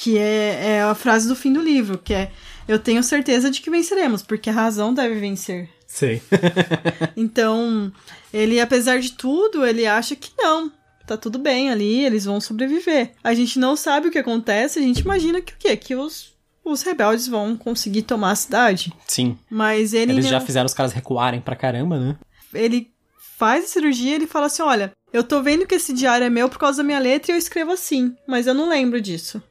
que 0.00 0.16
é, 0.18 0.76
é 0.76 0.82
a 0.82 0.94
frase 0.94 1.26
do 1.26 1.34
fim 1.36 1.52
do 1.52 1.60
livro, 1.60 1.98
que 1.98 2.14
é 2.14 2.30
eu 2.66 2.78
tenho 2.78 3.02
certeza 3.02 3.50
de 3.50 3.60
que 3.60 3.70
venceremos, 3.70 4.22
porque 4.22 4.50
a 4.50 4.52
razão 4.52 4.92
deve 4.94 5.14
vencer. 5.16 5.68
Sei. 5.86 6.22
Então, 7.16 7.92
ele, 8.32 8.60
apesar 8.60 9.00
de 9.00 9.12
tudo, 9.12 9.64
ele 9.66 9.86
acha 9.86 10.14
que 10.14 10.30
não. 10.38 10.70
tá 11.06 11.16
tudo 11.16 11.38
bem 11.38 11.70
ali, 11.70 12.04
eles 12.04 12.24
vão 12.26 12.40
sobreviver. 12.40 13.12
A 13.24 13.34
gente 13.34 13.58
não 13.58 13.74
sabe 13.76 14.08
o 14.08 14.10
que 14.10 14.18
acontece, 14.18 14.78
a 14.78 14.82
gente 14.82 15.00
imagina 15.00 15.40
que 15.40 15.52
o 15.54 15.56
quê? 15.58 15.76
Que 15.76 15.94
os, 15.94 16.34
os 16.64 16.82
rebeldes 16.82 17.26
vão 17.26 17.56
conseguir 17.56 18.02
tomar 18.02 18.32
a 18.32 18.36
cidade. 18.36 18.92
Sim. 19.06 19.36
Mas 19.50 19.92
ele. 19.94 20.12
Eles 20.12 20.26
não- 20.26 20.32
já 20.32 20.40
fizeram 20.40 20.66
os 20.66 20.74
caras 20.74 20.92
recuarem 20.92 21.40
pra 21.40 21.56
caramba, 21.56 21.98
né? 21.98 22.16
Ele 22.54 22.90
faz 23.38 23.64
a 23.64 23.68
cirurgia 23.68 24.14
ele 24.14 24.26
fala 24.26 24.46
assim: 24.46 24.62
olha, 24.62 24.92
eu 25.12 25.24
tô 25.24 25.42
vendo 25.42 25.66
que 25.66 25.74
esse 25.74 25.92
diário 25.92 26.24
é 26.26 26.30
meu 26.30 26.48
por 26.48 26.58
causa 26.58 26.78
da 26.78 26.84
minha 26.84 26.98
letra 26.98 27.32
e 27.32 27.34
eu 27.34 27.38
escrevo 27.38 27.72
assim, 27.72 28.14
mas 28.26 28.46
eu 28.46 28.54
não 28.54 28.68
lembro 28.68 29.00
disso. 29.00 29.42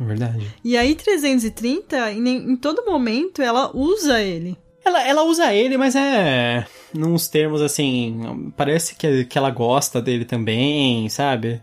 É 0.00 0.04
verdade. 0.04 0.54
E 0.64 0.76
aí, 0.76 0.94
330, 0.94 2.12
em, 2.12 2.28
em 2.52 2.56
todo 2.56 2.84
momento, 2.86 3.42
ela 3.42 3.70
usa 3.76 4.22
ele. 4.22 4.56
Ela, 4.82 5.06
ela 5.06 5.22
usa 5.24 5.52
ele, 5.52 5.76
mas 5.76 5.94
é. 5.94 6.66
Nos 6.94 7.28
termos 7.28 7.60
assim. 7.60 8.52
Parece 8.56 8.94
que, 8.94 9.26
que 9.26 9.36
ela 9.36 9.50
gosta 9.50 10.00
dele 10.00 10.24
também, 10.24 11.08
sabe? 11.10 11.62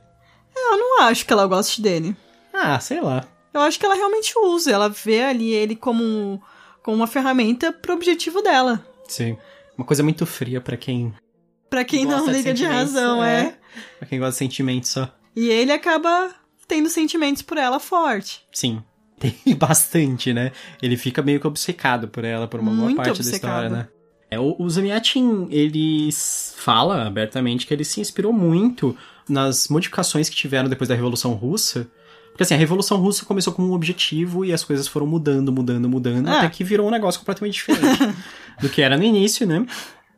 Eu 0.56 0.78
não 0.78 1.02
acho 1.02 1.26
que 1.26 1.34
ela 1.34 1.48
goste 1.48 1.82
dele. 1.82 2.16
Ah, 2.54 2.80
sei 2.80 3.02
lá. 3.02 3.26
Eu 3.54 3.62
acho 3.62 3.80
que 3.80 3.86
ela 3.86 3.96
realmente 3.96 4.34
usa. 4.38 4.72
Ela 4.72 4.88
vê 4.88 5.24
ali 5.24 5.52
ele 5.52 5.76
como, 5.76 6.42
como 6.84 6.98
uma 6.98 7.08
ferramenta 7.08 7.72
pro 7.72 7.94
objetivo 7.96 8.42
dela. 8.42 8.86
Sim. 9.08 9.36
Uma 9.76 9.86
coisa 9.86 10.04
muito 10.04 10.26
fria 10.26 10.62
pra 10.62 10.78
quem. 10.78 11.14
Pra 11.70 11.84
quem 11.84 12.06
não 12.06 12.28
liga 12.28 12.54
de, 12.54 12.66
razão, 12.66 13.24
é. 13.24 13.58
Pra 13.98 14.08
quem 14.08 14.20
gosta 14.20 14.34
de 14.34 14.38
sentimentos 14.38 14.90
só. 14.90 15.12
E 15.36 15.50
ele 15.50 15.72
acaba 15.72 16.34
tendo 16.68 16.90
sentimentos 16.90 17.42
por 17.42 17.58
ela 17.58 17.80
forte. 17.80 18.42
Sim. 18.52 18.82
Tem 19.20 19.34
bastante, 19.56 20.32
né? 20.34 20.52
Ele 20.82 20.96
fica 20.96 21.22
meio 21.24 21.40
que 21.40 21.48
obcecado 21.48 22.08
por 22.08 22.24
ela 22.24 22.48
por 22.48 22.60
uma 22.60 22.72
boa 22.72 22.84
Muito 22.86 22.98
parte 22.98 23.08
da 23.08 23.14
obcecado. 23.14 23.36
história, 23.36 23.70
né? 23.70 23.88
É, 24.30 24.40
o, 24.40 24.56
o 24.60 24.70
Zamiatin, 24.70 25.48
ele 25.50 26.10
fala 26.56 27.08
abertamente 27.08 27.66
que 27.66 27.74
ele 27.74 27.86
se 27.86 28.02
inspirou 28.02 28.34
muito 28.34 28.96
nas 29.28 29.70
modificações 29.70 30.30
que 30.30 30.36
tiveram 30.36 30.70
depois 30.70 30.88
da 30.90 30.96
Revolução 30.96 31.32
Russa. 31.34 31.88
Porque 32.30 32.44
assim, 32.44 32.54
a 32.54 32.58
Revolução 32.58 32.98
Russa 32.98 33.26
começou 33.26 33.52
com 33.54 33.64
um 33.64 33.72
objetivo 33.72 34.46
e 34.46 34.54
as 34.54 34.64
coisas 34.64 34.88
foram 34.88 35.08
mudando, 35.08 35.52
mudando, 35.52 35.90
mudando, 35.90 36.28
Ah. 36.28 36.40
até 36.40 36.50
que 36.50 36.64
virou 36.64 36.88
um 36.88 36.92
negócio 36.92 37.20
completamente 37.22 37.54
diferente 37.54 38.14
do 38.62 38.70
que 38.70 38.82
era 38.82 38.96
no 38.98 39.04
início, 39.04 39.48
né? 39.48 39.66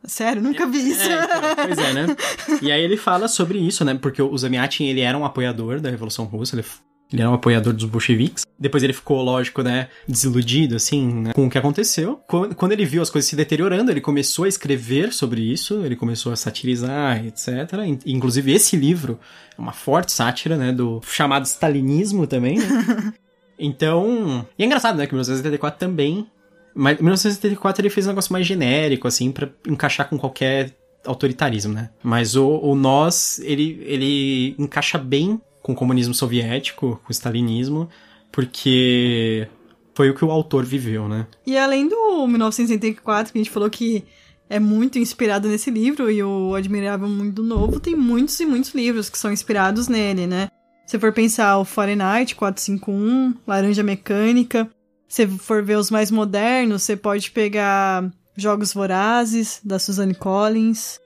Sério, 0.04 0.42
nunca 0.42 0.66
vi 0.66 0.90
isso. 0.90 1.02
É, 1.08 1.24
então, 1.24 1.66
pois 1.66 1.78
é, 1.78 1.92
né? 1.92 2.16
E 2.62 2.72
aí 2.72 2.82
ele 2.82 2.96
fala 2.96 3.28
sobre 3.28 3.58
isso, 3.58 3.84
né? 3.84 3.94
Porque 4.00 4.20
o 4.22 4.36
Zamiatin, 4.36 4.84
ele 4.84 5.00
era 5.00 5.16
um 5.16 5.24
apoiador 5.24 5.78
da 5.80 5.90
Revolução 5.90 6.24
Russa, 6.24 6.56
ele, 6.56 6.64
ele 7.12 7.20
era 7.22 7.30
um 7.30 7.34
apoiador 7.34 7.72
dos 7.74 7.84
bolcheviques. 7.84 8.44
Depois 8.58 8.82
ele 8.82 8.92
ficou, 8.92 9.22
lógico, 9.22 9.62
né, 9.62 9.88
desiludido, 10.06 10.76
assim, 10.76 11.06
né, 11.22 11.32
com 11.32 11.46
o 11.46 11.50
que 11.50 11.56
aconteceu. 11.58 12.20
Quando, 12.28 12.54
quando 12.54 12.72
ele 12.72 12.84
viu 12.84 13.00
as 13.02 13.08
coisas 13.08 13.28
se 13.28 13.34
deteriorando, 13.36 13.90
ele 13.90 14.00
começou 14.00 14.44
a 14.44 14.48
escrever 14.48 15.12
sobre 15.12 15.40
isso, 15.40 15.82
ele 15.84 15.96
começou 15.96 16.30
a 16.32 16.36
satirizar, 16.36 17.24
etc. 17.24 17.48
In- 17.86 17.98
Inclusive, 18.06 18.52
esse 18.52 18.76
livro 18.76 19.18
é 19.56 19.60
uma 19.60 19.72
forte 19.72 20.12
sátira, 20.12 20.56
né, 20.56 20.72
do 20.72 21.00
chamado 21.06 21.44
stalinismo 21.46 22.26
também, 22.26 22.58
né? 22.58 23.12
Então, 23.62 24.46
e 24.58 24.62
é 24.62 24.66
engraçado, 24.66 24.96
né, 24.96 25.06
que 25.06 25.12
1984 25.12 25.78
também 25.78 26.26
mas 26.74 26.98
em 26.98 27.02
1974 27.02 27.82
ele 27.82 27.90
fez 27.90 28.06
um 28.06 28.10
negócio 28.10 28.32
mais 28.32 28.46
genérico, 28.46 29.08
assim, 29.08 29.30
pra 29.30 29.48
encaixar 29.66 30.08
com 30.08 30.18
qualquer 30.18 30.74
autoritarismo, 31.04 31.72
né? 31.72 31.90
Mas 32.02 32.36
o, 32.36 32.46
o 32.46 32.74
Nós, 32.74 33.38
ele, 33.40 33.82
ele 33.86 34.54
encaixa 34.58 34.98
bem 34.98 35.40
com 35.62 35.72
o 35.72 35.74
comunismo 35.74 36.14
soviético, 36.14 37.00
com 37.02 37.08
o 37.08 37.12
stalinismo, 37.12 37.88
porque 38.32 39.48
foi 39.94 40.10
o 40.10 40.14
que 40.14 40.24
o 40.24 40.30
autor 40.30 40.64
viveu, 40.64 41.08
né? 41.08 41.26
E 41.46 41.56
além 41.56 41.88
do 41.88 42.26
1984, 42.26 43.32
que 43.32 43.38
a 43.38 43.42
gente 43.42 43.50
falou 43.50 43.68
que 43.68 44.04
é 44.48 44.58
muito 44.58 44.98
inspirado 44.98 45.48
nesse 45.48 45.70
livro, 45.70 46.10
e 46.10 46.22
o 46.22 46.54
Admirável 46.54 47.08
Mundo 47.08 47.42
Novo, 47.42 47.78
tem 47.78 47.94
muitos 47.94 48.38
e 48.40 48.46
muitos 48.46 48.74
livros 48.74 49.08
que 49.08 49.18
são 49.18 49.32
inspirados 49.32 49.88
nele, 49.88 50.26
né? 50.26 50.48
Se 50.86 50.98
for 50.98 51.12
pensar 51.12 51.56
o 51.58 51.64
Fahrenheit 51.64 52.34
451, 52.34 53.34
Laranja 53.46 53.82
Mecânica, 53.82 54.68
se 55.10 55.26
for 55.26 55.60
ver 55.60 55.76
os 55.76 55.90
mais 55.90 56.08
modernos, 56.08 56.84
você 56.84 56.96
pode 56.96 57.32
pegar 57.32 58.08
Jogos 58.36 58.72
Vorazes, 58.72 59.60
da 59.64 59.76
Suzanne 59.76 60.14
Collins, 60.14 61.00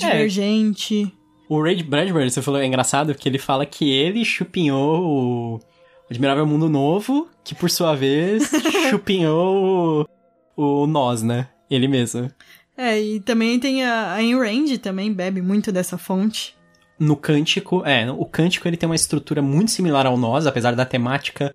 É. 0.00 0.12
Divergente. 0.12 1.12
O 1.48 1.60
Ray 1.60 1.82
Bradbury, 1.82 2.30
você 2.30 2.40
falou, 2.40 2.60
é 2.60 2.66
engraçado 2.66 3.12
que 3.16 3.28
ele 3.28 3.38
fala 3.38 3.66
que 3.66 3.90
ele 3.90 4.24
chupinhou 4.24 5.02
o 5.02 5.60
Admirável 6.08 6.46
Mundo 6.46 6.68
Novo, 6.68 7.28
que 7.42 7.52
por 7.52 7.68
sua 7.68 7.96
vez 7.96 8.48
chupinhou 8.90 10.06
o, 10.56 10.82
o 10.82 10.86
Nós, 10.86 11.24
né? 11.24 11.48
Ele 11.68 11.88
mesmo. 11.88 12.30
É, 12.76 13.00
e 13.00 13.18
também 13.18 13.58
tem 13.58 13.84
a, 13.84 14.12
a 14.12 14.14
Ayn 14.14 14.38
Rand, 14.38 14.78
também 14.78 15.12
bebe 15.12 15.42
muito 15.42 15.72
dessa 15.72 15.98
fonte. 15.98 16.54
No 16.96 17.16
Cântico, 17.16 17.82
é, 17.84 18.08
o 18.08 18.24
Cântico 18.24 18.68
ele 18.68 18.76
tem 18.76 18.88
uma 18.88 18.94
estrutura 18.94 19.42
muito 19.42 19.72
similar 19.72 20.06
ao 20.06 20.16
Nós, 20.16 20.46
apesar 20.46 20.76
da 20.76 20.86
temática 20.86 21.52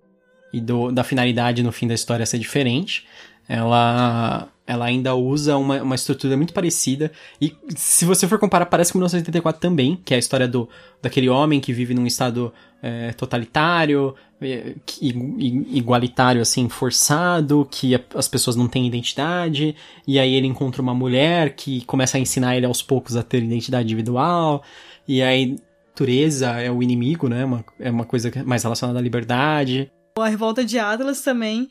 e 0.54 0.60
do, 0.60 0.92
da 0.92 1.02
finalidade 1.02 1.62
no 1.62 1.72
fim 1.72 1.88
da 1.88 1.94
história 1.94 2.24
ser 2.24 2.38
diferente. 2.38 3.04
Ela, 3.48 4.48
ela 4.66 4.86
ainda 4.86 5.14
usa 5.14 5.56
uma, 5.56 5.82
uma 5.82 5.94
estrutura 5.96 6.36
muito 6.36 6.54
parecida. 6.54 7.10
E 7.40 7.54
se 7.74 8.04
você 8.04 8.28
for 8.28 8.38
comparar, 8.38 8.66
parece 8.66 8.92
com 8.92 8.98
1984 8.98 9.60
também, 9.60 10.00
que 10.04 10.14
é 10.14 10.16
a 10.16 10.20
história 10.20 10.46
do, 10.46 10.68
daquele 11.02 11.28
homem 11.28 11.60
que 11.60 11.72
vive 11.72 11.92
num 11.92 12.06
estado 12.06 12.52
é, 12.80 13.12
totalitário, 13.12 14.14
é, 14.40 14.74
igualitário, 15.02 16.40
assim, 16.40 16.68
forçado, 16.68 17.66
que 17.70 18.00
as 18.14 18.28
pessoas 18.28 18.54
não 18.54 18.68
têm 18.68 18.86
identidade, 18.86 19.74
e 20.06 20.18
aí 20.18 20.34
ele 20.34 20.46
encontra 20.46 20.80
uma 20.80 20.94
mulher 20.94 21.54
que 21.54 21.84
começa 21.84 22.16
a 22.16 22.20
ensinar 22.20 22.56
ele 22.56 22.66
aos 22.66 22.80
poucos 22.80 23.16
a 23.16 23.22
ter 23.22 23.42
identidade 23.42 23.84
individual, 23.84 24.62
e 25.06 25.20
aí 25.20 25.56
natureza 25.94 26.60
é 26.60 26.70
o 26.70 26.82
inimigo, 26.82 27.28
né? 27.28 27.44
Uma, 27.44 27.64
é 27.78 27.90
uma 27.90 28.04
coisa 28.04 28.28
é 28.28 28.42
mais 28.42 28.64
relacionada 28.64 28.98
à 28.98 29.02
liberdade. 29.02 29.90
A 30.16 30.28
revolta 30.28 30.64
de 30.64 30.78
Atlas 30.78 31.22
também 31.22 31.68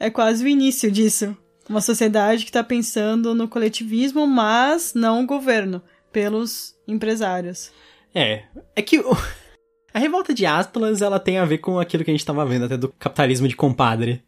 é 0.00 0.10
quase 0.10 0.44
o 0.44 0.48
início 0.48 0.90
disso. 0.90 1.36
Uma 1.68 1.80
sociedade 1.80 2.42
que 2.44 2.50
está 2.50 2.64
pensando 2.64 3.34
no 3.36 3.46
coletivismo, 3.46 4.26
mas 4.26 4.94
não 4.94 5.22
o 5.22 5.26
governo, 5.26 5.80
pelos 6.12 6.74
empresários. 6.88 7.70
É, 8.12 8.42
é 8.74 8.82
que 8.82 8.98
o- 8.98 9.16
a 9.94 9.98
revolta 10.00 10.34
de 10.34 10.44
Atlas, 10.44 11.02
ela 11.02 11.20
tem 11.20 11.38
a 11.38 11.44
ver 11.44 11.58
com 11.58 11.78
aquilo 11.78 12.02
que 12.04 12.10
a 12.10 12.14
gente 12.14 12.26
tava 12.26 12.44
vendo 12.44 12.64
até 12.64 12.76
do 12.76 12.88
capitalismo 12.98 13.46
de 13.46 13.54
compadre. 13.54 14.24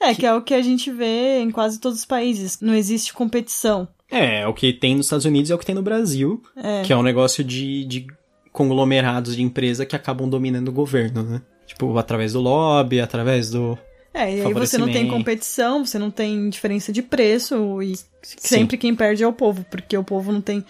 É, 0.00 0.14
que 0.14 0.24
é 0.24 0.34
o 0.34 0.40
que 0.42 0.54
a 0.54 0.62
gente 0.62 0.90
vê 0.90 1.38
em 1.40 1.50
quase 1.50 1.78
todos 1.78 1.98
os 1.98 2.04
países. 2.06 2.60
Não 2.62 2.74
existe 2.74 3.12
competição. 3.12 3.86
É, 4.10 4.40
é 4.40 4.46
o 4.46 4.54
que 4.54 4.72
tem 4.72 4.96
nos 4.96 5.06
Estados 5.06 5.26
Unidos 5.26 5.50
é 5.50 5.54
o 5.54 5.58
que 5.58 5.66
tem 5.66 5.74
no 5.74 5.82
Brasil, 5.82 6.42
É. 6.56 6.82
que 6.82 6.92
é 6.92 6.96
um 6.96 7.02
negócio 7.02 7.44
de, 7.44 7.84
de 7.84 8.06
conglomerados 8.50 9.36
de 9.36 9.42
empresa 9.42 9.84
que 9.84 9.94
acabam 9.94 10.28
dominando 10.30 10.68
o 10.68 10.72
governo, 10.72 11.22
né? 11.22 11.42
Tipo, 11.72 11.96
através 11.96 12.34
do 12.34 12.40
lobby, 12.40 13.00
através 13.00 13.50
do... 13.50 13.78
É, 14.14 14.36
e 14.36 14.42
aí 14.42 14.52
você 14.52 14.76
não 14.76 14.92
tem 14.92 15.08
competição, 15.08 15.86
você 15.86 15.98
não 15.98 16.10
tem 16.10 16.50
diferença 16.50 16.92
de 16.92 17.00
preço, 17.00 17.82
e 17.82 17.98
sempre 18.22 18.76
quem 18.76 18.94
perde 18.94 19.22
é 19.22 19.26
o 19.26 19.32
povo, 19.32 19.64
porque 19.70 19.96
o 19.96 20.04
povo 20.04 20.30
não 20.30 20.42
tem. 20.42 20.62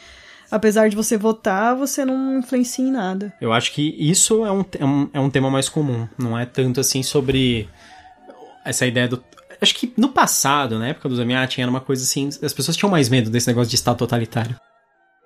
Apesar 0.49 0.89
de 0.89 0.95
você 0.95 1.17
votar, 1.17 1.75
você 1.75 2.05
não 2.05 2.39
influencia 2.39 2.85
em 2.85 2.91
nada. 2.91 3.33
Eu 3.41 3.53
acho 3.53 3.73
que 3.73 3.97
isso 3.99 4.47
é 4.47 4.53
um, 4.53 4.65
é 4.79 4.85
um, 4.85 5.11
é 5.15 5.21
um 5.21 5.29
tema 5.31 5.51
mais 5.51 5.69
comum. 5.69 6.07
Não 6.17 6.39
é 6.39 6.47
tanto 6.47 6.79
assim 6.79 7.03
sobre 7.03 7.69
essa 8.65 8.87
ideia 8.87 9.09
do. 9.09 9.25
Acho 9.61 9.75
que 9.75 9.93
no 9.97 10.11
passado, 10.11 10.79
na 10.79 10.89
época 10.89 11.09
do 11.09 11.17
Zamiatin, 11.17 11.63
era 11.63 11.71
uma 11.71 11.81
coisa 11.81 12.05
assim. 12.05 12.29
As 12.29 12.53
pessoas 12.53 12.77
tinham 12.77 12.91
mais 12.91 13.09
medo 13.09 13.29
desse 13.31 13.49
negócio 13.49 13.71
de 13.71 13.77
Estado 13.77 13.97
totalitário. 13.97 14.55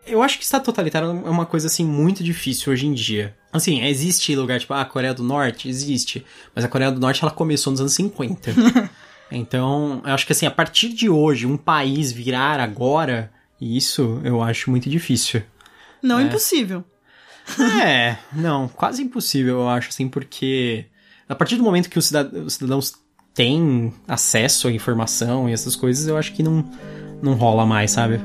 Eu 0.07 0.23
acho 0.23 0.39
que 0.39 0.45
Estado 0.45 0.65
totalitário 0.65 1.09
é 1.09 1.31
uma 1.31 1.45
coisa 1.45 1.67
assim 1.67 1.85
muito 1.85 2.23
difícil 2.23 2.73
hoje 2.73 2.87
em 2.87 2.95
dia. 2.95 3.35
Assim, 3.57 3.83
existe 3.83 4.35
lugar 4.37 4.61
tipo, 4.61 4.75
ah, 4.75 4.83
a 4.83 4.85
Coreia 4.85 5.15
do 5.15 5.23
Norte? 5.23 5.69
Existe. 5.69 6.25
Mas 6.55 6.65
a 6.65 6.69
Coreia 6.69 6.91
do 6.91 7.01
Norte 7.01 7.23
ela 7.23 7.33
começou 7.33 7.71
nos 7.71 7.81
anos 7.81 7.95
50. 7.95 8.53
então, 9.31 10.03
eu 10.05 10.13
acho 10.13 10.27
que 10.27 10.33
assim, 10.33 10.47
a 10.47 10.51
partir 10.51 10.91
de 10.91 11.09
hoje, 11.09 11.47
um 11.47 11.57
país 11.57 12.13
virar 12.13 12.61
agora, 12.61 13.33
isso 13.61 14.21
eu 14.25 14.43
acho 14.43 14.71
muito 14.71 14.89
difícil. 14.89 15.43
Não 16.03 16.21
impossível. 16.21 16.85
É, 17.83 18.17
não, 18.33 18.69
quase 18.69 19.03
impossível, 19.03 19.61
eu 19.61 19.69
acho, 19.69 19.89
assim, 19.89 20.09
porque 20.09 20.87
a 21.29 21.35
partir 21.35 21.57
do 21.57 21.63
momento 21.63 21.89
que 21.89 21.99
os 21.99 22.07
cidadãos 22.07 22.95
têm 23.35 23.93
acesso 24.09 24.69
à 24.69 24.73
informação 24.73 25.49
e 25.49 25.53
essas 25.53 25.77
coisas, 25.77 26.09
eu 26.09 26.17
acho 26.17 26.33
que 26.33 26.43
não, 26.43 26.69
não 27.23 27.35
rola 27.35 27.67
mais, 27.67 27.93
sabe? 27.93 28.21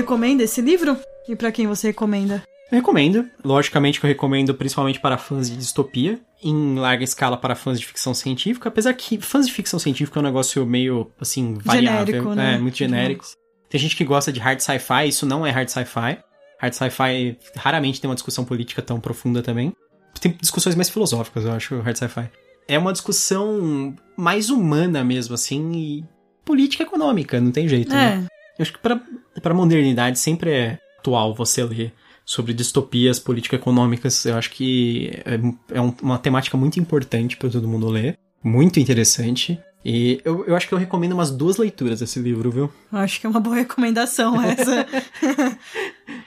Recomenda 0.00 0.42
esse 0.42 0.60
livro? 0.60 0.96
E 1.28 1.36
pra 1.36 1.52
quem 1.52 1.66
você 1.66 1.88
recomenda? 1.88 2.42
Eu 2.70 2.78
recomendo. 2.78 3.28
Logicamente 3.44 3.98
que 3.98 4.06
eu 4.06 4.08
recomendo 4.08 4.54
principalmente 4.54 5.00
para 5.00 5.18
fãs 5.18 5.50
de 5.50 5.56
distopia, 5.56 6.20
em 6.42 6.76
larga 6.76 7.02
escala 7.02 7.36
para 7.36 7.54
fãs 7.54 7.80
de 7.80 7.86
ficção 7.86 8.14
científica, 8.14 8.68
apesar 8.68 8.94
que 8.94 9.20
fãs 9.20 9.46
de 9.46 9.52
ficção 9.52 9.78
científica 9.78 10.18
é 10.18 10.20
um 10.20 10.24
negócio 10.24 10.64
meio, 10.64 11.10
assim, 11.20 11.54
variável. 11.54 12.06
Genérico, 12.06 12.34
né? 12.34 12.54
É, 12.54 12.58
muito 12.58 12.76
genérico. 12.76 13.24
Tem 13.68 13.80
gente 13.80 13.96
que 13.96 14.04
gosta 14.04 14.32
de 14.32 14.40
hard 14.40 14.60
sci-fi, 14.60 15.08
isso 15.08 15.26
não 15.26 15.46
é 15.46 15.50
hard 15.50 15.68
sci-fi. 15.68 16.18
Hard 16.58 16.74
sci-fi 16.74 17.38
raramente 17.56 18.00
tem 18.00 18.08
uma 18.08 18.14
discussão 18.14 18.44
política 18.44 18.82
tão 18.82 19.00
profunda 19.00 19.42
também. 19.42 19.72
Tem 20.20 20.36
discussões 20.40 20.74
mais 20.74 20.88
filosóficas, 20.88 21.44
eu 21.44 21.52
acho, 21.52 21.80
hard 21.80 21.96
sci-fi. 21.96 22.30
É 22.68 22.78
uma 22.78 22.92
discussão 22.92 23.94
mais 24.16 24.50
humana 24.50 25.02
mesmo, 25.02 25.34
assim, 25.34 25.72
e 25.72 26.04
política 26.44 26.84
econômica, 26.84 27.40
não 27.40 27.50
tem 27.50 27.68
jeito, 27.68 27.90
né? 27.90 28.26
É. 28.26 28.40
Eu 28.58 28.62
acho 28.62 28.72
que 28.72 28.78
pra, 28.78 29.00
pra 29.42 29.54
modernidade 29.54 30.18
sempre 30.18 30.50
é 30.50 30.78
atual 30.98 31.34
você 31.34 31.62
ler 31.64 31.92
sobre 32.24 32.52
distopias 32.52 33.18
político-econômicas. 33.18 34.24
Eu 34.24 34.36
acho 34.36 34.50
que 34.50 35.10
é, 35.24 35.38
é 35.76 35.80
um- 35.80 35.94
uma 36.02 36.18
temática 36.18 36.56
muito 36.56 36.78
importante 36.78 37.36
pra 37.36 37.48
todo 37.50 37.66
mundo 37.68 37.88
ler. 37.88 38.16
Muito 38.42 38.78
interessante. 38.80 39.58
E 39.84 40.20
eu, 40.24 40.44
eu 40.46 40.54
acho 40.54 40.68
que 40.68 40.74
eu 40.74 40.78
recomendo 40.78 41.12
umas 41.12 41.30
duas 41.30 41.56
leituras 41.56 42.00
desse 42.00 42.18
livro, 42.20 42.50
viu? 42.50 42.70
Acho 42.92 43.18
que 43.20 43.26
é 43.26 43.30
uma 43.30 43.40
boa 43.40 43.56
recomendação 43.56 44.40
essa. 44.42 44.86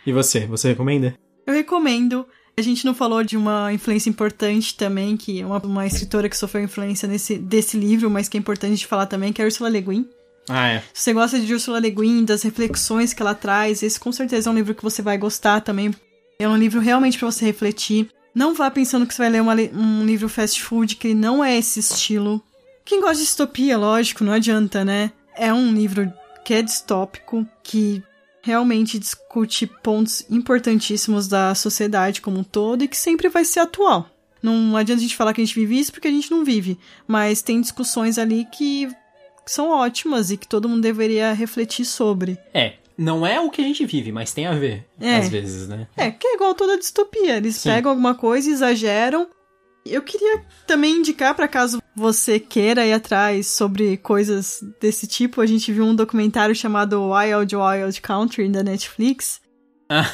E 0.05 0.11
você? 0.11 0.45
Você 0.47 0.69
recomenda? 0.69 1.13
Eu 1.45 1.53
recomendo. 1.53 2.25
A 2.57 2.61
gente 2.61 2.85
não 2.85 2.93
falou 2.93 3.23
de 3.23 3.35
uma 3.35 3.73
influência 3.73 4.09
importante 4.09 4.75
também, 4.75 5.17
que 5.17 5.41
é 5.41 5.45
uma, 5.45 5.57
uma 5.59 5.85
escritora 5.87 6.29
que 6.29 6.37
sofreu 6.37 6.63
influência 6.63 7.07
nesse, 7.07 7.37
desse 7.37 7.77
livro, 7.77 8.09
mas 8.09 8.29
que 8.29 8.37
é 8.37 8.39
importante 8.39 8.77
de 8.77 8.85
falar 8.87 9.07
também, 9.07 9.33
que 9.33 9.41
é 9.41 9.45
a 9.45 9.47
Ursula 9.47 9.69
Le 9.69 9.81
Guin. 9.81 10.07
Ah, 10.49 10.67
é. 10.67 10.79
Se 10.93 11.03
você 11.03 11.13
gosta 11.13 11.39
de 11.39 11.53
Ursula 11.53 11.79
Le 11.79 11.89
Guin, 11.89 12.25
das 12.25 12.43
reflexões 12.43 13.13
que 13.13 13.21
ela 13.21 13.33
traz, 13.33 13.81
esse 13.81 13.99
com 13.99 14.11
certeza 14.11 14.49
é 14.49 14.51
um 14.51 14.55
livro 14.55 14.75
que 14.75 14.83
você 14.83 15.01
vai 15.01 15.17
gostar 15.17 15.61
também. 15.61 15.93
É 16.39 16.47
um 16.47 16.57
livro 16.57 16.81
realmente 16.81 17.17
para 17.17 17.31
você 17.31 17.45
refletir. 17.45 18.09
Não 18.35 18.53
vá 18.53 18.69
pensando 18.69 19.05
que 19.05 19.13
você 19.13 19.21
vai 19.21 19.29
ler 19.29 19.41
uma 19.41 19.53
um 19.53 20.05
livro 20.05 20.27
fast 20.27 20.61
food, 20.61 20.95
que 20.95 21.13
não 21.13 21.43
é 21.43 21.57
esse 21.57 21.79
estilo. 21.79 22.41
Quem 22.83 22.99
gosta 22.99 23.15
de 23.15 23.21
distopia, 23.21 23.77
lógico, 23.77 24.23
não 24.23 24.33
adianta, 24.33 24.83
né? 24.83 25.11
É 25.35 25.53
um 25.53 25.71
livro 25.71 26.11
que 26.43 26.53
é 26.53 26.61
distópico, 26.61 27.47
que 27.63 28.03
realmente 28.41 28.99
discute 28.99 29.65
pontos 29.65 30.25
importantíssimos 30.29 31.27
da 31.27 31.55
sociedade 31.55 32.19
como 32.19 32.39
um 32.39 32.43
todo 32.43 32.83
e 32.83 32.87
que 32.87 32.97
sempre 32.97 33.29
vai 33.29 33.45
ser 33.45 33.61
atual. 33.61 34.09
Não 34.41 34.75
adianta 34.75 34.99
a 34.99 35.03
gente 35.03 35.15
falar 35.15 35.33
que 35.33 35.41
a 35.41 35.45
gente 35.45 35.57
vive 35.57 35.79
isso 35.79 35.93
porque 35.93 36.09
a 36.09 36.11
gente 36.11 36.29
não 36.29 36.43
vive, 36.43 36.77
mas 37.07 37.41
tem 37.41 37.61
discussões 37.61 38.17
ali 38.17 38.45
que 38.51 38.89
são 39.45 39.69
ótimas 39.69 40.31
e 40.31 40.37
que 40.37 40.47
todo 40.47 40.69
mundo 40.69 40.81
deveria 40.81 41.33
refletir 41.33 41.85
sobre. 41.85 42.37
É, 42.53 42.73
não 42.97 43.25
é 43.25 43.39
o 43.39 43.49
que 43.49 43.61
a 43.61 43.63
gente 43.65 43.85
vive, 43.85 44.11
mas 44.11 44.33
tem 44.33 44.45
a 44.45 44.53
ver, 44.53 44.85
É. 44.99 45.17
às 45.17 45.29
vezes, 45.29 45.67
né? 45.67 45.87
É, 45.97 46.11
que 46.11 46.27
é 46.27 46.35
igual 46.35 46.53
toda 46.53 46.77
distopia. 46.77 47.37
Eles 47.37 47.55
Sim. 47.57 47.69
pegam 47.69 47.91
alguma 47.91 48.15
coisa 48.15 48.49
e 48.49 48.53
exageram. 48.53 49.27
Eu 49.85 50.01
queria 50.01 50.45
também 50.65 50.97
indicar, 50.97 51.35
para 51.35 51.47
caso 51.47 51.81
você 51.95 52.39
queira 52.39 52.85
ir 52.85 52.93
atrás 52.93 53.47
sobre 53.47 53.97
coisas 53.97 54.63
desse 54.79 55.05
tipo, 55.07 55.41
a 55.41 55.45
gente 55.45 55.71
viu 55.73 55.83
um 55.83 55.93
documentário 55.95 56.55
chamado 56.55 57.09
Wild 57.11 57.53
Wild 57.55 58.01
Country 58.01 58.47
da 58.49 58.63
Netflix. 58.63 59.41
Ah. 59.89 60.09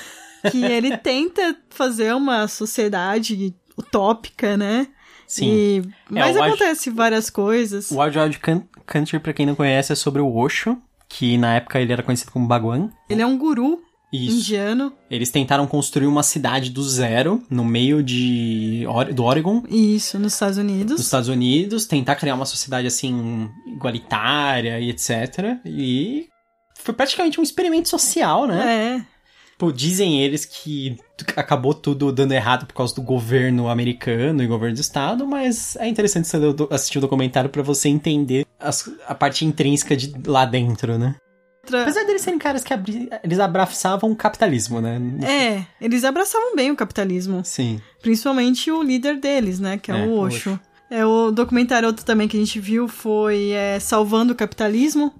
que 0.49 0.63
ele 0.63 0.97
tenta 0.97 1.55
fazer 1.69 2.15
uma 2.15 2.47
sociedade 2.47 3.53
utópica, 3.77 4.57
né? 4.57 4.87
Sim. 5.29 5.47
E... 5.47 5.83
Mas 6.09 6.35
o 6.35 6.39
Wild- 6.41 6.47
acontece 6.55 6.89
várias 6.89 7.29
coisas. 7.29 7.91
O 7.91 7.99
Wild 8.01 8.17
Wild 8.17 8.39
Country, 8.85 9.19
pra 9.19 9.31
quem 9.31 9.45
não 9.45 9.53
conhece, 9.55 9.93
é 9.93 9.95
sobre 9.95 10.21
o 10.21 10.35
Osho, 10.35 10.75
que 11.07 11.37
na 11.37 11.55
época 11.55 11.79
ele 11.79 11.93
era 11.93 12.01
conhecido 12.03 12.31
como 12.31 12.47
Bhagwan. 12.47 12.89
Ele 13.07 13.21
é 13.21 13.25
um 13.27 13.37
guru 13.37 13.79
Isso. 14.11 14.37
indiano. 14.37 14.91
Eles 15.09 15.29
tentaram 15.29 15.67
construir 15.67 16.07
uma 16.07 16.23
cidade 16.23 16.71
do 16.71 16.81
zero, 16.81 17.43
no 17.49 17.63
meio 17.63 18.01
de 18.01 18.83
do 19.13 19.23
Oregon, 19.23 19.63
Isso, 19.69 20.17
nos 20.17 20.33
Estados 20.33 20.57
Unidos. 20.57 20.93
nos 20.93 21.01
Estados 21.01 21.29
Unidos, 21.29 21.85
tentar 21.85 22.15
criar 22.15 22.33
uma 22.33 22.45
sociedade 22.45 22.87
assim 22.87 23.47
igualitária 23.67 24.79
e 24.79 24.89
etc. 24.89 25.59
E 25.65 26.27
foi 26.75 26.93
praticamente 26.93 27.39
um 27.39 27.43
experimento 27.43 27.87
social, 27.89 28.47
né? 28.47 28.95
É. 29.05 29.18
Pô, 29.59 29.71
dizem 29.73 30.23
eles 30.23 30.45
que 30.45 30.97
acabou 31.35 31.73
tudo 31.73 32.13
dando 32.13 32.31
errado 32.31 32.65
por 32.65 32.73
causa 32.73 32.95
do 32.95 33.01
governo 33.01 33.67
americano 33.67 34.41
e 34.41 34.47
governo 34.47 34.73
do 34.75 34.79
estado, 34.81 35.27
mas 35.27 35.75
é 35.75 35.85
interessante 35.87 36.29
você 36.29 36.37
assistir 36.71 36.97
o 36.97 37.01
documentário 37.01 37.49
pra 37.49 37.61
você 37.61 37.89
entender 37.89 38.45
as- 38.57 38.89
a 39.05 39.13
parte 39.13 39.43
intrínseca 39.43 39.97
de 39.97 40.13
lá 40.25 40.45
dentro, 40.45 40.97
né? 40.97 41.13
Outra- 41.65 41.81
Apesar 41.81 42.05
deles 42.05 42.21
serem 42.21 42.39
caras 42.39 42.63
que 42.63 42.73
abri- 42.73 43.09
eles 43.21 43.37
abraçavam 43.37 44.09
o 44.11 44.15
capitalismo, 44.15 44.79
né? 44.79 44.97
É, 45.27 45.65
eles 45.85 46.05
abraçavam 46.05 46.55
bem 46.55 46.71
o 46.71 46.75
capitalismo. 46.75 47.41
Sim. 47.43 47.81
Principalmente 48.01 48.71
o 48.71 48.81
líder 48.81 49.19
deles, 49.19 49.59
né? 49.59 49.77
Que 49.77 49.91
é, 49.91 49.99
É, 50.03 50.05
o 50.05 50.09
o 50.11 50.19
Osho. 50.21 50.57
É, 50.89 51.05
o 51.05 51.31
documentário 51.31 51.87
outro 51.87 52.03
também 52.05 52.29
que 52.29 52.35
a 52.37 52.39
gente 52.39 52.59
viu 52.61 52.87
foi 52.87 53.49
é, 53.51 53.77
Salvando 53.79 54.31
o 54.33 54.35
Capitalismo, 54.35 55.13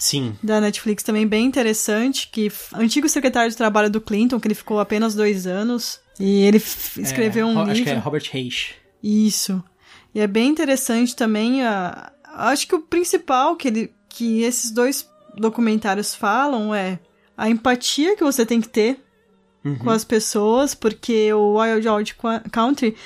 Sim. 0.00 0.34
da 0.42 0.60
Netflix, 0.60 1.02
também 1.04 1.26
bem 1.26 1.44
interessante, 1.46 2.28
que 2.32 2.50
antigo 2.74 3.08
secretário 3.08 3.50
de 3.50 3.56
trabalho 3.56 3.88
do 3.90 4.00
Clinton, 4.00 4.40
que 4.40 4.48
ele 4.48 4.54
ficou 4.56 4.80
apenas 4.80 5.14
dois 5.14 5.46
anos, 5.46 6.00
e 6.18 6.42
ele 6.42 6.56
escreveu 6.56 7.46
É, 7.46 7.50
um 7.50 7.54
Ro- 7.54 7.60
livro... 7.60 7.72
Acho 7.72 7.82
que 7.84 7.90
é 7.90 7.94
Robert 7.94 8.28
Reich. 8.32 8.74
Isso. 9.02 9.62
E 10.14 10.18
é 10.20 10.26
bem 10.26 10.48
interessante 10.48 11.14
também 11.14 11.62
a... 11.62 12.10
Acho 12.24 12.66
que 12.66 12.74
o 12.74 12.80
principal 12.80 13.54
que, 13.56 13.68
ele, 13.68 13.94
que 14.08 14.42
esses 14.42 14.70
dois 14.70 15.08
documentários 15.36 16.14
falam 16.14 16.74
é 16.74 16.98
a 17.36 17.48
empatia 17.48 18.16
que 18.16 18.24
você 18.24 18.44
tem 18.44 18.60
que 18.60 18.68
ter 18.68 19.00
Uhum. 19.62 19.76
com 19.76 19.90
as 19.90 20.04
pessoas, 20.04 20.74
porque 20.74 21.30
o 21.34 21.58
Wild 21.58 22.14
Qua- 22.14 22.40
Country 22.50 22.96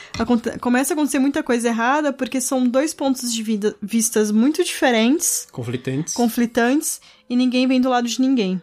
começa 0.60 0.92
a 0.92 0.94
acontecer 0.94 1.18
muita 1.18 1.42
coisa 1.42 1.66
errada, 1.68 2.12
porque 2.12 2.40
são 2.40 2.64
dois 2.64 2.94
pontos 2.94 3.32
de 3.32 3.42
vida, 3.42 3.74
vistas 3.82 4.30
muito 4.30 4.62
diferentes, 4.62 5.48
Conflitantes. 5.50 6.14
conflitantes, 6.14 7.00
e 7.28 7.34
ninguém 7.34 7.66
vem 7.66 7.80
do 7.80 7.88
lado 7.88 8.06
de 8.06 8.20
ninguém. 8.20 8.62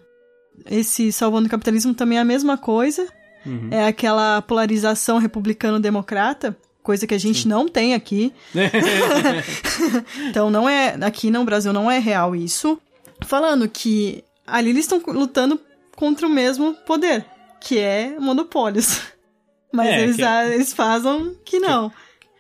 Esse 0.70 1.12
Salvando 1.12 1.48
o 1.48 1.52
Capitalismo 1.52 1.94
também 1.94 2.18
é 2.18 2.22
a 2.22 2.26
mesma 2.26 2.58
coisa, 2.58 3.06
Uhum. 3.46 3.68
é 3.72 3.86
aquela 3.88 4.42
polarização 4.42 5.18
republicano-democrata, 5.18 6.56
coisa 6.84 7.06
que 7.06 7.14
a 7.14 7.20
gente 7.20 7.46
não 7.48 7.68
tem 7.68 7.94
aqui. 7.94 8.32
Então 10.30 10.50
não 10.50 10.68
é 10.68 10.96
aqui 11.02 11.30
no 11.30 11.44
Brasil 11.44 11.74
não 11.74 11.90
é 11.90 12.00
real 12.00 12.36
isso. 12.36 12.80
Falando 13.26 13.68
que 13.68 14.24
ali 14.46 14.70
eles 14.70 14.86
estão 14.86 15.02
lutando 15.14 15.60
contra 15.96 16.26
o 16.26 16.30
mesmo 16.30 16.74
poder, 16.86 17.26
que 17.62 17.78
é 17.80 18.20
monopólios. 18.20 19.02
Mas 19.72 19.88
É, 19.88 20.02
eles, 20.02 20.16
que- 20.18 20.24
ah, 20.24 20.46
eles 20.48 20.74
fazem 20.74 21.38
que 21.46 21.60
não. 21.60 21.90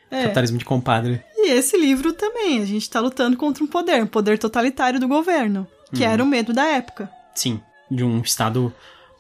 É. 0.10 0.24
Capitalismo 0.24 0.58
de 0.58 0.66
compadre. 0.66 1.24
E 1.38 1.52
esse 1.52 1.78
livro 1.78 2.12
também, 2.12 2.62
a 2.62 2.66
gente 2.66 2.90
tá 2.90 3.00
lutando 3.00 3.38
contra 3.38 3.64
um 3.64 3.68
poder, 3.68 4.04
um 4.04 4.08
poder 4.08 4.38
totalitário 4.38 5.00
do 5.00 5.08
governo, 5.08 5.66
que 5.96 6.04
era 6.04 6.22
o 6.22 6.28
medo 6.28 6.52
da 6.52 6.66
época. 6.66 7.10
Sim. 7.34 7.62
De 7.90 8.04
um 8.04 8.20
estado 8.20 8.74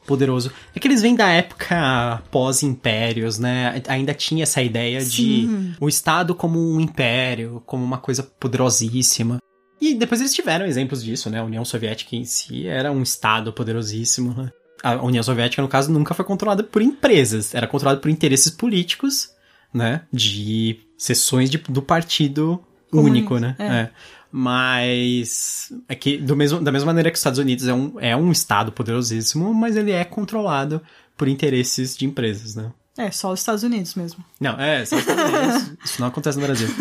poderoso. 0.05 0.51
É 0.75 0.79
que 0.79 0.87
eles 0.89 1.01
vêm 1.01 1.15
da 1.15 1.29
época 1.29 2.21
pós-impérios, 2.29 3.39
né? 3.39 3.81
Ainda 3.87 4.13
tinha 4.13 4.43
essa 4.43 4.61
ideia 4.61 4.99
de 4.99 5.07
Sim. 5.47 5.75
o 5.79 5.87
Estado 5.87 6.35
como 6.35 6.59
um 6.59 6.81
império, 6.81 7.63
como 7.65 7.83
uma 7.85 7.97
coisa 7.97 8.23
poderosíssima. 8.23 9.37
E 9.79 9.93
depois 9.95 10.19
eles 10.21 10.33
tiveram 10.33 10.65
exemplos 10.65 11.01
disso, 11.03 11.29
né? 11.29 11.39
A 11.39 11.43
União 11.43 11.63
Soviética 11.63 12.15
em 12.15 12.25
si 12.25 12.67
era 12.67 12.91
um 12.91 13.01
Estado 13.01 13.53
poderosíssimo. 13.53 14.33
né? 14.33 14.51
A 14.83 14.95
União 15.03 15.21
Soviética, 15.23 15.61
no 15.61 15.67
caso, 15.67 15.91
nunca 15.91 16.13
foi 16.13 16.25
controlada 16.25 16.63
por 16.63 16.81
empresas, 16.81 17.53
era 17.53 17.67
controlada 17.67 17.99
por 18.01 18.09
interesses 18.09 18.49
políticos, 18.51 19.29
né? 19.73 20.01
De 20.11 20.79
seções 20.97 21.49
de- 21.49 21.57
do 21.57 21.81
partido 21.81 22.61
único, 22.91 23.37
né? 23.37 23.55
É. 23.59 23.65
É. 23.65 23.89
Mas 24.33 25.71
é 25.87 25.95
que 25.95 26.17
do 26.17 26.35
mesmo, 26.35 26.61
da 26.61 26.71
mesma 26.71 26.87
maneira 26.87 27.09
que 27.11 27.15
os 27.15 27.19
Estados 27.19 27.39
Unidos 27.39 27.67
é 27.67 27.73
um, 27.73 27.93
é 27.99 28.15
um 28.15 28.31
Estado 28.31 28.71
poderosíssimo, 28.71 29.53
mas 29.53 29.75
ele 29.75 29.91
é 29.91 30.03
controlado 30.03 30.81
por 31.17 31.27
interesses 31.27 31.95
de 31.95 32.05
empresas, 32.05 32.55
né? 32.55 32.71
É, 32.97 33.09
só 33.11 33.31
os 33.31 33.39
Estados 33.39 33.63
Unidos 33.63 33.95
mesmo. 33.95 34.23
Não, 34.39 34.59
é, 34.59 34.83
só 34.85 34.95
os 34.97 35.01
Estados 35.01 35.23
Unidos. 35.33 35.71
Isso 35.85 36.01
não 36.01 36.07
acontece 36.07 36.37
no 36.39 36.45
Brasil. 36.45 36.67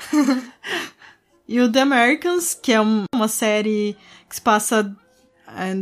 E 1.46 1.60
o 1.60 1.70
The 1.70 1.80
Americans, 1.82 2.54
que 2.54 2.72
é 2.72 2.80
um- 2.80 3.04
uma 3.14 3.28
série 3.28 3.94
que 4.28 4.34
se 4.36 4.40
passa 4.40 4.96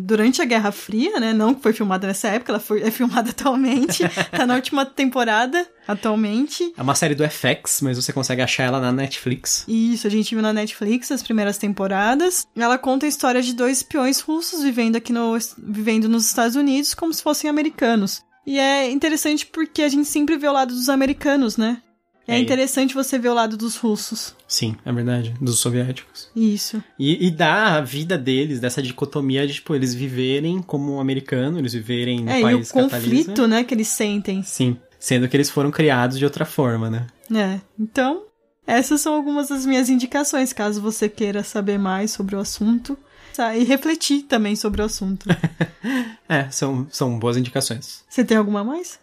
durante 0.03 0.43
a 0.43 0.45
Guerra 0.45 0.73
Fria, 0.73 1.18
né? 1.18 1.33
Não 1.33 1.55
que 1.55 1.62
foi 1.62 1.73
filmada 1.73 2.07
nessa 2.07 2.29
época, 2.29 2.53
ela 2.53 2.61
foi, 2.61 2.83
é 2.83 2.91
filmada 2.91 3.31
atualmente. 3.33 4.05
tá 4.31 4.47
na 4.47 4.55
última 4.55 4.85
temporada, 4.85 5.66
atualmente. 5.87 6.73
É 6.77 6.83
uma 6.83 6.95
série 6.95 7.14
do 7.14 7.25
FX, 7.29 7.81
mas 7.83 7.97
você 7.97 8.12
consegue 8.12 8.43
achar 8.43 8.64
ela 8.64 8.81
na 8.81 8.93
Netflix. 8.93 9.64
Isso, 9.66 10.07
a 10.07 10.11
gente 10.11 10.35
viu 10.35 10.43
na 10.43 10.53
Netflix 10.53 11.11
as 11.11 11.23
primeiras 11.23 11.59
temporadas. 11.59 12.47
Ela 12.57 12.79
conta 12.79 13.07
a 13.07 13.09
história 13.09 13.43
de 13.43 13.55
dois 13.55 13.79
espiões 13.79 14.20
russos 14.20 14.62
vivendo 14.62 14.97
aqui 14.97 15.12
no, 15.12 15.37
vivendo 15.59 16.09
nos 16.09 16.27
Estados 16.27 16.57
Unidos 16.57 16.95
como 16.95 17.12
se 17.12 17.23
fossem 17.23 17.49
americanos. 17.49 18.23
E 18.47 18.59
é 18.59 18.91
interessante 18.91 19.47
porque 19.47 19.83
a 19.83 19.89
gente 19.89 20.09
sempre 20.09 20.37
vê 20.37 20.49
o 20.49 20.53
lado 20.53 20.75
dos 20.75 20.89
americanos, 20.89 21.57
né? 21.57 21.81
É, 22.27 22.37
É. 22.37 22.39
interessante 22.39 22.95
você 22.95 23.18
ver 23.18 23.29
o 23.31 23.35
lado 23.35 23.57
dos 23.57 23.77
russos. 23.77 24.35
Sim, 24.47 24.77
é 24.85 24.93
verdade. 24.93 25.35
Dos 25.41 25.59
soviéticos. 25.59 26.31
Isso. 26.37 26.83
E, 26.99 27.27
e 27.27 27.31
dá 27.31 27.77
a 27.77 27.81
vida 27.81 28.16
deles, 28.16 28.61
dessa 28.61 28.81
dicotomia 28.83 29.47
de, 29.47 29.55
tipo, 29.55 29.75
eles 29.75 29.95
viverem 29.95 30.62
como 30.62 30.95
um 30.95 31.01
americano, 31.01 31.59
eles 31.59 31.73
viverem 31.73 32.20
no 32.20 32.31
É, 32.31 32.39
e 32.39 32.41
o 32.41 32.43
país 32.45 32.70
capitalista. 32.73 33.09
conflito, 33.09 33.47
né, 33.49 33.64
que 33.64 33.75
eles 33.75 33.89
sentem. 33.89 34.43
Sim. 34.43 34.77
Sendo 35.01 35.29
que 35.29 35.37
eles 35.37 35.51
foram 35.51 35.70
criados 35.73 36.16
de 36.18 36.25
outra 36.25 36.45
forma, 36.45 36.89
né? 36.89 37.07
É, 37.35 37.61
então, 37.79 38.25
essas 38.66 39.01
são 39.01 39.14
algumas 39.14 39.49
das 39.49 39.66
minhas 39.66 39.89
indicações, 39.91 40.53
caso 40.53 40.81
você 40.81 41.09
queira 41.09 41.43
saber 41.43 41.77
mais 41.79 42.12
sobre 42.12 42.37
o 42.37 42.39
assunto. 42.39 42.97
Tá, 43.35 43.57
e 43.57 43.64
refletir 43.64 44.25
também 44.25 44.55
sobre 44.55 44.81
o 44.83 44.85
assunto. 44.85 45.27
É, 46.29 46.49
são, 46.51 46.87
são 46.91 47.18
boas 47.18 47.37
indicações. 47.37 48.05
Você 48.09 48.25
tem 48.25 48.37
alguma 48.37 48.62
mais? 48.64 48.99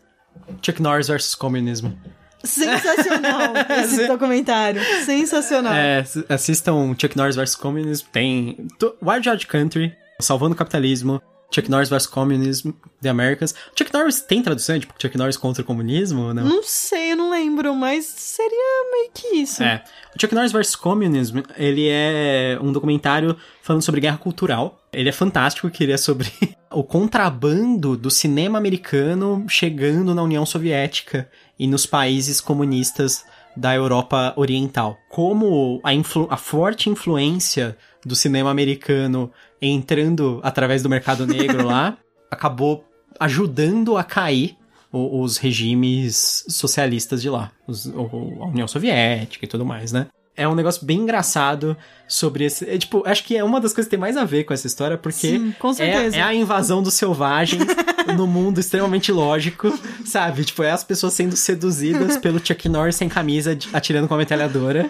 Chuck 0.63 0.81
Norris 0.81 1.07
versus 1.07 1.35
comunismo. 1.35 1.95
Sensacional 2.43 3.53
esse 3.83 4.07
documentário. 4.07 4.81
Sensacional. 5.05 5.73
É, 5.73 6.05
assistam 6.29 6.95
Chuck 6.99 7.15
Norris 7.17 7.35
vs. 7.35 7.55
Communism. 7.55 8.05
Tem 8.11 8.67
Wild 9.01 9.25
Wild 9.25 9.47
Country, 9.47 9.93
Salvando 10.21 10.53
o 10.53 10.57
Capitalismo, 10.57 11.21
Chuck 11.51 11.69
Norris 11.69 11.89
vs. 11.89 12.05
Communism, 12.05 12.71
The 13.01 13.09
Americans. 13.09 13.55
Chuck 13.75 13.91
Norris 13.93 14.21
tem 14.21 14.41
tradução, 14.43 14.79
tipo 14.79 14.93
Chuck 15.01 15.17
Norris 15.17 15.35
contra 15.37 15.63
o 15.63 15.65
comunismo 15.65 16.27
ou 16.27 16.33
não? 16.33 16.43
Não 16.43 16.63
sei, 16.63 17.13
eu 17.13 17.17
não 17.17 17.31
lembro, 17.31 17.73
mas 17.75 18.05
seria 18.05 18.91
meio 18.91 19.11
que 19.13 19.27
isso. 19.37 19.63
É. 19.63 19.83
O 20.15 20.21
Chuck 20.21 20.33
Norris 20.35 20.51
vs. 20.51 20.75
Communism, 20.75 21.39
ele 21.57 21.87
é 21.89 22.57
um 22.61 22.71
documentário 22.71 23.35
falando 23.63 23.81
sobre 23.81 23.99
guerra 24.01 24.17
cultural. 24.17 24.79
Ele 24.93 25.09
é 25.09 25.11
fantástico, 25.11 25.69
que 25.69 25.83
ele 25.83 25.91
é 25.93 25.97
sobre 25.97 26.31
o 26.71 26.83
contrabando 26.83 27.97
do 27.97 28.11
cinema 28.11 28.57
americano 28.57 29.45
chegando 29.49 30.13
na 30.13 30.21
União 30.23 30.45
Soviética 30.45 31.29
e 31.57 31.65
nos 31.67 31.85
países 31.85 32.39
comunistas 32.39 33.25
da 33.57 33.73
Europa 33.75 34.33
Oriental. 34.35 34.97
Como 35.09 35.81
a, 35.83 35.93
influ- 35.93 36.27
a 36.29 36.37
forte 36.37 36.89
influência 36.89 37.75
do 38.05 38.15
cinema 38.15 38.49
americano 38.49 39.31
entrando 39.61 40.39
através 40.43 40.81
do 40.83 40.89
mercado 40.89 41.25
negro 41.27 41.65
lá 41.65 41.97
acabou 42.31 42.85
ajudando 43.19 43.97
a 43.97 44.03
cair 44.03 44.55
os 44.91 45.37
regimes 45.37 46.43
socialistas 46.49 47.21
de 47.21 47.29
lá, 47.29 47.51
os- 47.67 47.87
a 47.87 48.45
União 48.45 48.67
Soviética 48.67 49.45
e 49.45 49.47
tudo 49.47 49.65
mais, 49.65 49.91
né? 49.91 50.07
É 50.41 50.47
um 50.47 50.55
negócio 50.55 50.85
bem 50.85 50.99
engraçado 50.99 51.75
sobre 52.07 52.45
esse. 52.45 52.67
é, 52.67 52.77
tipo, 52.77 53.03
acho 53.05 53.23
que 53.23 53.35
é 53.37 53.43
uma 53.43 53.59
das 53.61 53.71
coisas 53.73 53.87
que 53.87 53.91
tem 53.91 53.99
mais 53.99 54.17
a 54.17 54.23
ver 54.25 54.43
com 54.43 54.53
essa 54.53 54.65
história, 54.65 54.97
porque 54.97 55.31
Sim, 55.37 55.53
com 55.59 55.69
é, 55.69 55.73
certeza. 55.73 56.15
é 56.17 56.21
a 56.21 56.33
invasão 56.33 56.81
dos 56.81 56.93
selvagens 56.95 57.63
no 58.17 58.25
mundo 58.25 58.59
extremamente 58.59 59.11
lógico, 59.11 59.71
sabe? 60.05 60.43
Tipo, 60.45 60.63
é 60.63 60.71
as 60.71 60.83
pessoas 60.83 61.13
sendo 61.13 61.35
seduzidas 61.35 62.17
pelo 62.17 62.39
Chuck 62.43 62.67
Norris 62.67 62.95
sem 62.95 63.07
camisa, 63.09 63.57
atirando 63.73 64.07
com 64.07 64.15
a 64.15 64.17
metralhadora. 64.17 64.89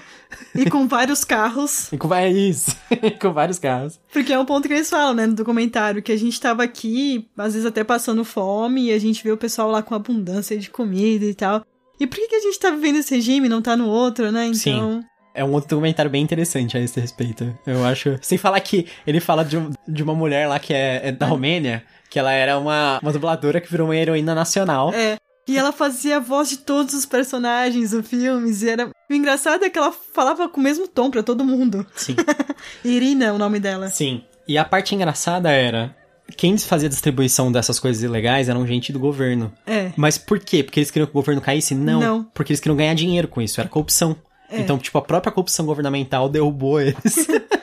E 0.55 0.69
com 0.69 0.87
vários 0.87 1.23
carros. 1.23 1.91
E 1.91 1.97
com 1.97 2.07
vai- 2.07 2.31
isso, 2.31 2.75
com 3.19 3.33
vários 3.33 3.59
carros. 3.59 3.99
Porque 4.13 4.31
é 4.31 4.39
um 4.39 4.45
ponto 4.45 4.67
que 4.67 4.73
eles 4.73 4.89
falam, 4.89 5.13
né, 5.13 5.25
no 5.25 5.33
documentário, 5.33 6.01
que 6.03 6.11
a 6.11 6.17
gente 6.17 6.39
tava 6.39 6.63
aqui, 6.63 7.27
às 7.37 7.53
vezes 7.53 7.65
até 7.65 7.83
passando 7.83 8.23
fome, 8.23 8.85
e 8.85 8.93
a 8.93 8.99
gente 8.99 9.23
vê 9.23 9.31
o 9.31 9.37
pessoal 9.37 9.69
lá 9.71 9.81
com 9.81 9.95
abundância 9.95 10.57
de 10.57 10.69
comida 10.69 11.25
e 11.25 11.33
tal. 11.33 11.65
E 11.99 12.07
por 12.07 12.15
que, 12.15 12.27
que 12.29 12.35
a 12.35 12.39
gente 12.39 12.57
tá 12.59 12.69
vivendo 12.69 12.95
esse 12.97 13.13
regime 13.13 13.47
e 13.47 13.49
não 13.49 13.61
tá 13.61 13.75
no 13.75 13.87
outro, 13.87 14.31
né? 14.31 14.45
Então. 14.45 14.53
Sim. 15.01 15.03
É 15.39 15.43
um 15.45 15.53
outro 15.53 15.69
documentário 15.69 16.11
bem 16.11 16.21
interessante 16.21 16.77
a 16.77 16.81
esse 16.81 16.99
respeito. 16.99 17.57
Eu 17.65 17.85
acho. 17.85 18.17
Sem 18.21 18.37
falar 18.37 18.59
que 18.59 18.87
ele 19.07 19.21
fala 19.21 19.45
de, 19.45 19.57
um- 19.57 19.71
de 19.87 20.03
uma 20.03 20.13
mulher 20.13 20.47
lá 20.49 20.59
que 20.59 20.73
é, 20.73 20.99
é 21.07 21.11
da 21.13 21.25
Romênia, 21.25 21.81
que 22.09 22.19
ela 22.19 22.33
era 22.33 22.59
uma, 22.59 22.99
uma 23.01 23.13
dubladora 23.13 23.61
que 23.61 23.71
virou 23.71 23.87
uma 23.87 23.95
heroína 23.95 24.35
nacional. 24.35 24.93
É. 24.93 25.15
E 25.47 25.57
ela 25.57 25.71
fazia 25.71 26.17
a 26.17 26.19
voz 26.19 26.49
de 26.49 26.57
todos 26.57 26.93
os 26.93 27.05
personagens 27.05 27.91
do 27.91 28.03
filme. 28.03 28.51
E 28.51 28.69
era... 28.69 28.89
O 29.09 29.13
engraçado 29.13 29.63
é 29.63 29.69
que 29.69 29.79
ela 29.79 29.91
falava 29.91 30.49
com 30.49 30.59
o 30.59 30.63
mesmo 30.63 30.87
tom 30.89 31.09
pra 31.09 31.23
todo 31.23 31.43
mundo. 31.45 31.87
Sim. 31.95 32.15
Irina 32.83 33.25
é 33.25 33.31
o 33.31 33.37
nome 33.37 33.59
dela. 33.61 33.87
Sim. 33.87 34.21
E 34.47 34.57
a 34.57 34.65
parte 34.65 34.93
engraçada 34.93 35.49
era. 35.51 35.95
Quem 36.37 36.57
fazia 36.57 36.89
distribuição 36.89 37.51
dessas 37.51 37.79
coisas 37.79 38.03
ilegais 38.03 38.49
eram 38.49 38.67
gente 38.67 38.91
do 38.91 38.99
governo. 38.99 39.51
É. 39.65 39.91
Mas 39.95 40.17
por 40.17 40.37
quê? 40.39 40.63
Porque 40.63 40.79
eles 40.81 40.91
queriam 40.91 41.07
que 41.07 41.11
o 41.11 41.13
governo 41.19 41.41
caísse? 41.41 41.73
Não. 41.73 41.99
Não. 41.99 42.23
Porque 42.33 42.51
eles 42.51 42.59
queriam 42.59 42.75
ganhar 42.75 42.93
dinheiro 42.93 43.27
com 43.27 43.41
isso. 43.41 43.59
Era 43.59 43.69
corrupção. 43.69 44.15
É. 44.51 44.59
Então, 44.59 44.77
tipo, 44.77 44.97
a 44.97 45.01
própria 45.01 45.31
corrupção 45.31 45.65
governamental 45.65 46.29
derrubou 46.29 46.79
eles. 46.81 46.97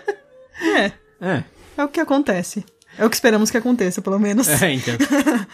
É. 0.59 0.91
é. 1.21 1.45
É 1.77 1.85
o 1.85 1.89
que 1.89 2.01
acontece. 2.01 2.65
É 2.99 3.05
o 3.05 3.11
que 3.11 3.17
esperamos 3.17 3.51
que 3.51 3.59
aconteça, 3.59 4.01
pelo 4.01 4.19
menos. 4.19 4.49
É, 4.49 4.73
então. 4.73 4.95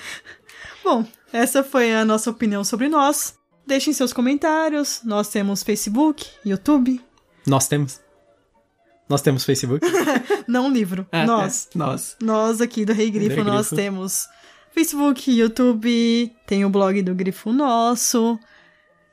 Bom, 0.84 1.04
essa 1.32 1.64
foi 1.64 1.92
a 1.92 2.04
nossa 2.04 2.30
opinião 2.30 2.62
sobre 2.62 2.88
nós. 2.88 3.34
Deixem 3.66 3.92
seus 3.92 4.12
comentários. 4.12 5.00
Nós 5.04 5.28
temos 5.28 5.62
Facebook, 5.64 6.24
YouTube, 6.44 7.00
Nós 7.44 7.66
temos. 7.66 8.00
Nós 9.08 9.20
temos 9.22 9.44
Facebook. 9.44 9.84
não 10.46 10.70
livro. 10.70 11.06
Ah, 11.10 11.26
nós. 11.26 11.68
é. 11.74 11.78
Nós. 11.78 12.16
Nós 12.22 12.60
aqui 12.60 12.84
do 12.84 12.92
Rei 12.92 13.10
Grifo, 13.10 13.34
Rei 13.34 13.44
nós 13.44 13.66
Grifo. 13.68 13.76
temos 13.76 14.28
Facebook, 14.72 15.30
YouTube, 15.30 16.32
tem 16.46 16.64
o 16.64 16.70
blog 16.70 17.02
do 17.02 17.14
Grifo 17.14 17.52
Nosso, 17.52 18.38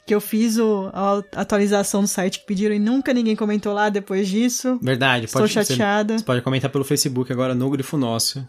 que 0.10 0.16
eu 0.16 0.20
fiz 0.20 0.58
o- 0.58 0.90
a 0.92 1.22
atualização 1.36 2.02
do 2.02 2.08
site 2.08 2.40
que 2.40 2.46
pediram 2.48 2.74
e 2.74 2.80
nunca 2.80 3.14
ninguém 3.14 3.36
comentou 3.36 3.74
lá 3.74 3.90
depois 3.90 4.28
disso. 4.28 4.80
Verdade. 4.82 5.26
Estou 5.26 5.42
Pode, 5.44 5.54
você- 5.54 5.64
chateada. 5.66 6.18
Você 6.18 6.24
pode 6.26 6.42
comentar 6.42 6.72
pelo 6.72 6.84
Facebook 6.84 7.32
agora 7.32 7.54
no 7.54 7.70
Grifo 7.70 7.96
Nosso. 7.96 8.44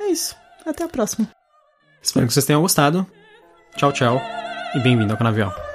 É 0.00 0.06
isso. 0.06 0.34
Até 0.64 0.84
a 0.84 0.88
próxima. 0.88 1.28
Espero 2.00 2.26
que 2.26 2.32
vocês 2.32 2.46
tenham 2.46 2.62
gostado. 2.62 3.06
Tchau, 3.76 3.92
tchau. 3.92 4.22
E 4.74 4.80
bem-vindo 4.80 5.12
ao 5.12 5.18
Canavial. 5.18 5.71